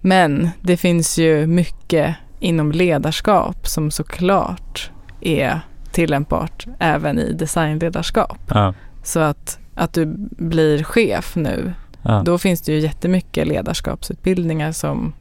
Men 0.00 0.50
det 0.60 0.76
finns 0.76 1.18
ju 1.18 1.46
mycket 1.46 2.14
inom 2.40 2.72
ledarskap 2.72 3.66
som 3.66 3.90
såklart 3.90 4.90
är 5.20 5.60
tillämpbart 5.92 6.66
även 6.78 7.18
i 7.18 7.32
designledarskap. 7.32 8.38
Ja. 8.48 8.74
Så 9.02 9.20
att, 9.20 9.58
att 9.74 9.92
du 9.92 10.06
blir 10.38 10.82
chef 10.84 11.36
nu, 11.36 11.72
Ja. 12.02 12.22
då 12.24 12.38
finns 12.38 12.60
det 12.62 12.72
ju 12.72 12.78
jättemycket 12.80 13.46
ledarskapsutbildningar 13.48 14.72
som 14.72 15.12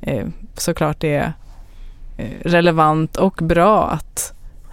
eh, 0.00 0.26
såklart 0.54 1.04
är 1.04 1.32
relevant 2.42 3.16
och 3.16 3.34
bra 3.42 3.88
att 3.90 4.32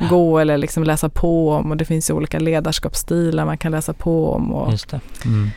gå 0.10 0.40
eller 0.40 0.58
liksom 0.58 0.84
läsa 0.84 1.10
på 1.10 1.52
om 1.52 1.72
och 1.72 1.78
det 1.78 1.86
finns 1.86 2.10
ju 2.10 2.14
olika 2.14 2.40
ledarskapsstilar 2.40 3.46
man 3.46 3.58
kan 3.58 3.72
läsa 3.72 3.94
på 3.94 4.32
om. 4.34 4.54
Och, 4.54 4.72
Just 4.72 4.90
det. 4.90 5.00
Mm. 5.26 5.50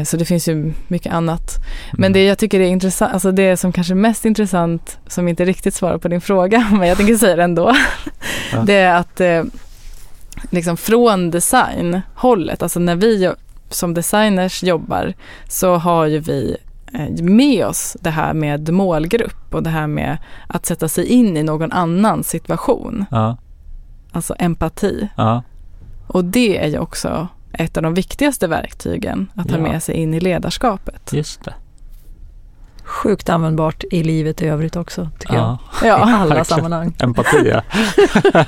eh, 0.00 0.04
så 0.04 0.16
det 0.16 0.24
finns 0.24 0.48
ju 0.48 0.72
mycket 0.88 1.12
annat. 1.12 1.56
Men 1.92 2.04
Mm. 2.04 2.12
det 2.12 2.24
jag 2.24 2.38
tycker 2.38 2.60
är 2.60 2.66
intressant, 2.66 3.12
alltså 3.12 3.32
det 3.32 3.56
som 3.56 3.72
kanske 3.72 3.92
är 3.92 3.96
mest 3.96 4.24
intressant, 4.24 4.98
som 5.06 5.28
inte 5.28 5.44
riktigt 5.44 5.74
svarar 5.74 5.98
på 5.98 6.08
din 6.08 6.20
fråga, 6.20 6.68
men 6.78 6.88
jag 6.88 6.96
tänker 6.96 7.14
säga 7.16 7.36
det 7.36 7.42
ändå, 7.44 7.74
Ja. 8.52 8.62
det 8.66 8.74
är 8.74 8.94
att 8.94 9.20
eh, 9.20 9.42
liksom 10.50 10.76
från 10.76 11.30
designhållet, 11.30 12.62
alltså 12.62 12.80
när 12.80 12.96
vi 12.96 13.32
som 13.70 13.94
designers 13.94 14.62
jobbar 14.62 15.14
så 15.48 15.74
har 15.76 16.06
ju 16.06 16.18
vi 16.18 16.50
eh, 16.52 16.73
med 17.22 17.66
oss 17.66 17.96
det 18.00 18.10
här 18.10 18.34
med 18.34 18.68
målgrupp 18.72 19.54
och 19.54 19.62
det 19.62 19.70
här 19.70 19.86
med 19.86 20.18
att 20.46 20.66
sätta 20.66 20.88
sig 20.88 21.06
in 21.06 21.36
i 21.36 21.42
någon 21.42 21.72
annans 21.72 22.28
situation. 22.28 23.04
Ja, 23.10 23.36
Alltså 24.12 24.34
empati. 24.38 25.08
ja, 25.16 25.42
Och 26.06 26.24
det 26.24 26.58
är 26.64 26.68
ju 26.68 26.78
också 26.78 27.28
ett 27.52 27.76
av 27.76 27.82
de 27.82 27.94
viktigaste 27.94 28.46
verktygen 28.46 29.30
att 29.34 29.48
ta 29.48 29.56
Ja. 29.56 29.62
med 29.62 29.82
sig 29.82 29.94
in 29.94 30.14
i 30.14 30.20
ledarskapet. 30.20 31.12
just 31.12 31.44
det. 31.44 31.54
Sjukt 32.86 33.28
användbart 33.28 33.84
i 33.90 34.02
livet 34.02 34.42
i 34.42 34.46
övrigt 34.46 34.76
också, 34.76 35.08
tycker 35.18 35.34
Ja. 35.34 35.58
jag. 35.82 35.88
I 35.88 35.90
alla 36.02 36.16
verkligen. 36.20 36.44
sammanhang. 36.44 36.94
Empati, 36.98 37.48
ja. 37.48 37.62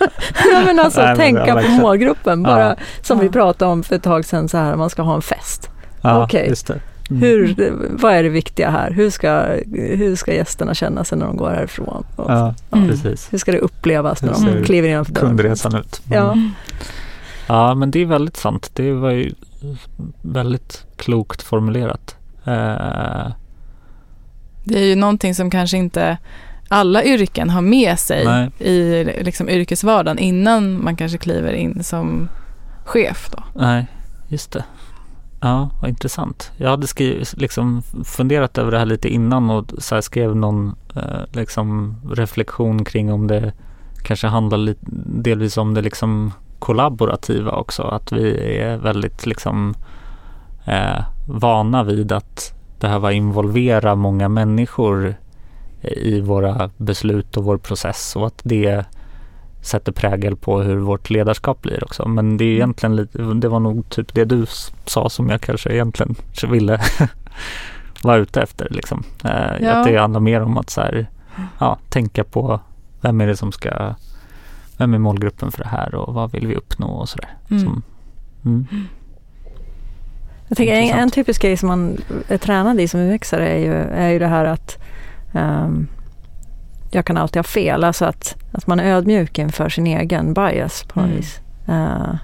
ja, 0.52 0.62
men 0.64 0.78
alltså 0.78 1.00
Nej, 1.00 1.08
men 1.08 1.16
tänka 1.16 1.62
på 1.62 1.68
målgruppen, 1.70 2.42
bara 2.42 2.68
Ja. 2.68 2.76
som 3.02 3.18
vi 3.18 3.28
pratade 3.28 3.70
om 3.72 3.82
för 3.82 3.96
ett 3.96 4.02
tag 4.02 4.24
sedan, 4.24 4.48
så 4.48 4.58
här, 4.58 4.76
man 4.76 4.90
ska 4.90 5.02
ha 5.02 5.14
en 5.14 5.22
fest. 5.22 5.70
ja 6.02 6.24
Okej. 6.24 6.48
Just 6.48 6.66
det. 6.66 6.72
Mm. 6.72 6.84
Hur, 7.10 7.54
vad 7.90 8.12
är 8.14 8.22
det 8.22 8.28
viktiga 8.28 8.70
här? 8.70 8.90
Hur 8.90 9.10
ska, 9.10 9.46
hur 9.74 10.16
ska 10.16 10.34
gästerna 10.34 10.74
känna 10.74 11.04
sig 11.04 11.18
när 11.18 11.26
de 11.26 11.36
går 11.36 11.50
härifrån? 11.50 12.04
Och 12.16 12.30
Ja, 12.32 12.54
Mm. 12.72 12.88
precis. 12.88 13.32
Hur 13.32 13.38
ska 13.38 13.52
det 13.52 13.58
upplevas 13.58 14.22
när 14.22 14.32
de 14.32 14.64
kliver 14.64 14.88
innanför 14.88 15.12
dörren? 15.12 15.26
Kundresan 15.28 15.74
ut. 15.76 16.00
Mm. 16.10 16.18
Ja. 16.18 16.36
Ja, 17.48 17.74
men 17.74 17.90
det 17.90 17.98
är 18.02 18.06
väldigt 18.06 18.36
sant. 18.36 18.70
Det 18.74 18.92
var 18.92 19.10
ju 19.10 19.34
väldigt 20.22 20.86
klokt 20.96 21.42
formulerat. 21.42 22.16
Eh, 22.44 23.32
Det 24.64 24.78
är 24.78 24.84
ju 24.84 24.94
någonting 24.96 25.34
som 25.34 25.50
kanske 25.50 25.76
inte 25.76 26.18
alla 26.68 27.04
yrken 27.04 27.50
har 27.50 27.60
med 27.62 27.98
sig 27.98 28.24
Nej. 28.24 28.50
i 28.58 29.04
liksom, 29.24 29.48
yrkesvardagen 29.48 30.18
innan 30.18 30.84
man 30.84 30.96
kanske 30.96 31.18
kliver 31.18 31.52
in 31.52 31.84
som 31.84 32.28
chef. 32.84 33.28
Då. 33.32 33.42
nej, 33.54 33.86
just 34.28 34.52
det. 34.52 34.64
Ja, 35.40 35.70
vad 35.80 35.88
intressant. 35.88 36.52
Jag 36.56 36.70
hade 36.70 36.86
skrivit, 36.86 37.34
liksom 37.36 37.82
funderat 38.04 38.58
över 38.58 38.70
det 38.70 38.78
här 38.78 38.86
lite 38.86 39.08
innan 39.08 39.50
och 39.50 39.72
så 39.78 39.94
här 39.94 40.02
skrev 40.02 40.36
någon 40.36 40.74
eh, 40.96 41.20
liksom 41.32 41.96
reflektion 42.10 42.84
kring 42.84 43.12
om 43.12 43.26
det 43.26 43.52
kanske 44.02 44.26
handlar 44.26 44.58
lite, 44.58 44.80
delvis 45.22 45.56
om 45.56 45.74
det 45.74 45.82
liksom 45.82 46.32
kollaborativa 46.58 47.52
också. 47.52 47.82
Att 47.82 48.12
vi 48.12 48.58
är 48.58 48.76
väldigt 48.76 49.26
liksom 49.26 49.74
eh, 50.64 51.04
vana 51.26 51.82
vid 51.82 52.12
att 52.12 52.54
behöva 52.80 53.12
involvera 53.12 53.94
många 53.94 54.28
människor 54.28 55.14
i 55.82 56.20
våra 56.20 56.70
beslut 56.76 57.36
och 57.36 57.44
vår 57.44 57.58
process 57.58 58.16
och 58.16 58.26
att 58.26 58.40
det 58.42 58.84
sätter 59.66 59.92
prägel 59.92 60.36
på 60.36 60.60
hur 60.60 60.76
vårt 60.76 61.10
ledarskap 61.10 61.62
blir 61.62 61.84
också. 61.84 62.08
Men 62.08 62.36
det 62.36 62.44
är 62.44 62.54
egentligen 62.54 62.96
lite, 62.96 63.18
det 63.18 63.48
var 63.48 63.60
nog 63.60 63.88
typ 63.88 64.14
det 64.14 64.24
du 64.24 64.46
sa 64.84 65.08
som 65.10 65.28
jag 65.30 65.40
kanske 65.40 65.70
egentligen 65.72 66.14
ville 66.50 66.80
vara 68.02 68.16
ute 68.16 68.40
efter 68.40 68.68
liksom. 68.70 69.02
Eh, 69.24 69.30
Ja. 69.60 69.72
Att 69.72 69.86
det 69.86 69.96
handlar 69.96 70.20
mer 70.20 70.40
om 70.42 70.56
att 70.58 70.70
så 70.70 70.80
här, 70.80 71.06
ja, 71.58 71.78
tänka 71.88 72.24
på 72.24 72.60
vem 73.00 73.20
är 73.20 73.26
det 73.26 73.36
som 73.36 73.52
ska, 73.52 73.94
vem 74.76 74.94
är 74.94 74.98
målgruppen 74.98 75.52
för 75.52 75.62
det 75.62 75.68
här 75.68 75.94
och 75.94 76.14
vad 76.14 76.32
vill 76.32 76.46
vi 76.46 76.54
uppnå 76.54 76.86
och 76.86 77.08
sådär. 77.08 77.30
Mm. 77.50 77.82
Mm. 78.44 78.66
Jag 80.48 80.56
tänker 80.56 80.74
en, 80.74 80.98
en 80.98 81.10
typisk 81.10 81.42
grej 81.42 81.56
som 81.56 81.68
man 81.68 81.96
är 82.28 82.38
tränad 82.38 82.80
i 82.80 82.88
som 82.88 83.00
UXare 83.00 83.48
är 83.48 83.58
ju, 83.58 83.72
är 83.74 84.08
ju 84.08 84.18
det 84.18 84.26
här 84.26 84.44
att 84.44 84.78
ehm, 85.32 85.86
jag 86.96 87.04
kan 87.04 87.16
alltid 87.16 87.38
ha 87.38 87.44
fel. 87.44 87.84
Alltså 87.84 88.04
att, 88.04 88.36
att 88.52 88.66
man 88.66 88.80
är 88.80 88.84
ödmjuk 88.94 89.38
inför 89.38 89.68
sin 89.68 89.86
egen 89.86 90.34
bias 90.34 90.84
på 90.88 91.00
något 91.00 91.06
Mm. 91.06 91.16
vis. 91.16 91.40
Eh, 91.68 92.14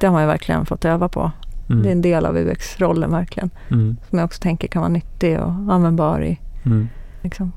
det 0.00 0.06
har 0.06 0.12
man 0.12 0.22
ju 0.22 0.26
verkligen 0.28 0.66
fått 0.66 0.84
öva 0.84 1.08
på. 1.08 1.30
Mm. 1.70 1.82
Det 1.82 1.88
är 1.88 1.92
en 1.92 2.02
del 2.02 2.26
av 2.26 2.36
UX-rollen 2.36 3.10
verkligen. 3.10 3.50
Mm. 3.70 3.96
Som 4.10 4.18
jag 4.18 4.26
också 4.26 4.40
tänker 4.42 4.68
kan 4.68 4.82
vara 4.82 4.92
nyttig 4.92 5.38
och 5.40 5.50
användbar 5.50 6.20
i. 6.24 6.38
Mm. 6.66 6.88
Liksom. 7.22 7.52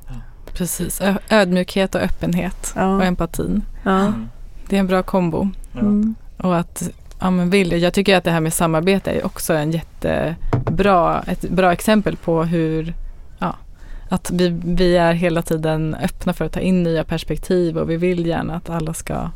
Precis, 0.54 1.02
Ö- 1.02 1.18
ödmjukhet 1.30 1.95
och 1.95 2.02
öppenhet 2.02 2.74
och 2.76 2.82
Ja. 2.82 3.04
empatin. 3.04 3.62
Ja. 3.84 4.14
Det 4.70 4.76
är 4.76 4.80
en 4.80 4.88
bra 4.88 5.04
kombo. 5.04 5.50
Mm. 5.80 6.16
Och 6.38 6.58
att 6.58 6.89
ja, 7.20 7.30
men 7.30 7.50
vilja. 7.50 7.78
Jag 7.78 7.93
tycker 7.93 8.18
att 8.18 8.24
det 8.24 8.32
här 8.32 8.39
med 8.39 8.54
samarbete 8.54 9.12
är 9.12 9.26
också 9.26 9.54
en 9.54 9.72
jättebra, 9.72 11.24
ett 11.28 11.41
bra 11.50 11.72
exempel 11.72 12.16
på 12.16 12.43
hur 12.43 12.93
att 14.10 14.32
vi, 14.32 14.60
vi 14.66 14.97
är 14.97 15.14
hela 15.14 15.41
tiden 15.41 15.95
öppna 16.03 16.34
för 16.34 16.45
att 16.45 16.51
ta 16.53 16.60
in 16.60 16.84
nya 16.84 17.03
perspektiv 17.03 17.78
och 17.78 17.89
vi 17.89 17.97
vill 17.97 18.26
gärna 18.26 18.55
att 18.55 18.70
alla 18.70 18.93
ska 18.93 19.30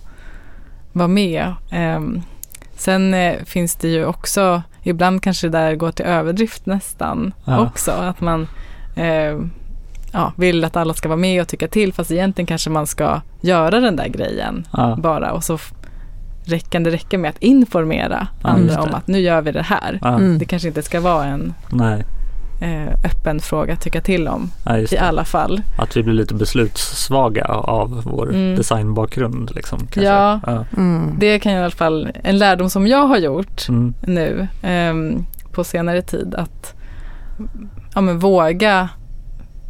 vara 0.94 1.08
med. 1.08 1.54
Ehm, 1.72 2.22
sen 2.76 3.14
eh, 3.14 3.44
finns 3.46 3.76
det 3.76 3.88
ju 3.88 4.06
också, 4.06 4.62
ibland 4.84 5.22
kanske 5.24 5.48
det 5.50 5.58
där 5.58 5.76
går 5.76 5.92
till 5.92 6.06
överdrift 6.06 6.66
nästan 6.66 7.34
Ja. 7.46 7.60
också, 7.68 7.92
att 7.92 8.22
man 8.22 8.48
eh, 8.96 9.40
ja, 10.12 10.34
vill 10.36 10.64
att 10.66 10.76
alla 10.76 10.94
ska 10.94 11.10
vara 11.10 11.18
med 11.20 11.42
och 11.42 11.48
tycka 11.48 11.68
till 11.68 11.94
fast 11.94 12.12
egentligen 12.12 12.46
kanske 12.48 12.70
man 12.70 12.88
ska 12.88 13.22
göra 13.42 13.80
den 13.80 13.96
där 13.96 14.08
grejen 14.08 14.68
Ja. 14.74 14.96
bara 15.02 15.32
och 15.32 15.44
så 15.44 15.56
f- 15.56 15.74
räck- 16.46 16.70
kan 16.70 16.84
det 16.84 16.90
räcka 16.92 17.18
med 17.18 17.30
att 17.30 17.38
informera 17.44 18.28
Ja, 18.44 18.50
andra 18.50 18.82
om 18.82 18.94
att 18.94 19.08
nu 19.08 19.20
gör 19.20 19.42
vi 19.42 19.52
det 19.52 19.62
här. 19.64 20.00
Ja. 20.02 20.10
Det 20.40 20.46
kanske 20.46 20.68
inte 20.68 20.84
ska 20.84 21.00
vara 21.02 21.26
en 21.26 21.54
Nej, 21.72 22.04
öppen 23.04 23.40
fråga 23.40 23.74
att 23.74 23.82
tycka 23.82 24.02
till 24.02 24.28
om 24.28 24.52
ja, 24.66 24.78
i 24.78 24.86
det. 24.86 24.98
alla 24.98 25.26
fall. 25.26 25.62
Att 25.78 25.98
vi 25.98 26.04
blir 26.04 26.14
lite 26.14 26.34
beslutssvaga 26.34 27.46
av 27.46 28.02
vår 28.06 28.30
Mm. 28.30 28.56
designbakgrund. 28.56 29.52
Liksom, 29.56 29.80
kanske. 29.80 30.02
Ja. 30.04 30.40
Ja. 30.46 30.66
Mm. 30.78 31.16
Det 31.20 31.40
kan 31.40 31.52
i 31.52 31.58
alla 31.58 31.70
fall, 31.72 32.10
en 32.24 32.38
lärdom 32.38 32.70
som 32.70 32.88
jag 32.88 33.08
har 33.08 33.18
gjort 33.18 33.70
Mm. 33.70 33.94
nu 34.02 34.48
ehm, 34.62 35.26
på 35.52 35.64
senare 35.64 36.02
tid 36.02 36.36
att 36.36 36.74
ja, 37.96 38.02
men 38.02 38.20
våga 38.20 38.90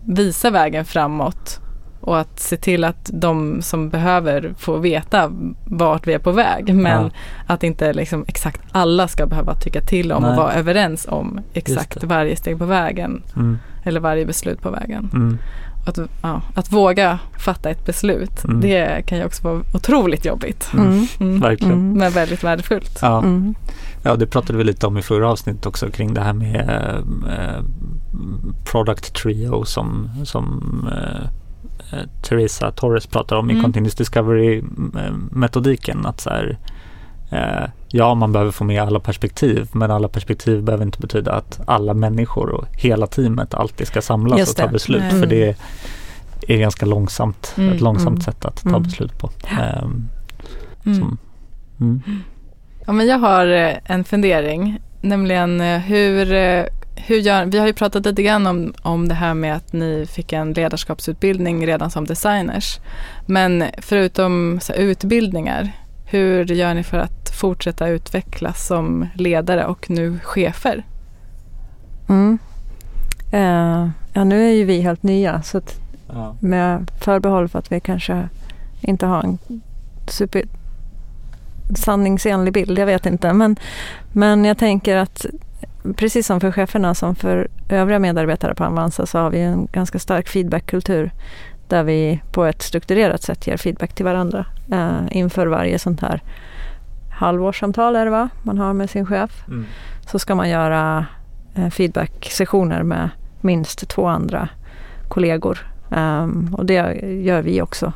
visa 0.05 0.49
vägen 0.49 0.85
framåt 0.85 1.59
och 2.03 2.19
att 2.19 2.39
se 2.39 2.57
till 2.57 2.83
att 2.83 3.09
de 3.13 3.61
som 3.61 3.89
behöver 3.89 4.53
få 4.57 4.77
veta 4.77 5.31
vart 5.65 6.07
vi 6.07 6.13
är 6.13 6.19
på 6.19 6.31
väg 6.31 6.75
men 6.75 7.03
Ja. 7.03 7.09
att 7.47 7.63
inte 7.63 7.93
liksom 7.93 8.25
exakt 8.27 8.61
alla 8.71 9.07
ska 9.07 9.25
behöva 9.25 9.55
tycka 9.55 9.81
till 9.81 10.11
om 10.11 10.21
Nej. 10.21 10.31
och 10.31 10.37
vara 10.37 10.53
överens 10.53 11.07
om 11.09 11.39
exakt 11.53 12.03
varje 12.03 12.35
steg 12.35 12.59
på 12.59 12.65
vägen 12.65 13.23
Mm. 13.35 13.57
eller 13.83 13.99
varje 13.99 14.25
beslut 14.25 14.61
på 14.61 14.69
vägen. 14.71 15.09
Mm. 15.13 15.37
Att, 15.87 15.99
ja, 16.21 16.41
att 16.55 16.71
våga 16.71 17.19
fatta 17.39 17.69
ett 17.69 17.85
beslut, 17.85 18.43
Mm. 18.43 18.61
det 18.61 19.05
kan 19.05 19.17
ju 19.17 19.25
också 19.25 19.43
vara 19.43 19.61
otroligt 19.73 20.25
jobbigt. 20.25 20.71
Mm. 20.73 21.07
Mm. 21.19 21.39
Verkligen. 21.39 21.73
Mm. 21.73 21.97
Men 21.97 22.11
väldigt 22.11 22.43
värdefullt. 22.43 22.99
Ja. 23.01 23.17
Mm. 23.19 23.55
ja, 24.03 24.15
det 24.15 24.27
pratade 24.27 24.57
vi 24.57 24.63
lite 24.63 24.87
om 24.87 24.97
i 24.97 25.01
förra 25.01 25.29
avsnittet 25.31 25.65
också 25.65 25.89
kring 25.89 26.13
det 26.13 26.21
här 26.21 26.33
med 26.33 26.69
eh, 27.29 27.63
product 28.71 29.13
trio 29.13 29.63
som, 29.65 30.09
som 30.23 30.47
eh, 30.91 30.97
eh, 30.97 31.29
Teresa 32.21 32.71
Torres 32.71 33.07
pratar 33.07 33.35
om 33.35 33.49
i 33.49 33.53
Mm. 33.53 33.63
Continuous 33.63 33.95
Discovery-metodiken. 33.95 36.05
Att 36.05 36.21
så 36.21 36.29
här, 36.29 36.57
eh, 37.31 37.69
ja, 37.89 38.15
man 38.15 38.31
behöver 38.31 38.51
få 38.51 38.63
med 38.63 38.81
alla 38.83 38.99
perspektiv, 38.99 39.69
men 39.71 39.91
alla 39.91 40.07
perspektiv 40.07 40.63
behöver 40.63 40.85
inte 40.85 40.99
betyda 40.99 41.31
att 41.33 41.61
alla 41.67 41.93
människor 41.93 42.49
och 42.49 42.65
hela 42.71 43.07
teamet 43.07 43.53
alltid 43.53 43.87
ska 43.87 44.01
samlas 44.01 44.39
Just 44.39 44.51
och 44.51 44.57
ta 44.57 44.65
det. 44.65 44.71
beslut. 44.71 45.03
Nej. 45.11 45.19
För 45.19 45.27
det 45.27 45.55
är 46.47 46.57
ganska 46.57 46.85
långsamt, 46.85 47.53
Mm. 47.57 47.73
ett 47.73 47.81
långsamt 47.81 48.07
Mm. 48.09 48.21
sätt 48.21 48.45
att 48.45 48.63
ta 48.63 48.69
Mm. 48.69 48.83
beslut 48.83 49.17
på. 49.19 49.29
Mm. 49.49 50.07
som, 50.83 51.17
mm. 51.81 52.01
Ja, 52.85 52.93
men 52.93 53.07
jag 53.07 53.19
har 53.19 53.47
eh, 53.47 53.73
en 53.85 54.03
fundering, 54.03 54.79
nämligen 55.01 55.61
eh, 55.61 55.79
hur, 55.79 56.33
eh, 56.33 56.63
hur 56.95 57.17
gör, 57.17 57.45
vi 57.45 57.57
har 57.59 57.67
ju 57.67 57.73
pratat 57.73 58.05
lite 58.05 58.23
grann 58.23 58.47
om, 58.47 58.73
om 58.81 59.07
det 59.07 59.15
här 59.15 59.33
med 59.33 59.55
att 59.55 59.73
ni 59.73 60.05
fick 60.09 60.33
en 60.33 60.53
ledarskapsutbildning 60.53 61.67
redan 61.67 61.91
som 61.91 62.05
designers. 62.05 62.79
Men 63.25 63.63
förutom 63.77 64.59
så 64.61 64.73
här, 64.73 64.79
utbildningar, 64.79 65.71
hur 66.05 66.45
gör 66.45 66.73
ni 66.73 66.83
för 66.83 66.97
att 66.97 67.29
fortsätta 67.39 67.87
utvecklas 67.87 68.67
som 68.67 69.07
ledare 69.15 69.65
och 69.65 69.89
nu 69.89 70.19
chefer? 70.23 70.83
Mm. 72.09 72.37
Eh, 73.31 73.89
ja, 74.13 74.23
nu 74.23 74.47
är 74.47 74.51
ju 74.51 74.65
vi 74.65 74.81
helt 74.81 75.03
nya 75.03 75.41
så 75.41 75.57
att 75.57 75.79
Ja. 76.15 76.35
med 76.39 76.91
förbehåll 76.99 77.47
för 77.47 77.59
att 77.59 77.71
vi 77.71 77.79
kanske 77.79 78.29
inte 78.81 79.05
har 79.05 79.23
en 79.23 79.37
super 80.07 80.43
sanningsenlig 81.75 82.53
bild, 82.53 82.79
jag 82.79 82.85
vet 82.85 83.05
inte. 83.05 83.33
Men, 83.33 83.55
men 84.11 84.45
jag 84.45 84.57
tänker 84.57 84.97
att 84.97 85.25
precis 85.97 86.27
som 86.27 86.39
för 86.39 86.51
cheferna 86.51 86.95
som 86.95 87.15
för 87.15 87.47
övriga 87.69 87.99
medarbetare 87.99 88.55
på 88.55 88.63
Avanza 88.63 89.05
så 89.05 89.17
har 89.19 89.29
vi 89.29 89.39
en 89.39 89.67
ganska 89.71 89.99
stark 89.99 90.29
feedbackkultur 90.29 91.11
där 91.67 91.83
vi 91.83 92.21
på 92.31 92.45
ett 92.45 92.61
strukturerat 92.61 93.23
sätt 93.23 93.47
ger 93.47 93.57
feedback 93.57 93.95
till 93.95 94.05
varandra 94.05 94.45
eh, 94.71 95.01
inför 95.11 95.47
varje 95.47 95.79
sånt 95.79 96.01
här 96.01 96.21
halvårssamtal 97.11 97.95
är 97.95 98.05
det 98.05 98.11
va? 98.11 98.29
man 98.43 98.57
har 98.57 98.73
med 98.73 98.89
sin 98.89 99.05
chef. 99.05 99.47
Mm. 99.47 99.65
Så 100.11 100.19
ska 100.19 100.35
man 100.35 100.49
göra 100.49 101.05
eh, 101.55 101.69
feedback-sessioner 101.69 102.83
med 102.83 103.09
minst 103.41 103.89
två 103.89 104.07
andra 104.07 104.49
kollegor. 105.07 105.67
Ehm, 105.91 106.55
och 106.57 106.65
det 106.65 106.73
gör 107.23 107.41
vi 107.41 107.61
också. 107.61 107.93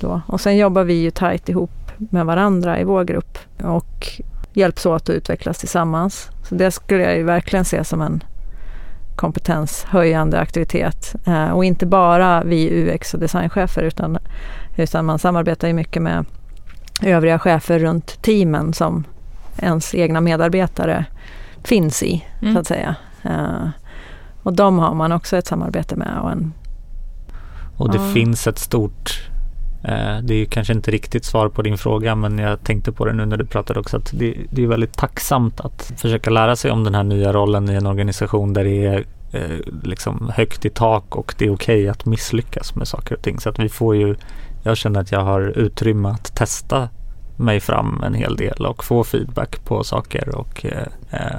Då. 0.00 0.20
Och 0.26 0.40
sen 0.40 0.56
jobbar 0.56 0.84
vi 0.84 0.94
ju 0.94 1.10
tajt 1.10 1.48
ihop 1.48 1.70
med 1.98 2.26
varandra 2.26 2.80
i 2.80 2.84
vår 2.84 3.04
grupp 3.04 3.38
och 3.62 4.20
hjälps 4.60 4.86
åt 4.86 5.02
att 5.02 5.10
utvecklas 5.10 5.58
tillsammans. 5.58 6.30
Så 6.48 6.54
det 6.54 6.70
skulle 6.70 7.02
jag 7.02 7.16
ju 7.16 7.22
verkligen 7.22 7.64
se 7.64 7.84
som 7.84 8.00
en 8.00 8.24
kompetenshöjande 9.16 10.40
aktivitet. 10.40 11.14
Eh, 11.26 11.50
och 11.50 11.64
inte 11.64 11.86
bara 11.86 12.42
vi 12.44 12.70
UX 12.70 13.14
och 13.14 13.20
designchefer 13.20 13.82
utan, 13.82 14.18
utan 14.76 15.04
man 15.04 15.18
samarbetar 15.18 15.68
ju 15.68 15.74
mycket 15.74 16.02
med 16.02 16.24
övriga 17.02 17.38
chefer 17.38 17.78
runt 17.78 18.22
teamen 18.22 18.72
som 18.72 19.04
ens 19.58 19.94
egna 19.94 20.20
medarbetare 20.20 21.04
finns 21.64 22.02
i, 22.02 22.24
mm. 22.42 22.54
så 22.54 22.60
att 22.60 22.66
säga. 22.66 22.96
Uh, 23.26 23.68
och 24.42 24.52
de 24.52 24.78
har 24.78 24.94
man 24.94 25.12
också 25.12 25.36
ett 25.36 25.46
samarbete 25.46 25.96
med. 25.96 26.18
Och, 26.22 26.32
en, 26.32 26.52
och 27.76 27.92
det 27.92 27.98
uh. 27.98 28.12
finns 28.12 28.46
ett 28.46 28.58
stort 28.58 29.29
det 30.22 30.34
är 30.34 30.44
kanske 30.44 30.72
inte 30.72 30.90
riktigt 30.90 31.24
svar 31.24 31.48
på 31.48 31.62
din 31.62 31.78
fråga 31.78 32.14
men 32.14 32.38
jag 32.38 32.64
tänkte 32.64 32.92
på 32.92 33.04
det 33.04 33.12
nu 33.12 33.26
när 33.26 33.36
du 33.36 33.46
pratade 33.46 33.80
också 33.80 33.96
att 33.96 34.10
det, 34.14 34.34
det 34.50 34.62
är 34.62 34.66
väldigt 34.66 34.96
tacksamt 34.96 35.60
att 35.60 35.92
försöka 35.96 36.30
lära 36.30 36.56
sig 36.56 36.70
om 36.70 36.84
den 36.84 36.94
här 36.94 37.02
nya 37.02 37.32
rollen 37.32 37.70
i 37.70 37.74
en 37.74 37.86
organisation 37.86 38.52
där 38.52 38.64
det 38.64 38.86
är 38.86 39.04
eh, 39.32 39.58
liksom 39.82 40.30
högt 40.34 40.64
i 40.64 40.70
tak 40.70 41.16
och 41.16 41.34
det 41.38 41.44
är 41.44 41.54
okej 41.54 41.80
okay 41.80 41.88
att 41.88 42.06
misslyckas 42.06 42.74
med 42.74 42.88
saker 42.88 43.14
och 43.14 43.22
ting. 43.22 43.40
Så 43.40 43.48
att 43.48 43.58
vi 43.58 43.68
får 43.68 43.96
ju, 43.96 44.16
jag 44.62 44.76
känner 44.76 45.00
att 45.00 45.12
jag 45.12 45.20
har 45.20 45.40
utrymme 45.40 46.08
att 46.08 46.34
testa 46.34 46.88
mig 47.36 47.60
fram 47.60 48.02
en 48.02 48.14
hel 48.14 48.36
del 48.36 48.66
och 48.66 48.84
få 48.84 49.04
feedback 49.04 49.64
på 49.64 49.84
saker 49.84 50.34
och 50.34 50.66
eh, 50.66 50.86
eh, 51.10 51.36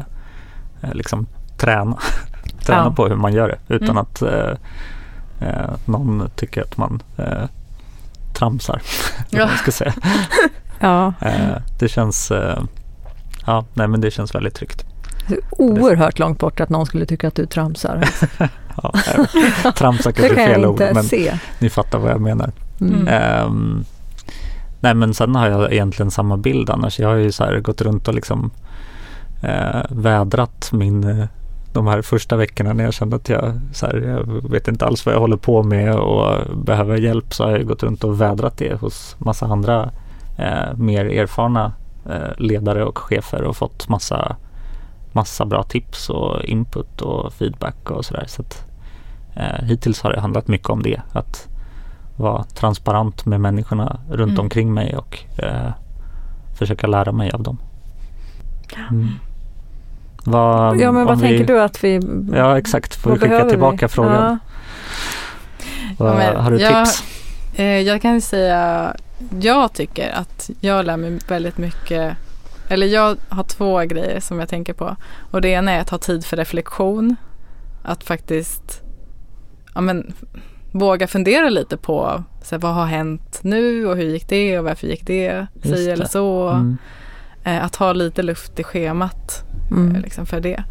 eh 0.81 0.93
liksom 0.93 1.27
träna, 1.57 1.97
träna 2.65 2.83
ja. 2.83 2.93
på 2.95 3.07
hur 3.07 3.15
man 3.15 3.33
gör 3.33 3.47
det 3.47 3.75
utan 3.75 3.89
mm. 3.89 3.97
att 3.97 4.21
eh, 4.21 4.51
eh 5.39 5.71
någon 5.85 6.29
tycker 6.35 6.61
att 6.61 6.77
man 6.77 7.03
eh, 7.17 7.43
tramsar. 8.41 8.81
Ja. 9.29 9.45
man 9.45 9.57
ska 9.57 9.71
säga. 9.71 9.93
ja. 10.79 11.13
det 11.79 11.89
känns 11.89 12.31
ja, 13.45 13.65
nej, 13.73 13.87
men 13.87 14.01
det 14.01 14.11
känns 14.11 14.35
väldigt 14.35 14.55
tryggt. 14.55 14.85
Oerhört 15.51 16.19
långt 16.19 16.39
bort 16.39 16.59
att 16.59 16.69
någon 16.69 16.85
skulle 16.85 17.05
tycka 17.05 17.27
att 17.27 17.35
du 17.35 17.45
tramsar. 17.45 18.09
ja, 18.83 18.93
tramsar 19.75 20.11
kanske 20.11 20.41
är 20.41 20.47
fel 20.47 20.65
ord 20.65 20.79
men 20.79 21.03
se. 21.03 21.37
ni 21.59 21.69
fattar 21.69 21.99
vad 21.99 22.11
jag 22.11 22.21
menar. 22.21 22.51
Mm. 22.81 23.45
Um, 23.45 23.85
Nej 24.79 24.93
men 24.93 25.13
sen 25.13 25.35
har 25.35 25.47
jag 25.47 25.73
egentligen 25.73 26.11
samma 26.11 26.37
bild 26.37 26.69
annars. 26.69 26.99
Jag 26.99 27.07
har 27.07 27.15
ju 27.15 27.31
så 27.31 27.59
gått 27.61 27.81
runt 27.81 28.07
och 28.07 28.13
liksom 28.13 28.51
eh, 29.41 29.81
vädrat 29.89 30.69
min 30.71 31.03
eh, 31.03 31.27
de 31.73 31.87
här 31.87 32.01
första 32.01 32.35
veckorna 32.35 32.73
när 32.73 32.83
jag 32.83 32.93
kände 32.93 33.15
att 33.15 33.29
jag, 33.29 33.59
så 33.71 33.85
här, 33.85 33.95
jag 33.95 34.49
vet 34.49 34.67
inte 34.67 34.85
alls 34.85 35.05
vad 35.05 35.15
jag 35.15 35.19
håller 35.19 35.37
på 35.37 35.63
med 35.63 35.95
och 35.95 36.57
behöver 36.57 36.97
hjälp 36.97 37.33
så 37.33 37.43
har 37.43 37.51
jag 37.51 37.67
gått 37.67 37.83
runt 37.83 38.03
och 38.03 38.21
vädrat 38.21 38.57
det 38.57 38.81
hos 38.81 39.15
massa 39.19 39.45
andra 39.45 39.91
eh, 40.37 40.75
mer 40.75 41.05
erfarna 41.05 41.73
eh, 42.09 42.37
ledare 42.37 42.85
och 42.85 42.97
chefer 42.97 43.43
och 43.43 43.57
fått 43.57 43.89
massa, 43.89 44.35
massa 45.11 45.45
bra 45.45 45.63
tips 45.63 46.09
och 46.09 46.43
input 46.43 47.01
och 47.01 47.33
feedback 47.33 47.91
och 47.91 48.05
sådär. 48.05 48.25
Så 48.27 48.41
att, 48.41 48.65
eh, 49.35 49.65
hittills 49.65 50.01
har 50.01 50.13
det 50.13 50.19
handlat 50.19 50.47
mycket 50.47 50.69
om 50.69 50.83
det. 50.83 51.01
Att 51.13 51.47
vara 52.15 52.43
transparent 52.43 53.25
med 53.25 53.41
människorna 53.41 53.99
runt 54.09 54.31
mm. 54.31 54.39
omkring 54.39 54.73
mig 54.73 54.97
och 54.97 55.19
eh, 55.37 55.71
försöka 56.57 56.87
lära 56.87 57.11
mig 57.11 57.31
av 57.31 57.43
dem. 57.43 57.57
Mm. 58.89 59.09
Vad, 60.23 60.79
ja 60.79 60.91
men 60.91 61.05
vad 61.05 61.19
tänker 61.19 61.37
vi, 61.37 61.43
du 61.43 61.61
att 61.61 61.83
vi 61.83 61.99
Ja 62.33 62.57
exakt, 62.57 62.95
får 62.95 63.11
vi 63.11 63.19
skicka 63.19 63.45
tillbaka 63.45 63.85
vi? 63.85 63.93
frågan. 63.93 64.13
Ja. 64.13 64.37
Vad, 65.97 66.23
ja, 66.23 66.39
har 66.39 66.51
du 66.51 66.57
jag, 66.57 66.85
tips? 66.85 67.03
Eh, 67.55 67.65
jag 67.65 68.01
kan 68.01 68.21
säga, 68.21 68.95
jag 69.41 69.73
tycker 69.73 70.11
att 70.11 70.49
jag 70.59 70.85
lär 70.85 70.97
mig 70.97 71.19
väldigt 71.27 71.57
mycket 71.57 72.17
eller 72.71 72.87
jag 72.87 73.17
har 73.29 73.43
två 73.43 73.79
grejer 73.79 74.19
som 74.19 74.39
jag 74.39 74.49
tänker 74.49 74.73
på. 74.73 74.95
Och 75.31 75.41
det 75.41 75.49
ena 75.49 75.71
är 75.71 75.79
att 75.79 75.89
ha 75.89 75.97
tid 75.97 76.25
för 76.25 76.37
reflektion. 76.37 77.15
Att 77.83 78.03
faktiskt 78.03 78.81
ja, 79.75 79.81
men, 79.81 80.13
våga 80.71 81.07
fundera 81.07 81.49
lite 81.49 81.77
på 81.77 82.23
så 82.43 82.55
här, 82.55 82.61
vad 82.61 82.73
har 82.73 82.85
hänt 82.85 83.39
nu 83.43 83.87
och 83.87 83.95
hur 83.95 84.03
gick 84.03 84.29
det 84.29 84.59
och 84.59 84.65
varför 84.65 84.87
gick 84.87 85.07
det 85.07 85.47
si 85.63 85.89
eller 85.89 86.05
så. 86.05 86.49
Mm. 86.49 86.77
Eh, 87.43 87.65
att 87.65 87.75
ha 87.75 87.93
lite 87.93 88.21
luft 88.21 88.59
i 88.59 88.63
schemat 88.63 89.43
mm. 89.71 89.95
eh, 89.95 90.01
liksom 90.01 90.25
för 90.25 90.39
det. 90.39 90.63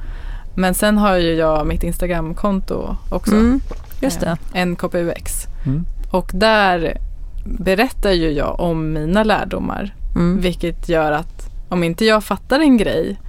Men 0.55 0.74
sen 0.74 0.98
har 0.98 1.16
ju 1.16 1.34
jag 1.34 1.66
mitt 1.66 1.82
Instagramkonto 1.82 2.96
också. 3.11 3.34
Mm. 3.34 3.61
Just 4.01 4.20
det. 4.20 4.36
Eh, 4.55 4.66
NKPUX. 4.66 5.46
Mm. 5.66 5.84
Och 6.11 6.30
där 6.34 6.98
berättar 7.44 8.11
ju 8.12 8.30
jag 8.30 8.61
om 8.61 8.92
mina 8.92 9.24
lärdomar. 9.24 9.94
Mm. 10.14 10.40
Vilket 10.40 10.88
gör 10.88 11.12
att 11.12 11.51
om 11.68 11.84
inte 11.84 12.05
jag 12.05 12.24
fattar 12.24 12.61
en 12.61 12.76
grej 12.76 13.20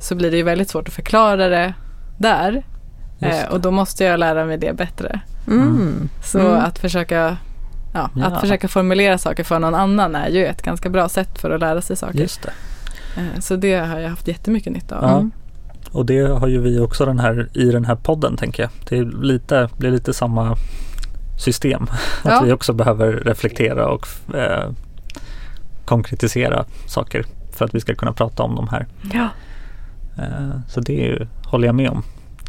så 0.00 0.14
blir 0.14 0.30
det 0.30 0.36
ju 0.36 0.42
väldigt 0.42 0.68
svårt 0.68 0.88
att 0.88 0.94
förklara 0.94 1.48
det 1.48 1.74
där. 2.18 2.62
Eh, 3.20 3.48
och 3.50 3.60
då 3.60 3.70
måste 3.70 4.04
jag 4.04 4.20
lära 4.20 4.44
mig 4.44 4.58
det 4.58 4.76
bättre. 4.76 5.20
Mm. 5.46 6.08
Så 6.24 6.38
mm. 6.38 6.64
att 6.64 6.78
försöka 6.78 7.36
ja, 7.94 8.10
ja. 8.16 8.26
Att 8.26 8.40
försöka 8.40 8.68
formulera 8.68 9.18
saker 9.18 9.44
för 9.44 9.58
någon 9.58 9.74
annan 9.74 10.14
är 10.14 10.28
ju 10.28 10.46
ett 10.46 10.62
ganska 10.62 10.88
bra 10.88 11.08
sätt 11.08 11.38
för 11.38 11.50
att 11.50 11.60
lära 11.60 11.80
sig 11.80 11.96
saker. 11.96 12.18
Just 12.18 12.42
det. 12.42 12.50
Eh, 13.18 13.40
så 13.40 13.56
det 13.56 13.74
har 13.74 13.98
jag 13.98 14.10
haft 14.10 14.28
jättemycket 14.28 14.72
nytta 14.72 14.98
av. 14.98 15.04
Ja. 15.04 15.30
Och 15.92 16.06
det 16.06 16.20
har 16.20 16.48
ju 16.48 16.60
vi 16.60 16.78
också 16.78 17.06
den 17.06 17.18
här, 17.18 17.48
i 17.54 17.70
den 17.70 17.84
här 17.84 17.94
podden 17.94 18.36
tänker 18.36 18.62
jag. 18.62 18.70
Det 18.88 18.98
är 18.98 19.04
lite, 19.04 19.68
blir 19.76 19.90
lite 19.90 20.14
samma 20.14 20.56
system. 21.38 21.82
Att 22.22 22.32
ja. 22.32 22.42
vi 22.44 22.52
också 22.52 22.72
behöver 22.72 23.12
reflektera 23.12 23.88
och 23.88 24.08
eh, 24.34 24.70
konkretisera 25.84 26.64
saker 26.86 27.24
för 27.52 27.64
att 27.64 27.74
vi 27.74 27.80
ska 27.80 27.94
kunna 27.94 28.12
prata 28.12 28.42
om 28.42 28.54
de 28.54 28.68
här. 28.68 28.86
Ja. 29.12 29.28
Eh, 30.18 30.60
så 30.68 30.80
det 30.80 31.00
är 31.00 31.06
ju, 31.06 31.26
håller 31.44 31.66
jag 31.66 31.74
med 31.74 31.90
om. 31.90 32.02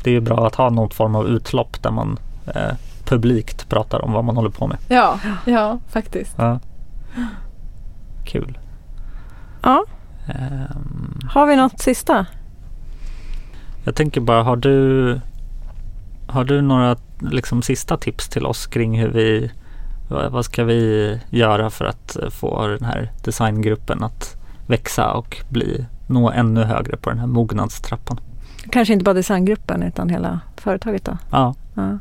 Det 0.03 0.09
är 0.09 0.13
ju 0.13 0.21
bra 0.21 0.47
att 0.47 0.55
ha 0.55 0.69
någon 0.69 0.89
form 0.89 1.15
av 1.15 1.27
utlopp 1.27 1.83
där 1.83 1.91
man 1.91 2.19
eh, 2.55 2.75
publikt 3.05 3.69
pratar 3.69 4.05
om 4.05 4.11
vad 4.11 4.23
man 4.23 4.35
håller 4.35 4.49
på 4.49 4.67
med. 4.67 4.77
Ja, 4.87 5.19
ja 5.45 5.79
faktiskt. 5.87 6.33
Ja. 6.37 6.59
Kul. 8.25 8.57
Ja. 9.61 9.85
Um, 10.29 11.19
har 11.29 11.45
vi 11.47 11.55
något 11.55 11.79
sista? 11.79 12.25
Jag 13.83 13.95
tänker 13.95 14.21
bara, 14.21 14.43
har 14.43 14.55
du, 14.55 15.19
har 16.27 16.43
du 16.43 16.61
några 16.61 16.95
liksom, 17.19 17.61
sista 17.61 17.97
tips 17.97 18.29
till 18.29 18.45
oss 18.45 18.67
kring 18.67 18.99
hur 18.99 19.09
vi, 19.09 19.51
vad 20.07 20.45
ska 20.45 20.63
vi 20.63 21.19
göra 21.29 21.69
för 21.69 21.85
att 21.85 22.17
få 22.29 22.67
den 22.67 22.85
här 22.85 23.11
designgruppen 23.23 24.03
att 24.03 24.37
växa 24.67 25.11
och 25.13 25.37
bli, 25.49 25.85
nå 26.07 26.31
ännu 26.31 26.63
högre 26.63 26.97
på 26.97 27.09
den 27.09 27.19
här 27.19 27.27
mognadstrappan? 27.27 28.19
Kanske 28.71 28.93
inte 28.93 29.03
bara 29.03 29.13
designgruppen 29.13 29.83
utan 29.83 30.09
hela 30.09 30.39
företaget 30.57 31.05
då? 31.05 31.17
Ja. 31.31 31.55
ja 31.75 31.99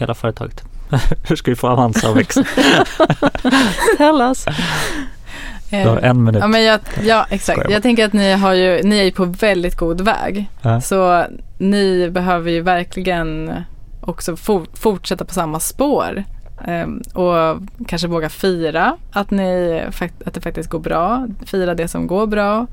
hela 0.00 0.14
företaget. 0.14 0.64
Hur 1.28 1.36
ska 1.36 1.50
vi 1.50 1.56
få 1.56 1.68
Avanza 1.68 2.08
att 2.08 2.16
växa? 2.16 2.44
Tell 3.96 4.20
us. 4.20 4.46
Du 5.70 5.88
har 5.88 5.96
en 5.96 6.24
minut. 6.24 6.40
Ja, 6.40 6.46
men 6.46 6.64
jag, 6.64 6.80
ja 7.02 7.26
exakt. 7.30 7.70
Jag, 7.70 7.82
tänker 7.82 8.04
att 8.04 8.12
ni, 8.12 8.32
har 8.32 8.54
ju, 8.54 8.82
ni 8.82 8.98
är 8.98 9.04
ju 9.04 9.12
på 9.12 9.24
väldigt 9.24 9.76
god 9.76 10.00
väg. 10.00 10.50
Ja. 10.62 10.80
Så 10.80 11.24
ni 11.58 12.10
behöver 12.10 12.50
ju 12.50 12.60
verkligen 12.60 13.52
också 14.00 14.36
for, 14.36 14.66
fortsätta 14.74 15.24
på 15.24 15.34
samma 15.34 15.60
spår. 15.60 16.24
Um, 16.66 17.02
och 17.14 17.58
kanske 17.86 18.08
våga 18.08 18.28
fira 18.28 18.96
att, 19.12 19.30
ni, 19.30 19.82
att 20.24 20.34
det 20.34 20.40
faktiskt 20.40 20.70
går 20.70 20.78
bra. 20.78 21.26
Fira 21.46 21.74
det 21.74 21.88
som 21.88 22.06
går 22.06 22.26
bra. 22.26 22.66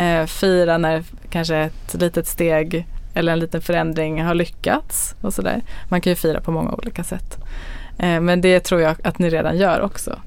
Uh, 0.00 0.26
fira 0.26 0.78
när 0.78 1.04
kanske 1.30 1.56
ett 1.56 1.94
litet 2.00 2.26
steg 2.26 2.86
eller 3.14 3.32
en 3.32 3.38
liten 3.38 3.62
förändring 3.62 4.22
har 4.22 4.34
lyckats 4.34 5.14
och 5.20 5.34
sådär. 5.34 5.62
Man 5.88 6.00
kan 6.00 6.10
ju 6.10 6.16
fira 6.16 6.40
på 6.40 6.50
många 6.50 6.72
olika 6.72 7.04
sätt. 7.04 7.38
Eh, 7.98 8.20
men 8.20 8.40
det 8.40 8.60
tror 8.60 8.80
jag 8.80 8.96
att 9.04 9.18
ni 9.18 9.30
redan 9.30 9.58
gör 9.58 9.80
också. 9.80 10.18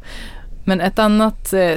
Men 0.64 0.82
ett 0.82 1.00
annat 1.00 1.54
eh, 1.54 1.76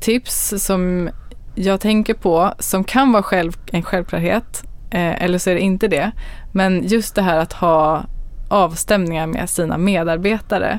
tips 0.00 0.54
som 0.58 1.10
jag 1.54 1.80
tänker 1.80 2.14
på 2.14 2.54
som 2.58 2.84
kan 2.84 3.12
vara 3.12 3.22
själv, 3.22 3.52
en 3.72 3.82
självklarhet 3.82 4.62
eh, 4.90 5.22
eller 5.22 5.38
så 5.38 5.50
är 5.50 5.54
det 5.54 5.60
inte 5.60 5.88
det. 5.88 6.10
Men 6.52 6.86
just 6.86 7.14
det 7.14 7.22
här 7.22 7.38
att 7.38 7.52
ha 7.52 8.04
avstämningar 8.48 9.26
med 9.26 9.50
sina 9.50 9.78
medarbetare 9.78 10.78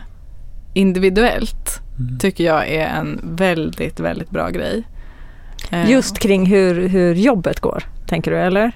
individuellt 0.73 1.81
mm. 1.99 2.19
tycker 2.19 2.43
jag 2.43 2.67
är 2.67 2.87
en 2.87 3.19
väldigt, 3.23 3.99
väldigt 3.99 4.29
bra 4.29 4.49
grej. 4.49 4.83
Just 5.87 6.19
kring 6.19 6.45
hur, 6.45 6.87
hur 6.87 7.15
jobbet 7.15 7.59
går, 7.59 7.83
tänker 8.07 8.31
du 8.31 8.37
eller? 8.37 8.71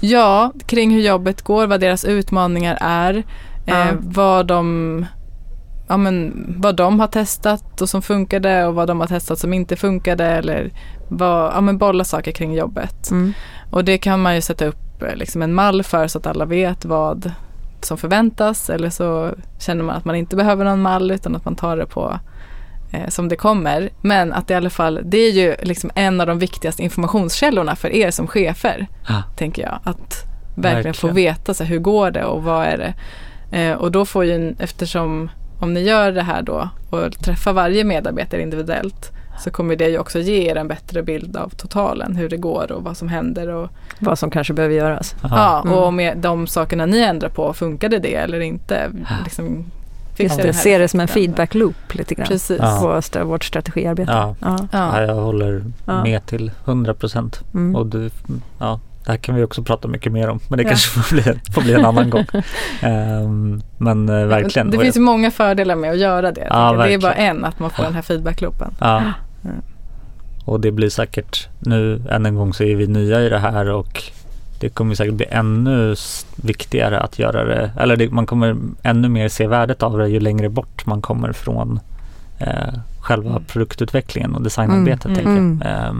Ja, 0.00 0.52
kring 0.66 0.90
hur 0.90 1.00
jobbet 1.00 1.42
går, 1.42 1.66
vad 1.66 1.80
deras 1.80 2.04
utmaningar 2.04 2.78
är, 2.80 3.24
eh, 3.66 3.92
vad, 3.98 4.46
de, 4.46 5.06
ja, 5.90 5.96
men, 5.96 6.44
vad 6.58 6.76
de 6.76 7.00
har 7.00 7.06
testat 7.06 7.80
och 7.80 7.88
som 7.88 8.02
funkade 8.02 8.66
och 8.66 8.74
vad 8.74 8.88
de 8.88 9.00
har 9.00 9.06
testat 9.06 9.38
som 9.38 9.52
inte 9.52 9.76
funkade 9.76 10.24
eller 10.24 10.70
vad, 11.08 11.52
ja, 11.54 11.60
men 11.60 11.78
bolla 11.78 12.04
saker 12.04 12.32
kring 12.32 12.54
jobbet. 12.54 13.10
Mm. 13.10 13.32
Och 13.70 13.84
det 13.84 13.98
kan 13.98 14.22
man 14.22 14.34
ju 14.34 14.40
sätta 14.40 14.66
upp 14.66 15.02
eh, 15.02 15.16
liksom 15.16 15.42
en 15.42 15.54
mall 15.54 15.82
för 15.82 16.06
så 16.06 16.18
att 16.18 16.26
alla 16.26 16.44
vet 16.44 16.84
vad 16.84 17.32
som 17.80 17.98
förväntas 17.98 18.70
eller 18.70 18.90
så 18.90 19.34
känner 19.58 19.84
man 19.84 19.96
att 19.96 20.04
man 20.04 20.16
inte 20.16 20.36
behöver 20.36 20.64
någon 20.64 20.82
mall 20.82 21.10
utan 21.10 21.36
att 21.36 21.44
man 21.44 21.56
tar 21.56 21.76
det 21.76 21.86
på 21.86 22.18
eh, 22.92 23.08
som 23.08 23.28
det 23.28 23.36
kommer. 23.36 23.90
Men 24.00 24.32
att 24.32 24.50
i 24.50 24.54
alla 24.54 24.70
fall, 24.70 25.00
det 25.04 25.18
är 25.18 25.32
ju 25.32 25.56
liksom 25.62 25.90
en 25.94 26.20
av 26.20 26.26
de 26.26 26.38
viktigaste 26.38 26.82
informationskällorna 26.82 27.76
för 27.76 27.90
er 27.90 28.10
som 28.10 28.26
chefer, 28.26 28.86
ah. 29.08 29.22
tänker 29.36 29.62
jag. 29.62 29.78
Att 29.84 30.24
verkligen, 30.54 30.74
Verkligen. 30.74 30.94
få 30.94 31.08
veta 31.08 31.54
så 31.54 31.64
här, 31.64 31.70
hur 31.70 31.78
går 31.78 32.10
det 32.10 32.24
och 32.24 32.42
vad 32.42 32.66
är 32.66 32.78
det. 32.78 32.94
Eh, 33.58 33.72
och 33.72 33.92
då 33.92 34.04
får 34.04 34.24
ju, 34.24 34.54
eftersom 34.58 35.30
om 35.60 35.74
ni 35.74 35.80
gör 35.80 36.12
det 36.12 36.22
här 36.22 36.42
då 36.42 36.68
och 36.90 37.12
träffar 37.18 37.52
varje 37.52 37.84
medarbetare 37.84 38.42
individuellt 38.42 39.10
så 39.38 39.50
kommer 39.50 39.76
det 39.76 39.88
ju 39.88 39.98
också 39.98 40.18
ge 40.18 40.50
er 40.50 40.56
en 40.56 40.68
bättre 40.68 41.02
bild 41.02 41.36
av 41.36 41.48
totalen, 41.48 42.16
hur 42.16 42.28
det 42.28 42.36
går 42.36 42.72
och 42.72 42.84
vad 42.84 42.96
som 42.96 43.08
händer. 43.08 43.48
Och, 43.48 43.68
Vad 43.98 44.18
som 44.18 44.30
kanske 44.30 44.52
behöver 44.52 44.74
göras. 44.74 45.14
ja. 45.22 45.60
Mm. 45.60 45.74
och 45.74 45.86
om 45.86 46.12
de 46.16 46.46
sakerna 46.46 46.86
ni 46.86 46.98
ändrar 46.98 47.28
på, 47.28 47.52
funkade 47.52 47.98
det 47.98 48.14
eller 48.14 48.40
inte? 48.40 48.90
Liksom, 49.24 49.64
Just 50.16 50.42
det 50.42 50.52
se 50.52 50.78
det 50.78 50.88
som 50.88 51.00
en 51.00 51.08
feedback 51.08 51.54
loop 51.54 51.94
lite 51.94 52.14
grann. 52.14 52.26
Precis. 52.26 52.58
Ja. 52.60 52.78
På 52.82 52.92
st- 52.96 53.22
vårt 53.22 53.44
strategiarbete. 53.44 54.12
Ja. 54.12 54.34
Ja. 54.40 54.58
Ja, 54.72 55.00
Ja. 55.00 55.02
jag 55.06 55.14
håller 55.14 55.64
Ja. 55.86 56.02
med 56.02 56.26
till 56.26 56.50
100 56.64 56.94
procent. 56.94 57.40
Mm. 57.54 57.76
Och 57.76 57.86
du, 57.86 58.10
ja, 58.58 58.80
det 59.04 59.10
här 59.10 59.16
kan 59.18 59.34
vi 59.34 59.42
också 59.42 59.62
prata 59.62 59.88
mycket 59.88 60.12
mer 60.12 60.28
om. 60.28 60.40
Men 60.48 60.56
det 60.56 60.62
Ja. 60.62 60.68
kanske 60.68 61.00
får 61.00 61.14
bli, 61.14 61.40
får 61.54 61.62
bli 61.62 61.72
en 61.74 61.84
annan 61.84 62.10
gång. 62.10 62.24
Ehm, 62.82 63.62
men 63.78 64.08
eh, 64.08 64.26
verkligen. 64.26 64.70
Det 64.70 64.78
finns 64.78 64.96
ju 64.96 65.00
många 65.00 65.30
fördelar 65.30 65.74
med 65.76 65.90
att 65.90 65.98
göra 65.98 66.32
det. 66.32 66.46
Ja, 66.50 66.72
det 66.72 66.94
är 66.94 66.98
bara 66.98 67.14
en, 67.14 67.44
att 67.44 67.58
man 67.58 67.70
får 67.70 67.82
den 67.82 67.94
här 67.94 68.02
feedbackloopen. 68.02 68.74
Ja. 68.80 68.98
Mm. 69.44 69.56
Och 70.44 70.60
det 70.60 70.70
blir 70.72 70.88
säkert, 70.90 71.48
nu 71.58 72.02
än 72.10 72.26
en 72.26 72.34
gång 72.34 72.54
så 72.54 72.64
är 72.64 72.76
vi 72.76 72.86
nya 72.86 73.20
i 73.20 73.28
det 73.28 73.38
här 73.38 73.68
och 73.70 74.02
det 74.60 74.68
kommer 74.68 74.94
säkert 74.94 75.14
bli 75.14 75.26
ännu 75.30 75.94
viktigare 76.36 77.00
att 77.00 77.18
göra 77.18 77.44
det, 77.44 77.70
eller 77.80 77.96
det, 77.96 78.10
man 78.10 78.26
kommer 78.26 78.56
ännu 78.82 79.08
mer 79.08 79.28
se 79.28 79.46
värdet 79.46 79.82
av 79.82 79.98
det 79.98 80.08
ju 80.08 80.20
längre 80.20 80.48
bort 80.48 80.86
man 80.86 81.02
kommer 81.02 81.32
från 81.32 81.80
eh, 82.38 82.74
själva 83.00 83.30
Mm. 83.30 83.44
produktutvecklingen 83.44 84.34
och 84.34 84.42
designarbetet. 84.42 85.04
Mm, 85.06 85.14
tänker 85.16 85.66
jag. 85.68 85.96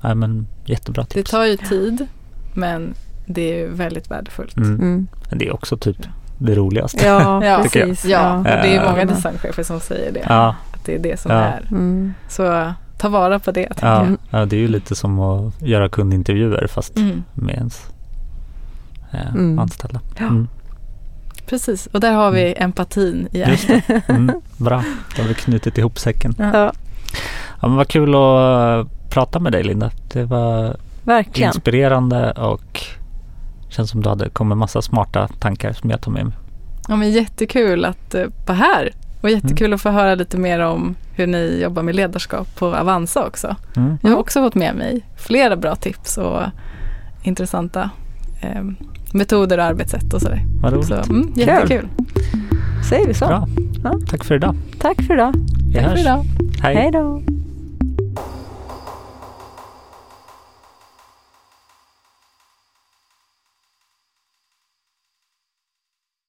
Ja, 0.00 0.08
nej, 0.08 0.14
men 0.14 0.46
jättebra 0.64 1.02
Det 1.02 1.08
tips. 1.08 1.30
tar 1.30 1.44
ju 1.44 1.56
tid, 1.56 2.06
men 2.54 2.94
det 3.26 3.52
är 3.52 3.56
ju 3.58 3.68
väldigt 3.68 4.10
värdefullt. 4.10 4.56
Mm. 4.56 4.74
Mm. 4.74 5.06
Men 5.30 5.38
det 5.38 5.46
är 5.48 5.52
också 5.54 5.76
typ 5.76 5.96
det 6.38 6.54
roligaste. 6.54 7.06
Ja, 7.06 7.44
Ja. 7.46 7.60
Precis. 7.62 8.04
Ja, 8.04 8.36
och 8.38 8.44
det 8.44 8.76
är 8.76 8.90
många 8.90 9.04
designchefer 9.04 9.62
som 9.62 9.80
säger 9.80 10.12
det. 10.12 10.24
Ja, 10.28 10.54
Att 10.72 10.84
det 10.84 10.94
är 10.94 10.98
det 10.98 11.20
som 11.20 11.30
Ja. 11.32 11.38
är. 11.38 11.66
Mm. 11.70 12.14
Så 12.28 12.72
ta 12.98 13.08
vara 13.08 13.38
på 13.38 13.50
det, 13.52 13.68
ja, 13.82 14.06
jag. 14.06 14.16
ja, 14.30 14.46
det 14.46 14.56
är 14.56 14.60
ju 14.60 14.68
lite 14.68 14.94
som 14.94 15.18
att 15.20 15.62
göra 15.62 15.88
kundintervjuer 15.88 16.66
fast 16.66 16.96
Mm. 16.96 17.22
med 17.34 17.54
ens 17.54 17.86
eh, 19.12 19.28
Mm. 19.34 19.58
anställda. 19.58 20.00
Ja. 20.18 20.26
Mm. 20.26 20.48
Precis, 21.46 21.86
och 21.86 22.00
där 22.00 22.12
har 22.12 22.30
vi 22.30 22.54
empatin 22.58 23.28
igen. 23.32 23.50
Just 23.50 23.68
det. 23.68 24.02
Mm, 24.08 24.30
bra, 24.56 24.82
då 25.16 25.22
har 25.22 25.28
vi 25.28 25.34
knutit 25.34 25.78
ihop 25.78 25.98
säcken. 25.98 26.34
Ja, 26.38 26.72
Ja, 27.62 27.68
men 27.68 27.74
vad 27.76 27.88
kul 27.88 28.14
att 28.14 28.86
prata 29.10 29.38
med 29.38 29.52
dig 29.52 29.62
Linda. 29.62 29.90
Det 30.12 30.24
var 30.24 30.76
verkligen. 31.04 31.48
inspirerande 31.48 32.30
och 32.32 32.80
känns 33.68 33.90
som 33.90 34.02
du 34.02 34.08
hade 34.08 34.28
kommit 34.28 34.58
massa 34.58 34.82
smarta 34.82 35.28
tankar 35.38 35.72
som 35.72 35.90
jag 35.90 36.00
tar 36.00 36.12
med 36.12 36.24
mig. 36.24 36.34
Ja, 36.88 36.96
men 36.96 37.10
jättekul 37.10 37.84
att 37.84 38.14
uh, 38.14 38.24
vara 38.46 38.58
här. 38.58 38.90
Och 39.20 39.30
jättekul 39.30 39.66
Mm. 39.66 39.74
att 39.74 39.80
få 39.82 39.90
höra 39.90 40.14
lite 40.14 40.36
mer 40.38 40.60
om 40.60 40.94
hur 41.14 41.26
ni 41.26 41.60
jobbar 41.62 41.82
med 41.82 41.94
ledarskap 41.94 42.56
på 42.56 42.66
Avanza 42.76 43.26
också. 43.26 43.56
Mm. 43.76 43.98
Jag 44.02 44.10
har 44.10 44.16
också 44.16 44.40
fått 44.42 44.54
med 44.54 44.74
mig 44.74 45.00
flera 45.16 45.56
bra 45.56 45.76
tips 45.76 46.18
och 46.18 46.40
intressanta 47.22 47.90
eh, 48.42 48.62
metoder 49.12 49.58
och 49.58 49.64
arbetssätt 49.64 50.14
och 50.14 50.20
sådär. 50.22 50.42
Vad 50.62 50.72
roligt. 50.72 50.86
Så, 50.88 50.94
mm, 50.94 51.32
jättekul. 51.36 51.88
Säger 52.88 53.06
vi 53.06 53.14
så. 53.14 53.26
Bra. 53.26 53.46
Ja. 53.84 53.98
Tack 54.10 54.24
för 54.24 54.34
idag. 54.34 54.56
Tack 54.80 55.02
för 55.02 55.14
idag. 55.14 55.34
Vi 55.68 55.74
Tack 55.74 55.82
för 55.82 55.90
hörs. 55.90 56.00
idag. 56.00 56.24
Hej. 56.62 56.74
Hej 56.76 56.90
då. 56.92 57.22